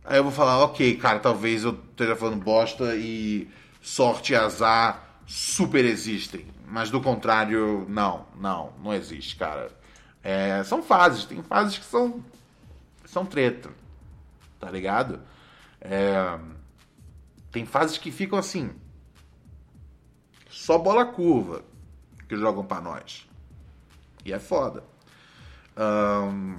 aí 0.03 0.18
eu 0.18 0.24
vou 0.24 0.32
falar, 0.32 0.64
ok, 0.64 0.95
cara, 0.97 1.20
talvez 1.20 1.64
eu 1.64 1.78
esteja 1.91 2.16
falando 2.16 2.41
bosta 2.41 2.95
e 2.95 3.47
sorte 3.82 4.34
e 4.34 4.36
azar 4.36 5.22
super 5.28 5.86
existem. 5.86 6.45
Mas 6.66 6.89
do 6.89 7.01
contrário, 7.01 7.86
não, 7.89 8.26
não, 8.36 8.74
não 8.82 8.93
existe, 8.93 9.36
cara. 9.36 9.72
É, 10.24 10.64
são 10.64 10.82
fases, 10.82 11.26
tem 11.26 11.43
fases 11.43 11.78
que 11.78 11.86
são, 11.86 12.24
são 13.05 13.26
treta, 13.26 13.70
tá 14.59 14.70
ligado? 14.72 15.20
É, 15.82 16.39
tem 17.51 17.66
fases 17.66 17.97
que 17.97 18.12
ficam 18.12 18.39
assim, 18.39 18.72
só 20.49 20.78
bola 20.78 21.05
curva 21.05 21.64
que 22.30 22.38
jogam 22.38 22.64
para 22.64 22.82
nós. 22.82 23.28
E 24.24 24.32
é 24.32 24.39
foda. 24.39 24.91
Um, 25.78 26.55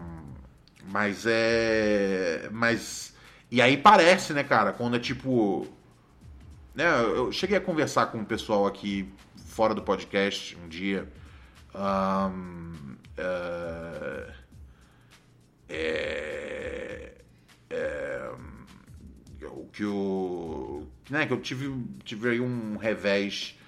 mas 0.88 1.24
é. 1.26 2.48
Mas. 2.50 3.14
E 3.50 3.60
aí 3.60 3.76
parece, 3.76 4.32
né, 4.32 4.42
cara, 4.42 4.72
quando 4.72 4.96
é 4.96 4.98
tipo. 4.98 5.66
Né, 6.74 6.86
eu 6.86 7.30
cheguei 7.30 7.58
a 7.58 7.60
conversar 7.60 8.06
com 8.06 8.18
o 8.18 8.24
pessoal 8.24 8.66
aqui 8.66 9.12
fora 9.46 9.74
do 9.74 9.82
podcast 9.82 10.56
um 10.56 10.68
dia. 10.68 11.06
Um, 11.74 12.96
uh, 13.18 14.32
é, 15.68 17.12
é, 17.70 18.30
o 19.42 19.66
que 19.72 19.84
o 19.84 20.86
né, 21.08 21.26
que 21.26 21.32
eu 21.32 21.40
tive 21.40 21.74
tive 22.04 22.30
aí 22.30 22.40
um 22.40 22.76
revés 22.76 23.58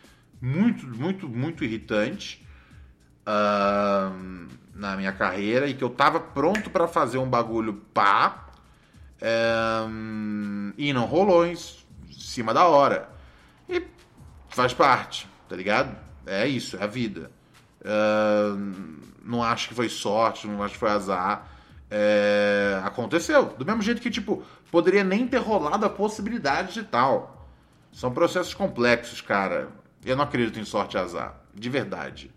muito, 0.41 0.87
muito, 0.87 1.29
muito 1.29 1.65
irritante 1.65 2.44
uh, 3.27 4.49
na 4.75 4.97
minha 4.97 5.13
carreira 5.13 5.67
e 5.67 5.75
que 5.75 5.83
eu 5.83 5.91
tava 5.91 6.21
pronto 6.21 6.71
para 6.71 6.87
fazer 6.87 7.19
um 7.19 7.29
bagulho 7.29 7.75
pá 7.93 8.47
um, 9.89 10.73
e 10.77 10.93
não 10.93 11.07
rolou 11.07 11.47
em 11.47 11.57
cima 12.11 12.53
da 12.53 12.67
hora. 12.67 13.09
E 13.69 13.83
faz 14.49 14.75
parte, 14.75 15.29
tá 15.49 15.57
ligado? 15.57 15.97
É 16.27 16.47
isso, 16.47 16.77
é 16.77 16.85
a 16.85 16.87
vida. 16.87 17.31
Uh, 17.81 19.01
não 19.25 19.43
acho 19.43 19.69
que 19.69 19.75
foi 19.75 19.89
sorte, 19.89 20.47
não 20.47 20.63
acho 20.63 20.75
que 20.75 20.81
foi 20.81 20.91
azar. 20.91 21.49
É, 21.91 22.81
aconteceu. 22.83 23.47
Do 23.57 23.65
mesmo 23.65 23.83
jeito 23.83 24.01
que, 24.01 24.11
tipo, 24.11 24.43
poderia 24.71 25.05
nem 25.05 25.27
ter 25.27 25.39
rolado 25.39 25.87
a 25.87 25.91
possibilidade 25.91 26.75
de 26.75 26.83
tal. 26.83 27.49
São 27.93 28.13
processos 28.13 28.53
complexos, 28.53 29.21
cara. 29.21 29.69
Eu 30.05 30.17
não 30.17 30.25
acredito 30.25 30.59
em 30.59 30.65
sorte 30.65 30.97
e 30.97 31.01
azar, 31.01 31.41
de 31.55 31.71
verdade. 31.71 32.31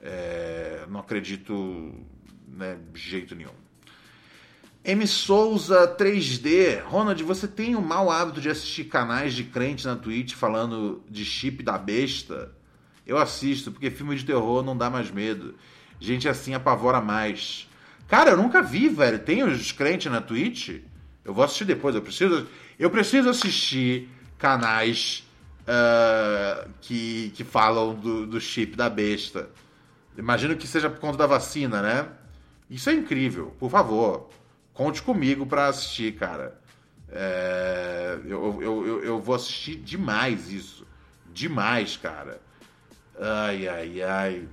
É, 0.00 0.84
não 0.88 1.00
acredito 1.00 1.92
né, 2.48 2.78
de 2.92 3.00
jeito 3.00 3.34
nenhum. 3.34 3.66
M. 4.84 5.04
Souza 5.06 5.96
3D. 5.98 6.80
Ronald, 6.84 7.20
você 7.24 7.48
tem 7.48 7.74
o 7.74 7.82
mau 7.82 8.08
hábito 8.08 8.40
de 8.40 8.48
assistir 8.48 8.84
canais 8.84 9.34
de 9.34 9.42
crente 9.42 9.84
na 9.84 9.96
Twitch 9.96 10.34
falando 10.34 11.02
de 11.10 11.24
chip 11.24 11.62
da 11.62 11.76
besta? 11.76 12.52
Eu 13.04 13.18
assisto, 13.18 13.72
porque 13.72 13.90
filme 13.90 14.14
de 14.14 14.24
terror 14.24 14.62
não 14.62 14.76
dá 14.76 14.88
mais 14.88 15.10
medo. 15.10 15.56
Gente 15.98 16.28
assim 16.28 16.54
apavora 16.54 17.00
mais. 17.00 17.68
Cara, 18.06 18.30
eu 18.30 18.36
nunca 18.36 18.62
vi, 18.62 18.88
velho. 18.88 19.18
Tem 19.18 19.42
os 19.42 19.72
crentes 19.72 20.10
na 20.10 20.20
Twitch? 20.20 20.80
Eu 21.24 21.34
vou 21.34 21.44
assistir 21.44 21.64
depois. 21.64 21.94
Eu 21.94 22.02
preciso, 22.02 22.46
eu 22.78 22.88
preciso 22.88 23.28
assistir 23.28 24.08
canais 24.38 25.26
uh, 25.62 26.68
que, 26.80 27.32
que 27.34 27.42
falam 27.42 27.94
do, 27.94 28.24
do 28.24 28.40
chip 28.40 28.76
da 28.76 28.88
besta. 28.88 29.50
Imagino 30.16 30.56
que 30.56 30.66
seja 30.66 30.88
por 30.88 30.98
conta 30.98 31.18
da 31.18 31.26
vacina, 31.26 31.82
né? 31.82 32.08
Isso 32.68 32.90
é 32.90 32.94
incrível. 32.94 33.54
Por 33.58 33.70
favor, 33.70 34.28
conte 34.72 35.02
comigo 35.02 35.46
para 35.46 35.68
assistir, 35.68 36.14
cara. 36.14 36.60
É, 37.08 38.18
eu, 38.24 38.60
eu, 38.60 38.86
eu, 38.86 39.04
eu, 39.04 39.20
vou 39.20 39.34
assistir 39.34 39.76
demais 39.76 40.50
isso. 40.50 40.86
Demais, 41.32 41.96
cara. 41.96 42.40
Ai, 43.18 43.68
ai, 43.68 44.02
ai. 44.02 44.48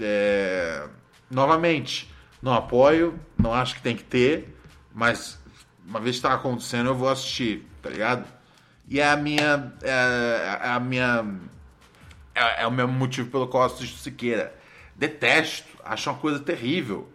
É, 0.00 0.88
novamente, 1.30 2.10
não 2.40 2.54
apoio, 2.54 3.18
não 3.38 3.52
acho 3.52 3.74
que 3.76 3.82
tem 3.82 3.94
que 3.94 4.04
ter, 4.04 4.56
mas 4.94 5.38
uma 5.86 6.00
vez 6.00 6.16
que 6.16 6.22
tá 6.22 6.34
acontecendo, 6.34 6.88
eu 6.88 6.94
vou 6.94 7.08
assistir, 7.08 7.66
tá 7.80 7.90
ligado? 7.90 8.26
E 8.88 9.00
é 9.00 9.08
a 9.08 9.16
minha. 9.16 9.72
É, 9.82 10.58
é 10.62 10.68
a 10.68 10.80
minha. 10.80 11.24
É, 12.34 12.62
é, 12.62 12.66
o 12.66 12.70
mesmo 12.70 12.92
motivo 12.92 13.30
pelo 13.30 13.46
qual 13.46 13.64
eu 13.68 13.74
assisto 13.74 13.98
Siqueira. 13.98 14.54
Detesto, 14.94 15.78
acho 15.84 16.10
uma 16.10 16.18
coisa 16.18 16.38
terrível. 16.38 17.08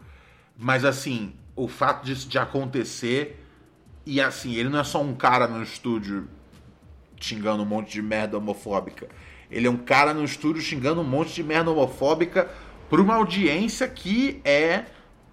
Mas 0.58 0.84
assim, 0.84 1.34
o 1.56 1.68
fato 1.68 2.06
disso 2.06 2.30
de 2.30 2.38
acontecer. 2.38 3.44
E 4.06 4.22
assim, 4.22 4.56
ele 4.56 4.70
não 4.70 4.80
é 4.80 4.84
só 4.84 5.02
um 5.02 5.14
cara 5.14 5.48
no 5.48 5.62
estúdio 5.62 6.30
xingando 7.20 7.64
um 7.64 7.66
monte 7.66 7.92
de 7.92 8.02
merda 8.02 8.38
homofóbica. 8.38 9.10
Ele 9.50 9.68
é 9.68 9.70
um 9.70 9.78
cara 9.78 10.14
no 10.14 10.24
estúdio 10.24 10.62
xingando 10.62 11.02
um 11.02 11.06
monte 11.06 11.34
de 11.34 11.44
merda 11.44 11.72
homofóbica 11.72 12.50
para 12.90 13.02
uma 13.02 13.16
audiência 13.16 13.88
que 13.88 14.42
é. 14.46 14.86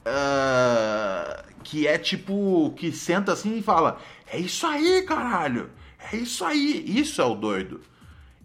Uh, 0.07 1.55
que 1.63 1.87
é 1.87 1.99
tipo. 1.99 2.73
que 2.77 2.91
senta 2.93 3.33
assim 3.33 3.59
e 3.59 3.63
fala: 3.63 3.99
É 4.27 4.39
isso 4.39 4.67
aí, 4.67 5.03
caralho! 5.03 5.71
É 6.13 6.17
isso 6.17 6.45
aí, 6.45 6.85
isso 6.87 7.21
é 7.21 7.25
o 7.25 7.35
doido. 7.35 7.81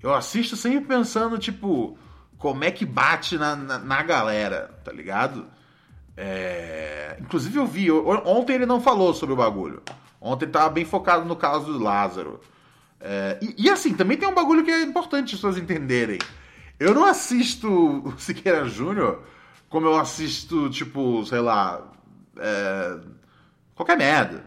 Eu 0.02 0.14
assisto 0.14 0.56
sempre 0.56 0.88
pensando, 0.88 1.38
tipo, 1.38 1.98
como 2.40 2.64
é 2.64 2.72
que 2.72 2.86
bate 2.86 3.38
na, 3.38 3.56
na, 3.56 3.78
na 3.78 4.02
galera, 4.02 4.72
tá 4.84 4.92
ligado? 4.92 5.46
É... 6.16 7.18
Inclusive 7.20 7.60
eu 7.60 7.68
vi, 7.68 7.92
ontem 7.92 8.54
ele 8.54 8.66
não 8.66 8.82
falou 8.82 9.14
sobre 9.14 9.34
o 9.34 9.38
bagulho. 9.38 9.84
Ontem 10.20 10.46
ele 10.46 10.52
tava 10.52 10.70
bem 10.70 10.86
focado 10.86 11.26
no 11.26 11.36
caso 11.36 11.66
do 11.66 11.84
Lázaro. 11.84 12.40
É... 13.00 13.38
E, 13.42 13.66
e, 13.66 13.70
assim, 13.70 13.94
também 13.94 14.18
tem 14.18 14.28
um 14.28 14.34
bagulho 14.34 14.64
que 14.64 14.72
é 14.72 14.82
importante 14.82 15.26
as 15.26 15.32
pessoas 15.32 15.58
entenderem. 15.58 16.18
Eu 16.80 16.94
não 16.94 17.04
assisto 17.04 17.70
o 17.70 18.18
Siqueira 18.18 18.66
Júnior 18.66 19.22
como 19.70 19.86
eu 19.86 20.00
assisto, 20.00 20.70
tipo, 20.70 21.24
sei 21.26 21.42
lá. 21.42 21.82
É... 22.38 22.98
Qualquer 23.76 23.98
merda. 23.98 24.44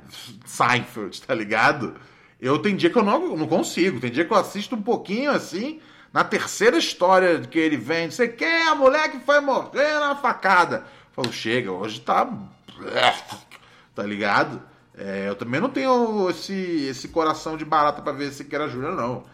Seinfeld, 0.46 1.22
tá 1.22 1.34
ligado? 1.34 1.94
Eu 2.40 2.58
tem 2.58 2.74
dia 2.74 2.90
que 2.90 2.98
eu 2.98 3.04
não, 3.04 3.36
não 3.36 3.46
consigo, 3.46 4.00
tem 4.00 4.10
dia 4.10 4.24
que 4.24 4.32
eu 4.32 4.36
assisto 4.36 4.74
um 4.74 4.82
pouquinho 4.82 5.30
assim, 5.30 5.80
na 6.12 6.22
terceira 6.22 6.76
história 6.76 7.40
que 7.40 7.58
ele 7.58 7.76
vem, 7.76 8.10
você 8.10 8.28
quer 8.28 8.68
a 8.68 8.74
mulher 8.74 9.10
que 9.10 9.18
foi 9.20 9.40
morrer 9.40 9.98
na 9.98 10.14
facada. 10.14 10.84
Eu 11.16 11.22
falo, 11.22 11.32
chega, 11.32 11.70
hoje 11.72 12.00
tá. 12.00 12.28
Tá 13.94 14.02
ligado? 14.04 14.62
É, 14.96 15.28
eu 15.28 15.34
também 15.34 15.60
não 15.60 15.68
tenho 15.68 16.28
esse, 16.30 16.86
esse 16.88 17.08
coração 17.08 17.58
de 17.58 17.64
barata 17.64 18.00
para 18.00 18.12
ver 18.12 18.32
se 18.32 18.44
quer 18.44 18.66
Júnior, 18.68 18.94
não. 18.94 19.24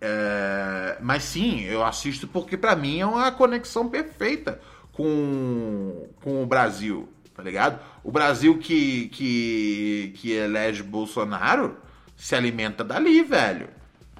É, 0.00 0.96
mas 1.00 1.24
sim, 1.24 1.62
eu 1.64 1.84
assisto 1.84 2.28
porque 2.28 2.56
para 2.56 2.76
mim 2.76 3.00
é 3.00 3.06
uma 3.06 3.32
conexão 3.32 3.88
perfeita 3.88 4.60
com, 4.92 6.08
com 6.22 6.42
o 6.42 6.46
Brasil, 6.46 7.08
tá 7.34 7.42
ligado? 7.42 7.80
O 8.04 8.12
Brasil 8.12 8.58
que, 8.58 9.08
que, 9.08 10.14
que 10.16 10.32
elege 10.32 10.82
Bolsonaro 10.82 11.76
se 12.16 12.34
alimenta 12.34 12.84
dali, 12.84 13.22
velho. 13.22 13.68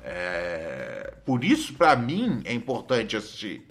É... 0.03 0.98
Por 1.29 1.45
isso, 1.45 1.75
para 1.75 1.95
mim, 1.95 2.41
é 2.47 2.55
importante 2.55 3.15
assistir. 3.15 3.63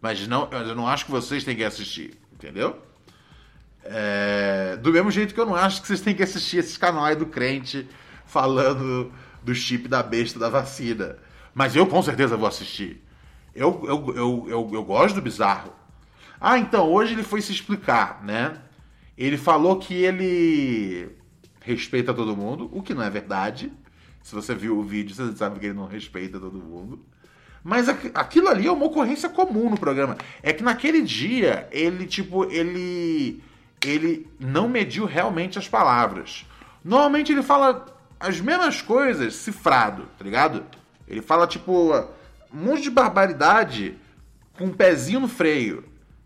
Mas 0.00 0.26
não, 0.26 0.48
eu 0.50 0.74
não 0.74 0.88
acho 0.88 1.04
que 1.04 1.10
vocês 1.10 1.44
têm 1.44 1.54
que 1.54 1.62
assistir, 1.62 2.18
entendeu? 2.32 2.80
É... 3.84 4.78
Do 4.82 4.90
mesmo 4.90 5.10
jeito 5.10 5.34
que 5.34 5.40
eu 5.40 5.44
não 5.44 5.54
acho 5.54 5.82
que 5.82 5.86
vocês 5.86 6.00
têm 6.00 6.14
que 6.14 6.22
assistir 6.22 6.56
esses 6.56 6.78
canais 6.78 7.18
do 7.18 7.26
crente 7.26 7.86
falando 8.24 9.12
do 9.42 9.54
chip 9.54 9.88
da 9.88 10.02
besta 10.02 10.38
da 10.38 10.48
vacina. 10.48 11.18
Mas 11.52 11.76
eu 11.76 11.86
com 11.86 12.02
certeza 12.02 12.34
vou 12.34 12.48
assistir. 12.48 13.04
Eu, 13.54 13.84
eu, 13.86 14.14
eu, 14.16 14.46
eu, 14.48 14.70
eu 14.72 14.82
gosto 14.82 15.16
do 15.16 15.20
bizarro. 15.20 15.74
Ah, 16.40 16.58
então, 16.58 16.90
hoje 16.90 17.12
ele 17.12 17.22
foi 17.22 17.42
se 17.42 17.52
explicar, 17.52 18.24
né? 18.24 18.56
Ele 19.18 19.36
falou 19.36 19.78
que 19.78 19.92
ele 19.92 21.10
respeita 21.60 22.14
todo 22.14 22.34
mundo, 22.34 22.70
o 22.72 22.82
que 22.82 22.94
não 22.94 23.02
é 23.02 23.10
verdade. 23.10 23.70
Se 24.22 24.34
você 24.34 24.54
viu 24.54 24.78
o 24.78 24.82
vídeo, 24.82 25.14
você 25.14 25.34
sabe 25.36 25.58
que 25.58 25.66
ele 25.66 25.74
não 25.74 25.86
respeita 25.86 26.38
todo 26.38 26.58
mundo. 26.58 27.00
Mas 27.62 27.88
aquilo 27.88 28.48
ali 28.48 28.66
é 28.66 28.72
uma 28.72 28.86
ocorrência 28.86 29.28
comum 29.28 29.70
no 29.70 29.78
programa. 29.78 30.16
É 30.42 30.52
que 30.52 30.62
naquele 30.62 31.02
dia, 31.02 31.68
ele, 31.70 32.06
tipo, 32.06 32.44
ele. 32.50 33.42
Ele 33.82 34.26
não 34.38 34.68
mediu 34.68 35.06
realmente 35.06 35.58
as 35.58 35.66
palavras. 35.66 36.46
Normalmente 36.84 37.32
ele 37.32 37.42
fala 37.42 37.86
as 38.18 38.38
mesmas 38.38 38.82
coisas 38.82 39.34
cifrado, 39.34 40.06
tá 40.18 40.24
ligado? 40.24 40.64
Ele 41.08 41.22
fala, 41.22 41.46
tipo, 41.46 41.94
um 42.52 42.64
monte 42.64 42.82
de 42.82 42.90
barbaridade 42.90 43.96
com 44.58 44.66
um 44.66 44.72
pezinho 44.72 45.20
no 45.20 45.28
freio. 45.28 45.84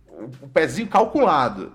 O 0.09 0.47
um 0.47 0.49
pezinho 0.49 0.89
calculado. 0.89 1.73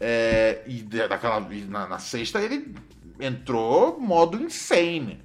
É, 0.00 0.62
e 0.66 0.82
daquela, 0.82 1.40
na, 1.68 1.86
na 1.86 1.98
sexta 1.98 2.40
ele 2.40 2.74
entrou 3.20 4.00
modo 4.00 4.42
insane 4.42 5.20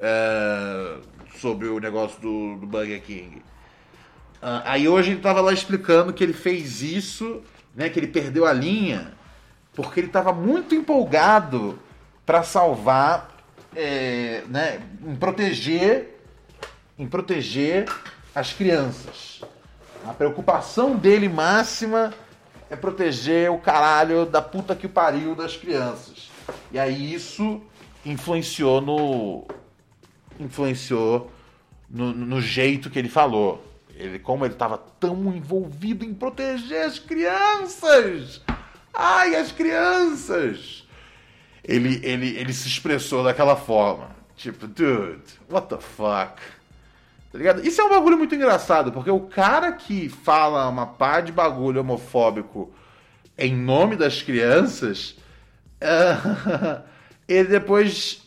é, 0.00 0.96
sobre 1.36 1.68
o 1.68 1.78
negócio 1.78 2.20
do, 2.20 2.56
do 2.56 2.66
Burger 2.66 3.02
King. 3.02 3.42
Ah, 4.40 4.62
aí 4.64 4.88
hoje 4.88 5.12
ele 5.12 5.20
tava 5.20 5.40
lá 5.40 5.52
explicando 5.52 6.12
que 6.12 6.22
ele 6.22 6.32
fez 6.32 6.82
isso, 6.82 7.42
né? 7.74 7.88
Que 7.88 7.98
ele 7.98 8.06
perdeu 8.06 8.46
a 8.46 8.52
linha, 8.52 9.12
porque 9.74 10.00
ele 10.00 10.08
tava 10.08 10.32
muito 10.32 10.74
empolgado 10.74 11.78
para 12.24 12.42
salvar, 12.42 13.36
é, 13.74 14.42
né? 14.48 14.80
Em 15.04 15.16
proteger, 15.16 16.20
em 16.98 17.06
proteger 17.06 17.86
as 18.34 18.52
crianças. 18.52 19.40
A 20.06 20.12
preocupação 20.12 20.96
dele 20.96 21.28
máxima 21.28 22.12
é 22.70 22.76
proteger 22.76 23.50
o 23.50 23.58
caralho 23.58 24.26
da 24.26 24.42
puta 24.42 24.74
que 24.74 24.86
pariu 24.86 25.34
das 25.34 25.56
crianças. 25.56 26.30
E 26.70 26.78
aí 26.78 27.12
isso 27.12 27.60
influenciou 28.04 28.80
no. 28.80 29.44
Influenciou 30.38 31.30
no, 31.88 32.12
no 32.12 32.40
jeito 32.40 32.90
que 32.90 32.98
ele 32.98 33.08
falou. 33.08 33.64
Ele, 33.94 34.18
como 34.18 34.44
ele 34.44 34.52
estava 34.52 34.76
tão 34.76 35.34
envolvido 35.34 36.04
em 36.04 36.12
proteger 36.12 36.84
as 36.84 36.98
crianças. 36.98 38.42
Ai, 38.92 39.34
as 39.34 39.52
crianças! 39.52 40.84
Ele, 41.64 42.00
ele, 42.02 42.36
ele 42.36 42.52
se 42.52 42.68
expressou 42.68 43.24
daquela 43.24 43.56
forma. 43.56 44.14
Tipo, 44.36 44.66
dude, 44.66 45.22
what 45.50 45.68
the 45.68 45.78
fuck? 45.78 46.40
Tá 47.32 47.38
ligado? 47.38 47.66
Isso 47.66 47.80
é 47.80 47.84
um 47.84 47.88
bagulho 47.88 48.18
muito 48.18 48.34
engraçado, 48.34 48.92
porque 48.92 49.10
o 49.10 49.20
cara 49.20 49.72
que 49.72 50.08
fala 50.08 50.68
uma 50.68 50.86
pá 50.86 51.20
de 51.20 51.32
bagulho 51.32 51.80
homofóbico 51.80 52.72
em 53.36 53.54
nome 53.54 53.96
das 53.96 54.22
crianças, 54.22 55.16
uh, 55.82 56.82
ele 57.28 57.48
depois 57.48 58.25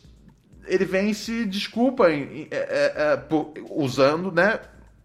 ele 0.70 0.86
vem 0.86 1.14
se 1.14 1.46
desculpa 1.46 2.12
em, 2.12 2.48
é, 2.52 2.58
é, 2.58 2.94
é, 2.96 3.18
por, 3.18 3.54
usando 3.72 4.32
né, 4.32 4.60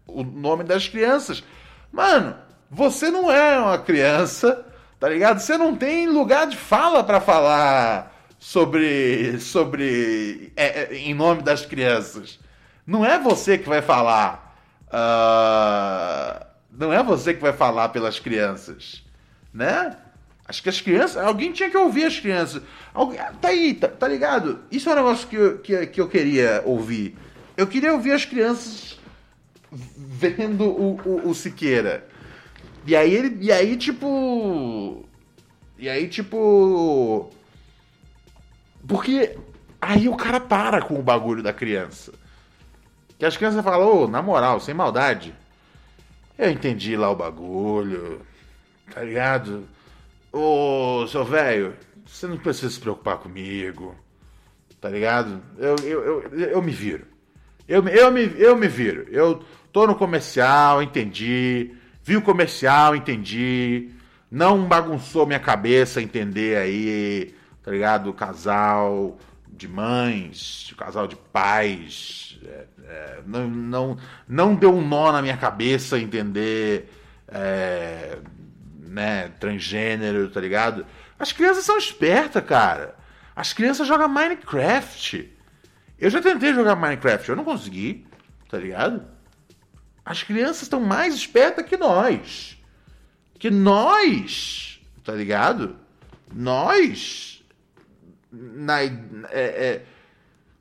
o 0.07 0.23
nome 0.23 0.63
das 0.63 0.87
crianças. 0.87 1.43
Mano, 1.91 2.35
você 2.69 3.09
não 3.09 3.31
é 3.31 3.59
uma 3.59 3.77
criança, 3.79 4.65
tá 4.99 5.09
ligado? 5.09 5.39
Você 5.39 5.57
não 5.57 5.75
tem 5.75 6.07
lugar 6.07 6.47
de 6.47 6.55
fala 6.55 7.03
para 7.03 7.19
falar 7.19 8.13
sobre 8.37 9.39
sobre 9.39 10.53
é, 10.55 10.93
em 10.95 11.13
nome 11.13 11.41
das 11.41 11.65
crianças. 11.65 12.39
Não 12.85 13.03
é 13.03 13.17
você 13.17 13.57
que 13.57 13.67
vai 13.67 13.81
falar. 13.81 14.55
Uh, 14.87 16.45
não 16.71 16.93
é 16.93 17.01
você 17.01 17.33
que 17.33 17.41
vai 17.41 17.53
falar 17.53 17.89
pelas 17.89 18.19
crianças, 18.19 19.03
né? 19.51 19.97
Acho 20.47 20.61
que 20.61 20.69
as 20.69 20.79
crianças. 20.79 21.17
Alguém 21.17 21.51
tinha 21.51 21.69
que 21.69 21.77
ouvir 21.77 22.05
as 22.05 22.19
crianças. 22.19 22.61
Alguém, 22.93 23.19
tá 23.41 23.47
aí, 23.47 23.73
tá, 23.73 23.87
tá 23.87 24.07
ligado? 24.07 24.59
Isso 24.71 24.87
é 24.89 24.93
um 24.93 24.95
negócio 24.95 25.27
que 25.27 25.35
eu, 25.35 25.57
que, 25.59 25.87
que 25.87 26.01
eu 26.01 26.07
queria 26.07 26.61
ouvir. 26.65 27.17
Eu 27.57 27.65
queria 27.65 27.93
ouvir 27.93 28.11
as 28.11 28.25
crianças 28.25 28.99
vendo 29.71 30.65
o, 30.65 30.99
o, 31.03 31.29
o 31.29 31.33
Siqueira. 31.33 32.07
E 32.85 32.95
aí 32.95 33.13
ele. 33.13 33.37
E 33.41 33.51
aí, 33.51 33.75
tipo. 33.75 35.03
E 35.77 35.89
aí, 35.89 36.07
tipo. 36.07 37.31
Porque 38.87 39.35
aí 39.81 40.07
o 40.07 40.15
cara 40.15 40.39
para 40.39 40.81
com 40.81 40.99
o 40.99 41.03
bagulho 41.03 41.41
da 41.41 41.51
criança. 41.51 42.13
Que 43.17 43.25
as 43.25 43.35
crianças 43.35 43.63
falam, 43.63 43.87
ô, 43.87 44.03
oh, 44.03 44.07
na 44.07 44.21
moral, 44.21 44.59
sem 44.59 44.75
maldade. 44.75 45.33
Eu 46.37 46.51
entendi 46.51 46.95
lá 46.95 47.09
o 47.09 47.15
bagulho. 47.15 48.21
Tá 48.93 49.01
ligado? 49.01 49.67
Ô, 50.37 51.07
seu 51.07 51.23
velho, 51.23 51.77
você 52.05 52.27
não 52.27 52.37
precisa 52.37 52.69
se 52.69 52.77
preocupar 52.77 53.19
comigo. 53.19 53.95
Tá 54.81 54.89
ligado? 54.89 55.41
Eu, 55.57 55.77
eu, 55.77 56.03
eu, 56.03 56.39
eu 56.39 56.61
me 56.61 56.73
viro. 56.73 57.05
Eu, 57.65 57.87
eu, 57.87 58.11
me, 58.11 58.33
eu 58.37 58.53
me 58.57 58.67
viro. 58.67 59.07
Eu 59.09 59.41
tô 59.71 59.87
no 59.87 59.95
comercial, 59.95 60.83
entendi. 60.83 61.73
Vi 62.03 62.17
o 62.17 62.21
comercial, 62.21 62.97
entendi. 62.97 63.91
Não 64.29 64.65
bagunçou 64.65 65.25
minha 65.25 65.39
cabeça 65.39 66.01
entender 66.01 66.57
aí, 66.57 67.33
tá 67.63 67.71
ligado? 67.71 68.09
O 68.09 68.13
casal 68.13 69.17
de 69.47 69.69
mães, 69.69 70.69
o 70.69 70.75
casal 70.75 71.07
de 71.07 71.15
pais. 71.15 72.37
É, 72.45 72.65
é, 72.83 73.19
não, 73.25 73.47
não, 73.47 73.97
não 74.27 74.53
deu 74.53 74.75
um 74.75 74.85
nó 74.85 75.13
na 75.13 75.21
minha 75.21 75.37
cabeça 75.37 75.97
entender. 75.97 76.91
É, 77.29 78.17
né, 78.85 79.29
transgênero, 79.39 80.29
tá 80.29 80.39
ligado? 80.39 80.85
As 81.17 81.31
crianças 81.31 81.65
são 81.65 81.77
espertas, 81.77 82.43
cara. 82.45 82.95
As 83.35 83.51
crianças 83.51 83.87
jogam 83.87 84.07
Minecraft. 84.07 85.33
Eu 85.99 86.09
já 86.09 86.21
tentei 86.21 86.53
jogar 86.53 86.75
Minecraft, 86.75 87.29
eu 87.29 87.35
não 87.35 87.43
consegui, 87.43 88.05
tá 88.49 88.57
ligado? 88.57 89.05
As 90.05 90.23
crianças 90.23 90.63
estão 90.63 90.79
mais 90.79 91.15
espertas 91.15 91.65
que 91.65 91.77
nós. 91.77 92.57
Que 93.39 93.49
nós, 93.49 94.79
tá 95.03 95.13
ligado? 95.13 95.77
Nós. 96.33 97.43
Na, 98.31 98.81
é, 98.81 98.91
é, 99.31 99.85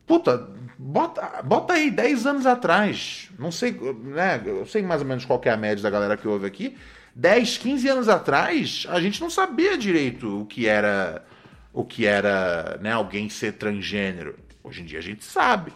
puta, 0.06 0.48
bota, 0.78 1.42
bota 1.42 1.74
aí 1.74 1.90
10 1.90 2.26
anos 2.26 2.46
atrás. 2.46 3.30
Não 3.38 3.52
sei, 3.52 3.72
né? 3.72 4.40
Eu 4.44 4.66
sei 4.66 4.82
mais 4.82 5.02
ou 5.02 5.06
menos 5.06 5.24
qual 5.24 5.40
é 5.44 5.50
a 5.50 5.56
média 5.56 5.82
da 5.82 5.90
galera 5.90 6.16
que 6.16 6.26
ouve 6.26 6.46
aqui. 6.46 6.76
10, 7.14 7.58
15 7.58 7.88
anos 7.88 8.08
atrás, 8.08 8.86
a 8.88 9.00
gente 9.00 9.20
não 9.20 9.30
sabia 9.30 9.78
direito 9.78 10.40
o 10.40 10.46
que 10.46 10.66
era 10.66 11.24
o 11.72 11.84
que 11.84 12.06
era, 12.06 12.78
né, 12.80 12.92
alguém 12.92 13.28
ser 13.28 13.52
transgênero. 13.54 14.38
Hoje 14.62 14.82
em 14.82 14.84
dia 14.84 15.00
a 15.00 15.02
gente 15.02 15.24
sabe, 15.24 15.72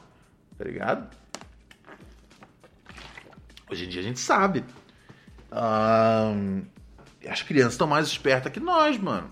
tá 0.56 0.64
ligado? 0.64 1.08
Hoje 3.70 3.84
em 3.84 3.88
dia 3.88 4.00
a 4.00 4.04
gente 4.04 4.20
sabe. 4.20 4.64
as 7.28 7.42
crianças 7.42 7.72
estão 7.74 7.86
mais 7.86 8.06
espertas 8.06 8.52
que 8.52 8.60
nós, 8.60 8.96
mano. 8.96 9.30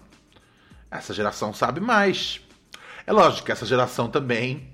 Essa 0.91 1.15
geração 1.15 1.55
sabe 1.55 1.81
mais. 1.81 2.41
É 3.07 3.13
lógico 3.13 3.47
que 3.47 3.53
essa 3.53 3.65
geração 3.65 4.09
também, 4.09 4.69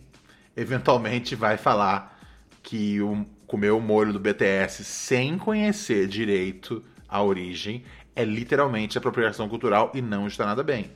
eventualmente, 0.56 1.34
vai 1.34 1.58
falar 1.58 2.18
que 2.62 3.00
o, 3.02 3.26
comeu 3.46 3.76
o 3.76 3.80
molho 3.82 4.12
do 4.12 4.18
BTS 4.18 4.82
sem 4.84 5.36
conhecer 5.36 6.08
direito 6.08 6.82
a 7.12 7.22
origem 7.22 7.84
é 8.16 8.24
literalmente 8.24 8.96
apropriação 8.96 9.46
cultural 9.46 9.92
e 9.94 10.00
não 10.00 10.26
está 10.26 10.46
nada 10.46 10.62
bem. 10.62 10.90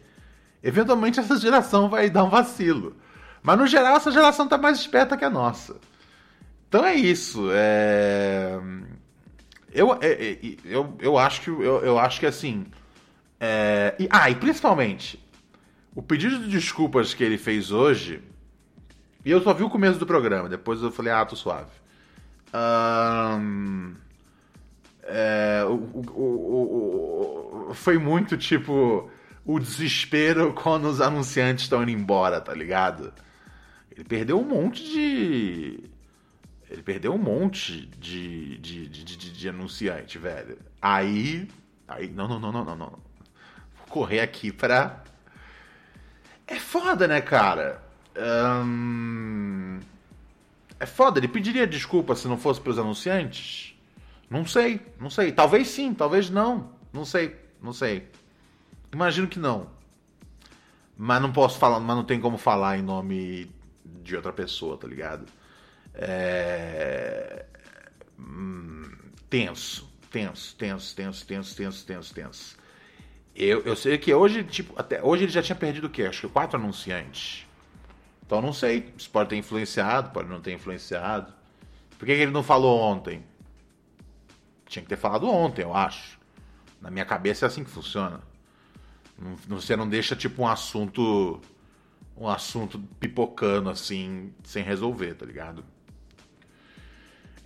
Eventualmente 0.62 1.20
essa 1.20 1.36
geração 1.36 1.90
vai 1.90 2.08
dar 2.08 2.24
um 2.24 2.30
vacilo. 2.30 2.96
Mas 3.42 3.58
no 3.58 3.66
geral 3.66 3.96
essa 3.96 4.10
geração 4.10 4.46
está 4.46 4.56
mais 4.56 4.78
esperta 4.78 5.16
que 5.16 5.24
a 5.26 5.30
nossa. 5.30 5.76
Então 6.68 6.84
é 6.84 6.94
isso. 6.94 7.50
É... 7.52 8.58
Eu, 9.72 9.92
é, 10.00 10.06
é, 10.06 10.38
eu, 10.64 10.96
eu, 10.98 11.18
acho 11.18 11.42
que, 11.42 11.50
eu, 11.50 11.84
eu 11.84 11.98
acho 11.98 12.18
que 12.18 12.26
assim. 12.26 12.66
É... 13.38 13.94
E, 13.98 14.08
ah, 14.10 14.30
e 14.30 14.34
principalmente, 14.34 15.22
o 15.94 16.00
pedido 16.00 16.38
de 16.38 16.48
desculpas 16.48 17.12
que 17.12 17.22
ele 17.22 17.36
fez 17.36 17.70
hoje. 17.70 18.22
E 19.22 19.30
eu 19.30 19.42
só 19.42 19.52
vi 19.52 19.64
o 19.64 19.68
começo 19.68 19.98
do 19.98 20.06
programa, 20.06 20.48
depois 20.48 20.80
eu 20.80 20.90
falei, 20.90 21.12
ah, 21.12 21.26
tô 21.26 21.36
suave. 21.36 21.72
Um 22.54 24.05
é, 25.06 25.64
o, 25.64 25.74
o, 26.10 27.68
o, 27.70 27.74
foi 27.74 27.98
muito 27.98 28.36
tipo 28.36 29.10
o 29.44 29.58
desespero 29.58 30.52
quando 30.60 30.86
os 30.86 31.00
anunciantes 31.00 31.64
estão 31.64 31.82
indo 31.82 31.92
embora, 31.92 32.40
tá 32.40 32.52
ligado? 32.52 33.12
Ele 33.90 34.04
perdeu 34.04 34.38
um 34.40 34.44
monte 34.44 34.82
de. 34.84 35.84
Ele 36.68 36.82
perdeu 36.82 37.14
um 37.14 37.18
monte 37.18 37.86
de, 37.98 38.58
de, 38.58 38.88
de, 38.88 39.04
de, 39.04 39.32
de 39.32 39.48
anunciante, 39.48 40.18
velho. 40.18 40.58
Aí. 40.82 41.48
Aí. 41.86 42.08
Não, 42.08 42.28
não, 42.28 42.38
não, 42.38 42.52
não, 42.52 42.64
não, 42.64 42.76
não. 42.76 42.98
Vou 43.78 43.86
correr 43.88 44.20
aqui 44.20 44.52
pra. 44.52 45.02
É 46.46 46.56
foda, 46.56 47.08
né, 47.08 47.20
cara? 47.20 47.82
É 50.78 50.86
foda, 50.86 51.18
ele 51.18 51.28
pediria 51.28 51.66
desculpa 51.66 52.14
se 52.14 52.28
não 52.28 52.36
fosse 52.36 52.60
pros 52.60 52.78
anunciantes? 52.78 53.65
Não 54.28 54.44
sei, 54.44 54.80
não 54.98 55.08
sei. 55.10 55.32
Talvez 55.32 55.68
sim, 55.68 55.94
talvez 55.94 56.30
não. 56.30 56.72
Não 56.92 57.04
sei, 57.04 57.36
não 57.62 57.72
sei. 57.72 58.08
Imagino 58.92 59.28
que 59.28 59.38
não. 59.38 59.68
Mas 60.96 61.20
não 61.20 61.32
posso 61.32 61.58
falar, 61.58 61.78
mas 61.78 61.96
não 61.96 62.04
tem 62.04 62.20
como 62.20 62.38
falar 62.38 62.78
em 62.78 62.82
nome 62.82 63.50
de 63.84 64.16
outra 64.16 64.32
pessoa, 64.32 64.76
tá 64.76 64.88
ligado? 64.88 65.26
É... 65.94 67.44
Hum, 68.18 68.90
tenso, 69.28 69.92
tenso, 70.10 70.56
tenso, 70.56 70.96
tenso, 70.96 71.26
tenso, 71.26 71.56
tenso, 71.56 71.86
tenso, 71.86 72.14
tenso. 72.14 72.56
Eu, 73.34 73.60
eu 73.64 73.76
sei 73.76 73.98
que 73.98 74.14
hoje, 74.14 74.42
tipo, 74.44 74.72
até 74.80 75.02
hoje 75.02 75.24
ele 75.24 75.32
já 75.32 75.42
tinha 75.42 75.56
perdido 75.56 75.88
o 75.88 75.90
quê? 75.90 76.04
Acho 76.04 76.22
que 76.22 76.32
quatro 76.32 76.58
anunciantes. 76.58 77.46
Então 78.24 78.40
não 78.40 78.52
sei, 78.52 78.92
isso 78.96 79.10
pode 79.10 79.28
ter 79.28 79.36
influenciado, 79.36 80.10
pode 80.10 80.28
não 80.28 80.40
ter 80.40 80.52
influenciado. 80.52 81.32
Por 81.98 82.06
que, 82.06 82.14
que 82.16 82.22
ele 82.22 82.32
não 82.32 82.42
falou 82.42 82.80
ontem? 82.80 83.22
Tinha 84.66 84.82
que 84.82 84.88
ter 84.88 84.96
falado 84.96 85.28
ontem, 85.28 85.62
eu 85.62 85.74
acho. 85.74 86.18
Na 86.80 86.90
minha 86.90 87.04
cabeça 87.04 87.46
é 87.46 87.48
assim 87.48 87.64
que 87.64 87.70
funciona. 87.70 88.20
Você 89.48 89.76
não 89.76 89.88
deixa 89.88 90.14
tipo 90.14 90.42
um 90.42 90.46
assunto 90.46 91.40
um 92.16 92.28
assunto 92.28 92.78
pipocando 92.98 93.68
assim 93.68 94.32
sem 94.42 94.62
resolver, 94.62 95.14
tá 95.14 95.26
ligado? 95.26 95.64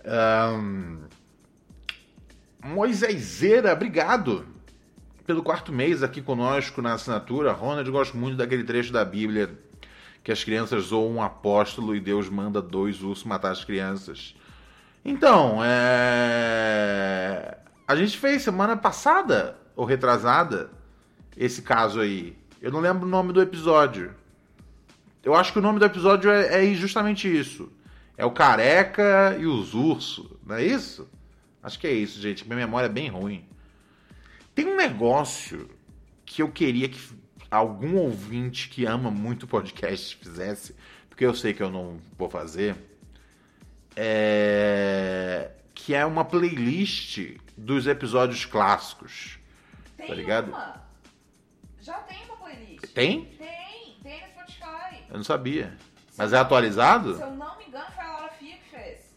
Um, 0.05 1.01
Moiséseira, 2.63 3.73
obrigado 3.73 4.45
pelo 5.25 5.43
quarto 5.43 5.71
mês 5.71 6.03
aqui 6.03 6.21
conosco 6.21 6.81
na 6.81 6.93
assinatura. 6.93 7.51
Ronald, 7.51 7.89
gosto 7.89 8.15
muito 8.15 8.37
daquele 8.37 8.63
trecho 8.63 8.93
da 8.93 9.03
Bíblia 9.03 9.57
que 10.23 10.31
as 10.31 10.43
crianças 10.43 10.85
zoam 10.85 11.15
um 11.15 11.23
apóstolo 11.23 11.95
e 11.95 11.99
Deus 11.99 12.29
manda 12.29 12.61
dois 12.61 13.01
ursos 13.01 13.23
matar 13.23 13.51
as 13.51 13.65
crianças. 13.65 14.35
Então, 15.03 15.59
é... 15.63 17.57
a 17.87 17.95
gente 17.95 18.17
fez 18.17 18.41
semana 18.43 18.77
passada, 18.77 19.57
ou 19.75 19.85
retrasada, 19.85 20.69
esse 21.35 21.61
caso 21.61 21.99
aí. 21.99 22.37
Eu 22.61 22.71
não 22.71 22.79
lembro 22.79 23.07
o 23.07 23.09
nome 23.09 23.33
do 23.33 23.41
episódio. 23.41 24.13
Eu 25.23 25.33
acho 25.33 25.51
que 25.51 25.59
o 25.59 25.61
nome 25.61 25.79
do 25.79 25.85
episódio 25.85 26.29
é, 26.29 26.65
é 26.65 26.73
justamente 26.73 27.27
isso. 27.27 27.71
É 28.17 28.25
o 28.25 28.31
careca 28.31 29.35
e 29.39 29.45
os 29.45 29.73
ursos, 29.73 30.27
não 30.45 30.55
é 30.55 30.63
isso? 30.63 31.09
Acho 31.63 31.79
que 31.79 31.87
é 31.87 31.91
isso, 31.91 32.19
gente. 32.19 32.45
Minha 32.45 32.57
memória 32.57 32.85
é 32.85 32.89
bem 32.89 33.07
ruim. 33.07 33.45
Tem 34.53 34.67
um 34.67 34.75
negócio 34.75 35.69
que 36.25 36.41
eu 36.41 36.49
queria 36.49 36.89
que 36.89 36.99
algum 37.49 37.97
ouvinte 37.97 38.69
que 38.69 38.85
ama 38.85 39.09
muito 39.11 39.47
podcast 39.47 40.15
fizesse, 40.15 40.75
porque 41.09 41.25
eu 41.25 41.33
sei 41.33 41.53
que 41.53 41.61
eu 41.61 41.69
não 41.69 41.97
vou 42.17 42.29
fazer, 42.29 42.75
é... 44.03 45.51
que 45.75 45.93
é 45.93 46.03
uma 46.05 46.25
playlist 46.25 47.37
dos 47.55 47.85
episódios 47.85 48.45
clássicos. 48.45 49.37
Tem 49.95 50.07
tá 50.07 50.15
ligado? 50.15 50.49
uma. 50.49 50.81
Já 51.79 51.97
tem 51.99 52.23
uma 52.25 52.37
playlist. 52.37 52.93
Tem? 52.93 53.25
Tem, 53.25 53.97
tem 54.01 54.21
no 54.21 54.27
Spotify. 54.29 55.03
Eu 55.09 55.17
não 55.17 55.23
sabia. 55.23 55.77
Mas 56.17 56.33
é 56.33 56.37
atualizado? 56.37 57.15
Se 57.15 57.21
eu 57.21 57.31
não 57.31 57.57
me 57.57 57.65
engano, 57.65 57.85
foi 57.91 58.03
a 58.03 58.11
Laura 58.11 58.29
Fia 58.31 58.57
que 58.57 58.69
fez. 58.69 59.15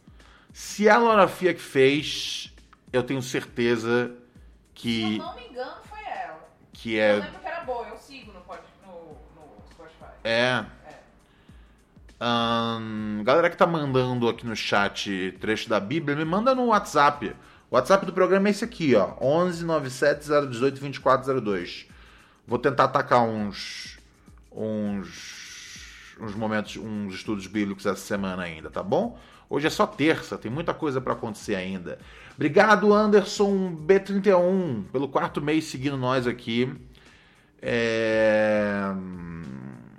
Se 0.53 0.89
a 0.89 0.99
Laura 0.99 1.29
Fia 1.29 1.55
que 1.55 1.63
fez, 1.63 2.55
eu 2.93 3.03
tenho 3.03 3.23
certeza 3.23 4.15
que. 4.75 5.01
Se 5.01 5.17
eu 5.17 5.25
não 5.25 5.35
me 5.35 5.49
engano, 5.49 5.83
foi 5.85 6.03
ela. 6.05 6.49
Que 6.75 6.95
Eu 6.95 7.03
é. 7.03 7.13
lembro 7.21 7.41
que 7.41 7.47
era 7.47 7.61
boa, 7.65 7.89
eu 7.89 7.97
sigo 7.97 8.33
no, 8.33 8.41
no, 8.41 9.17
no 9.35 9.67
Spotify. 9.73 10.13
É. 10.25 10.65
Ahn, 12.21 13.23
galera 13.25 13.51
que 13.51 13.57
tá 13.57 13.67
mandando 13.67 14.29
aqui 14.29 14.47
no 14.47 14.55
chat 14.55 15.37
trecho 15.41 15.69
da 15.69 15.81
Bíblia, 15.81 16.17
me 16.17 16.25
manda 16.25 16.55
no 16.55 16.67
WhatsApp. 16.67 17.35
O 17.71 17.75
WhatsApp 17.75 18.07
do 18.07 18.13
programa 18.13 18.49
é 18.49 18.51
esse 18.51 18.65
aqui, 18.65 18.95
ó. 18.95 19.15
11 19.21 19.65
97 19.65 20.27
018 20.49 20.81
2402. 20.81 21.87
Vou 22.47 22.59
tentar 22.59 22.85
atacar 22.85 23.23
uns. 23.23 23.99
uns. 24.53 26.17
uns 26.21 26.35
momentos, 26.35 26.77
uns 26.77 27.15
estudos 27.15 27.47
bíblicos 27.47 27.85
essa 27.85 28.01
semana 28.01 28.43
ainda, 28.45 28.71
tá 28.71 28.83
bom? 28.83 29.19
Hoje 29.49 29.67
é 29.67 29.71
só 29.71 29.87
terça, 29.87 30.39
tem 30.39 30.51
muita 30.51 30.73
coisa 30.73 31.01
para 31.01 31.13
acontecer 31.13 31.55
ainda. 31.55 31.99
Obrigado, 32.35 32.93
Anderson 32.93 33.77
B31, 33.87 34.85
pelo 34.91 35.09
quarto 35.09 35.41
mês 35.41 35.65
seguindo 35.65 35.97
nós 35.97 36.27
aqui. 36.27 36.73
É... 37.61 38.93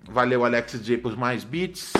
Valeu, 0.08 0.46
Alex 0.46 0.74
J, 0.84 0.98
por 0.98 1.18
mais 1.18 1.44
beats. 1.44 1.94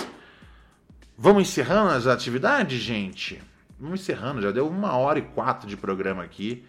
Vamos 1.18 1.48
encerrando 1.48 1.90
as 1.90 2.06
atividades, 2.06 2.78
gente? 2.78 3.42
Vamos 3.78 4.00
encerrando, 4.00 4.40
já 4.40 4.50
deu 4.50 4.68
uma 4.68 4.96
hora 4.96 5.18
e 5.18 5.22
quatro 5.22 5.68
de 5.68 5.76
programa 5.76 6.22
aqui. 6.22 6.64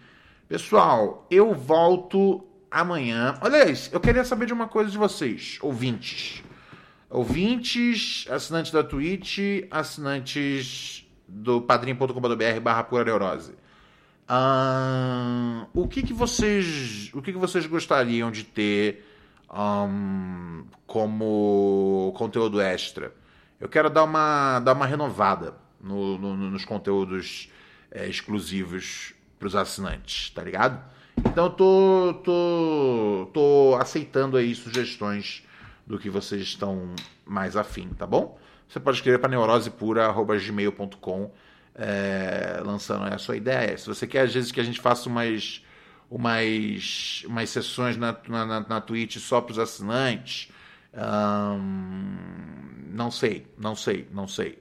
Pessoal, 0.48 1.26
eu 1.30 1.54
volto 1.54 2.44
amanhã. 2.70 3.34
Aliás, 3.40 3.88
eu 3.92 4.00
queria 4.00 4.24
saber 4.24 4.46
de 4.46 4.52
uma 4.52 4.68
coisa 4.68 4.90
de 4.90 4.98
vocês, 4.98 5.58
ouvintes. 5.62 6.42
Ouvintes, 7.10 8.26
assinantes 8.30 8.72
da 8.72 8.84
Twitch, 8.84 9.38
assinantes 9.70 11.06
do 11.26 11.60
padrim.com.br 11.62 12.60
barra 12.62 12.82
pura 12.82 13.04
neurose. 13.04 13.54
Ahn, 14.28 15.66
o 15.72 15.88
que 15.88 16.02
que 16.02 16.12
vocês 16.12 17.10
o 17.14 17.22
que 17.22 17.32
que 17.32 17.38
vocês 17.38 17.64
gostariam 17.64 18.30
de 18.30 18.44
ter 18.44 19.07
ahn, 19.48 20.64
como 20.86 22.12
conteúdo 22.16 22.60
extra. 22.60 23.12
Eu 23.60 23.68
quero 23.68 23.90
dar 23.90 24.04
uma 24.04 24.60
dar 24.60 24.72
uma 24.74 24.86
renovada 24.86 25.54
no- 25.80 26.16
no- 26.18 26.36
nos 26.50 26.64
conteúdos 26.64 27.50
é, 27.90 28.06
exclusivos 28.08 29.14
para 29.38 29.48
os 29.48 29.56
assinantes 29.56 30.30
tá 30.30 30.42
ligado? 30.42 30.82
Então 31.18 31.44
eu 31.46 31.50
tô 31.50 32.14
tô 32.24 33.30
tô 33.32 33.76
aceitando 33.80 34.36
aí 34.36 34.54
sugestões 34.54 35.44
do 35.86 35.98
que 35.98 36.08
vocês 36.10 36.42
estão 36.42 36.94
mais 37.26 37.56
afim 37.56 37.88
tá 37.90 38.06
bom? 38.06 38.38
Você 38.68 38.78
pode 38.78 38.98
escrever 38.98 39.18
para 39.18 39.30
neurosepura@gmail.com 39.30 41.30
é, 41.74 42.60
lançando 42.64 43.04
aí 43.04 43.14
a 43.14 43.18
sua 43.18 43.36
ideia. 43.36 43.76
Se 43.78 43.86
você 43.86 44.06
quer, 44.06 44.22
às 44.22 44.34
vezes, 44.34 44.50
que 44.50 44.60
a 44.60 44.64
gente 44.64 44.80
faça 44.80 45.08
umas, 45.08 45.64
umas, 46.10 47.22
umas 47.26 47.50
sessões 47.50 47.96
na, 47.96 48.16
na, 48.28 48.60
na, 48.60 48.80
Twitch 48.80 49.18
só 49.18 49.40
para 49.40 49.52
os 49.52 49.58
assinantes, 49.58 50.50
ahn, 50.94 52.16
não 52.90 53.10
sei, 53.10 53.46
não 53.58 53.74
sei, 53.76 54.08
não 54.12 54.26
sei. 54.26 54.58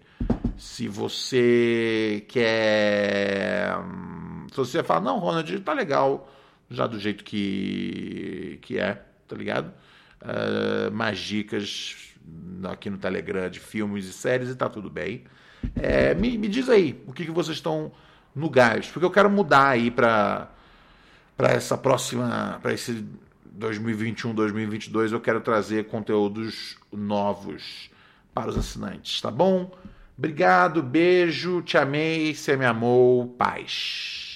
Se 0.58 0.88
você 0.88 2.26
quer. 2.28 3.78
hum, 3.80 4.48
Se 4.52 4.58
você 4.58 4.84
fala, 4.84 5.02
não, 5.02 5.20
Ronald, 5.20 5.60
tá 5.62 5.74
legal, 5.74 6.30
já 6.70 6.88
do 6.88 7.00
jeito 7.00 7.24
que, 7.24 8.60
que 8.62 8.80
é, 8.80 9.02
tá 9.28 9.36
ligado? 9.36 9.72
Ah, 10.22 10.90
mais 10.92 11.20
dicas 11.20 11.96
aqui 12.64 12.90
no 12.90 12.98
Telegram 12.98 13.50
de 13.50 13.60
filmes 13.60 14.06
e 14.06 14.14
séries 14.14 14.50
e 14.50 14.56
tá 14.56 14.70
tudo 14.70 14.90
bem. 14.90 15.24
É, 15.76 16.14
me, 16.14 16.38
me 16.38 16.48
diz 16.48 16.70
aí 16.70 17.02
o 17.08 17.14
que, 17.14 17.26
que 17.26 17.32
vocês 17.32 17.58
estão 17.58 17.92
no 18.36 18.50
gás, 18.50 18.88
porque 18.88 19.06
eu 19.06 19.12
quero 19.12 19.30
mudar 19.30 19.70
aí 19.70 19.90
para 19.90 20.50
para 21.38 21.52
essa 21.52 21.78
próxima, 21.78 22.60
para 22.62 22.74
esse 22.74 23.06
2021, 23.46 24.34
2022, 24.34 25.12
eu 25.12 25.22
quero 25.22 25.40
trazer 25.40 25.86
conteúdos 25.86 26.78
novos 26.92 27.92
para 28.34 28.50
os 28.50 28.58
assinantes, 28.58 29.22
tá 29.22 29.30
bom? 29.30 29.72
Obrigado, 30.18 30.82
beijo, 30.82 31.62
te 31.62 31.78
amei, 31.78 32.34
você 32.34 32.58
me 32.58 32.66
amou, 32.66 33.28
paz. 33.28 34.27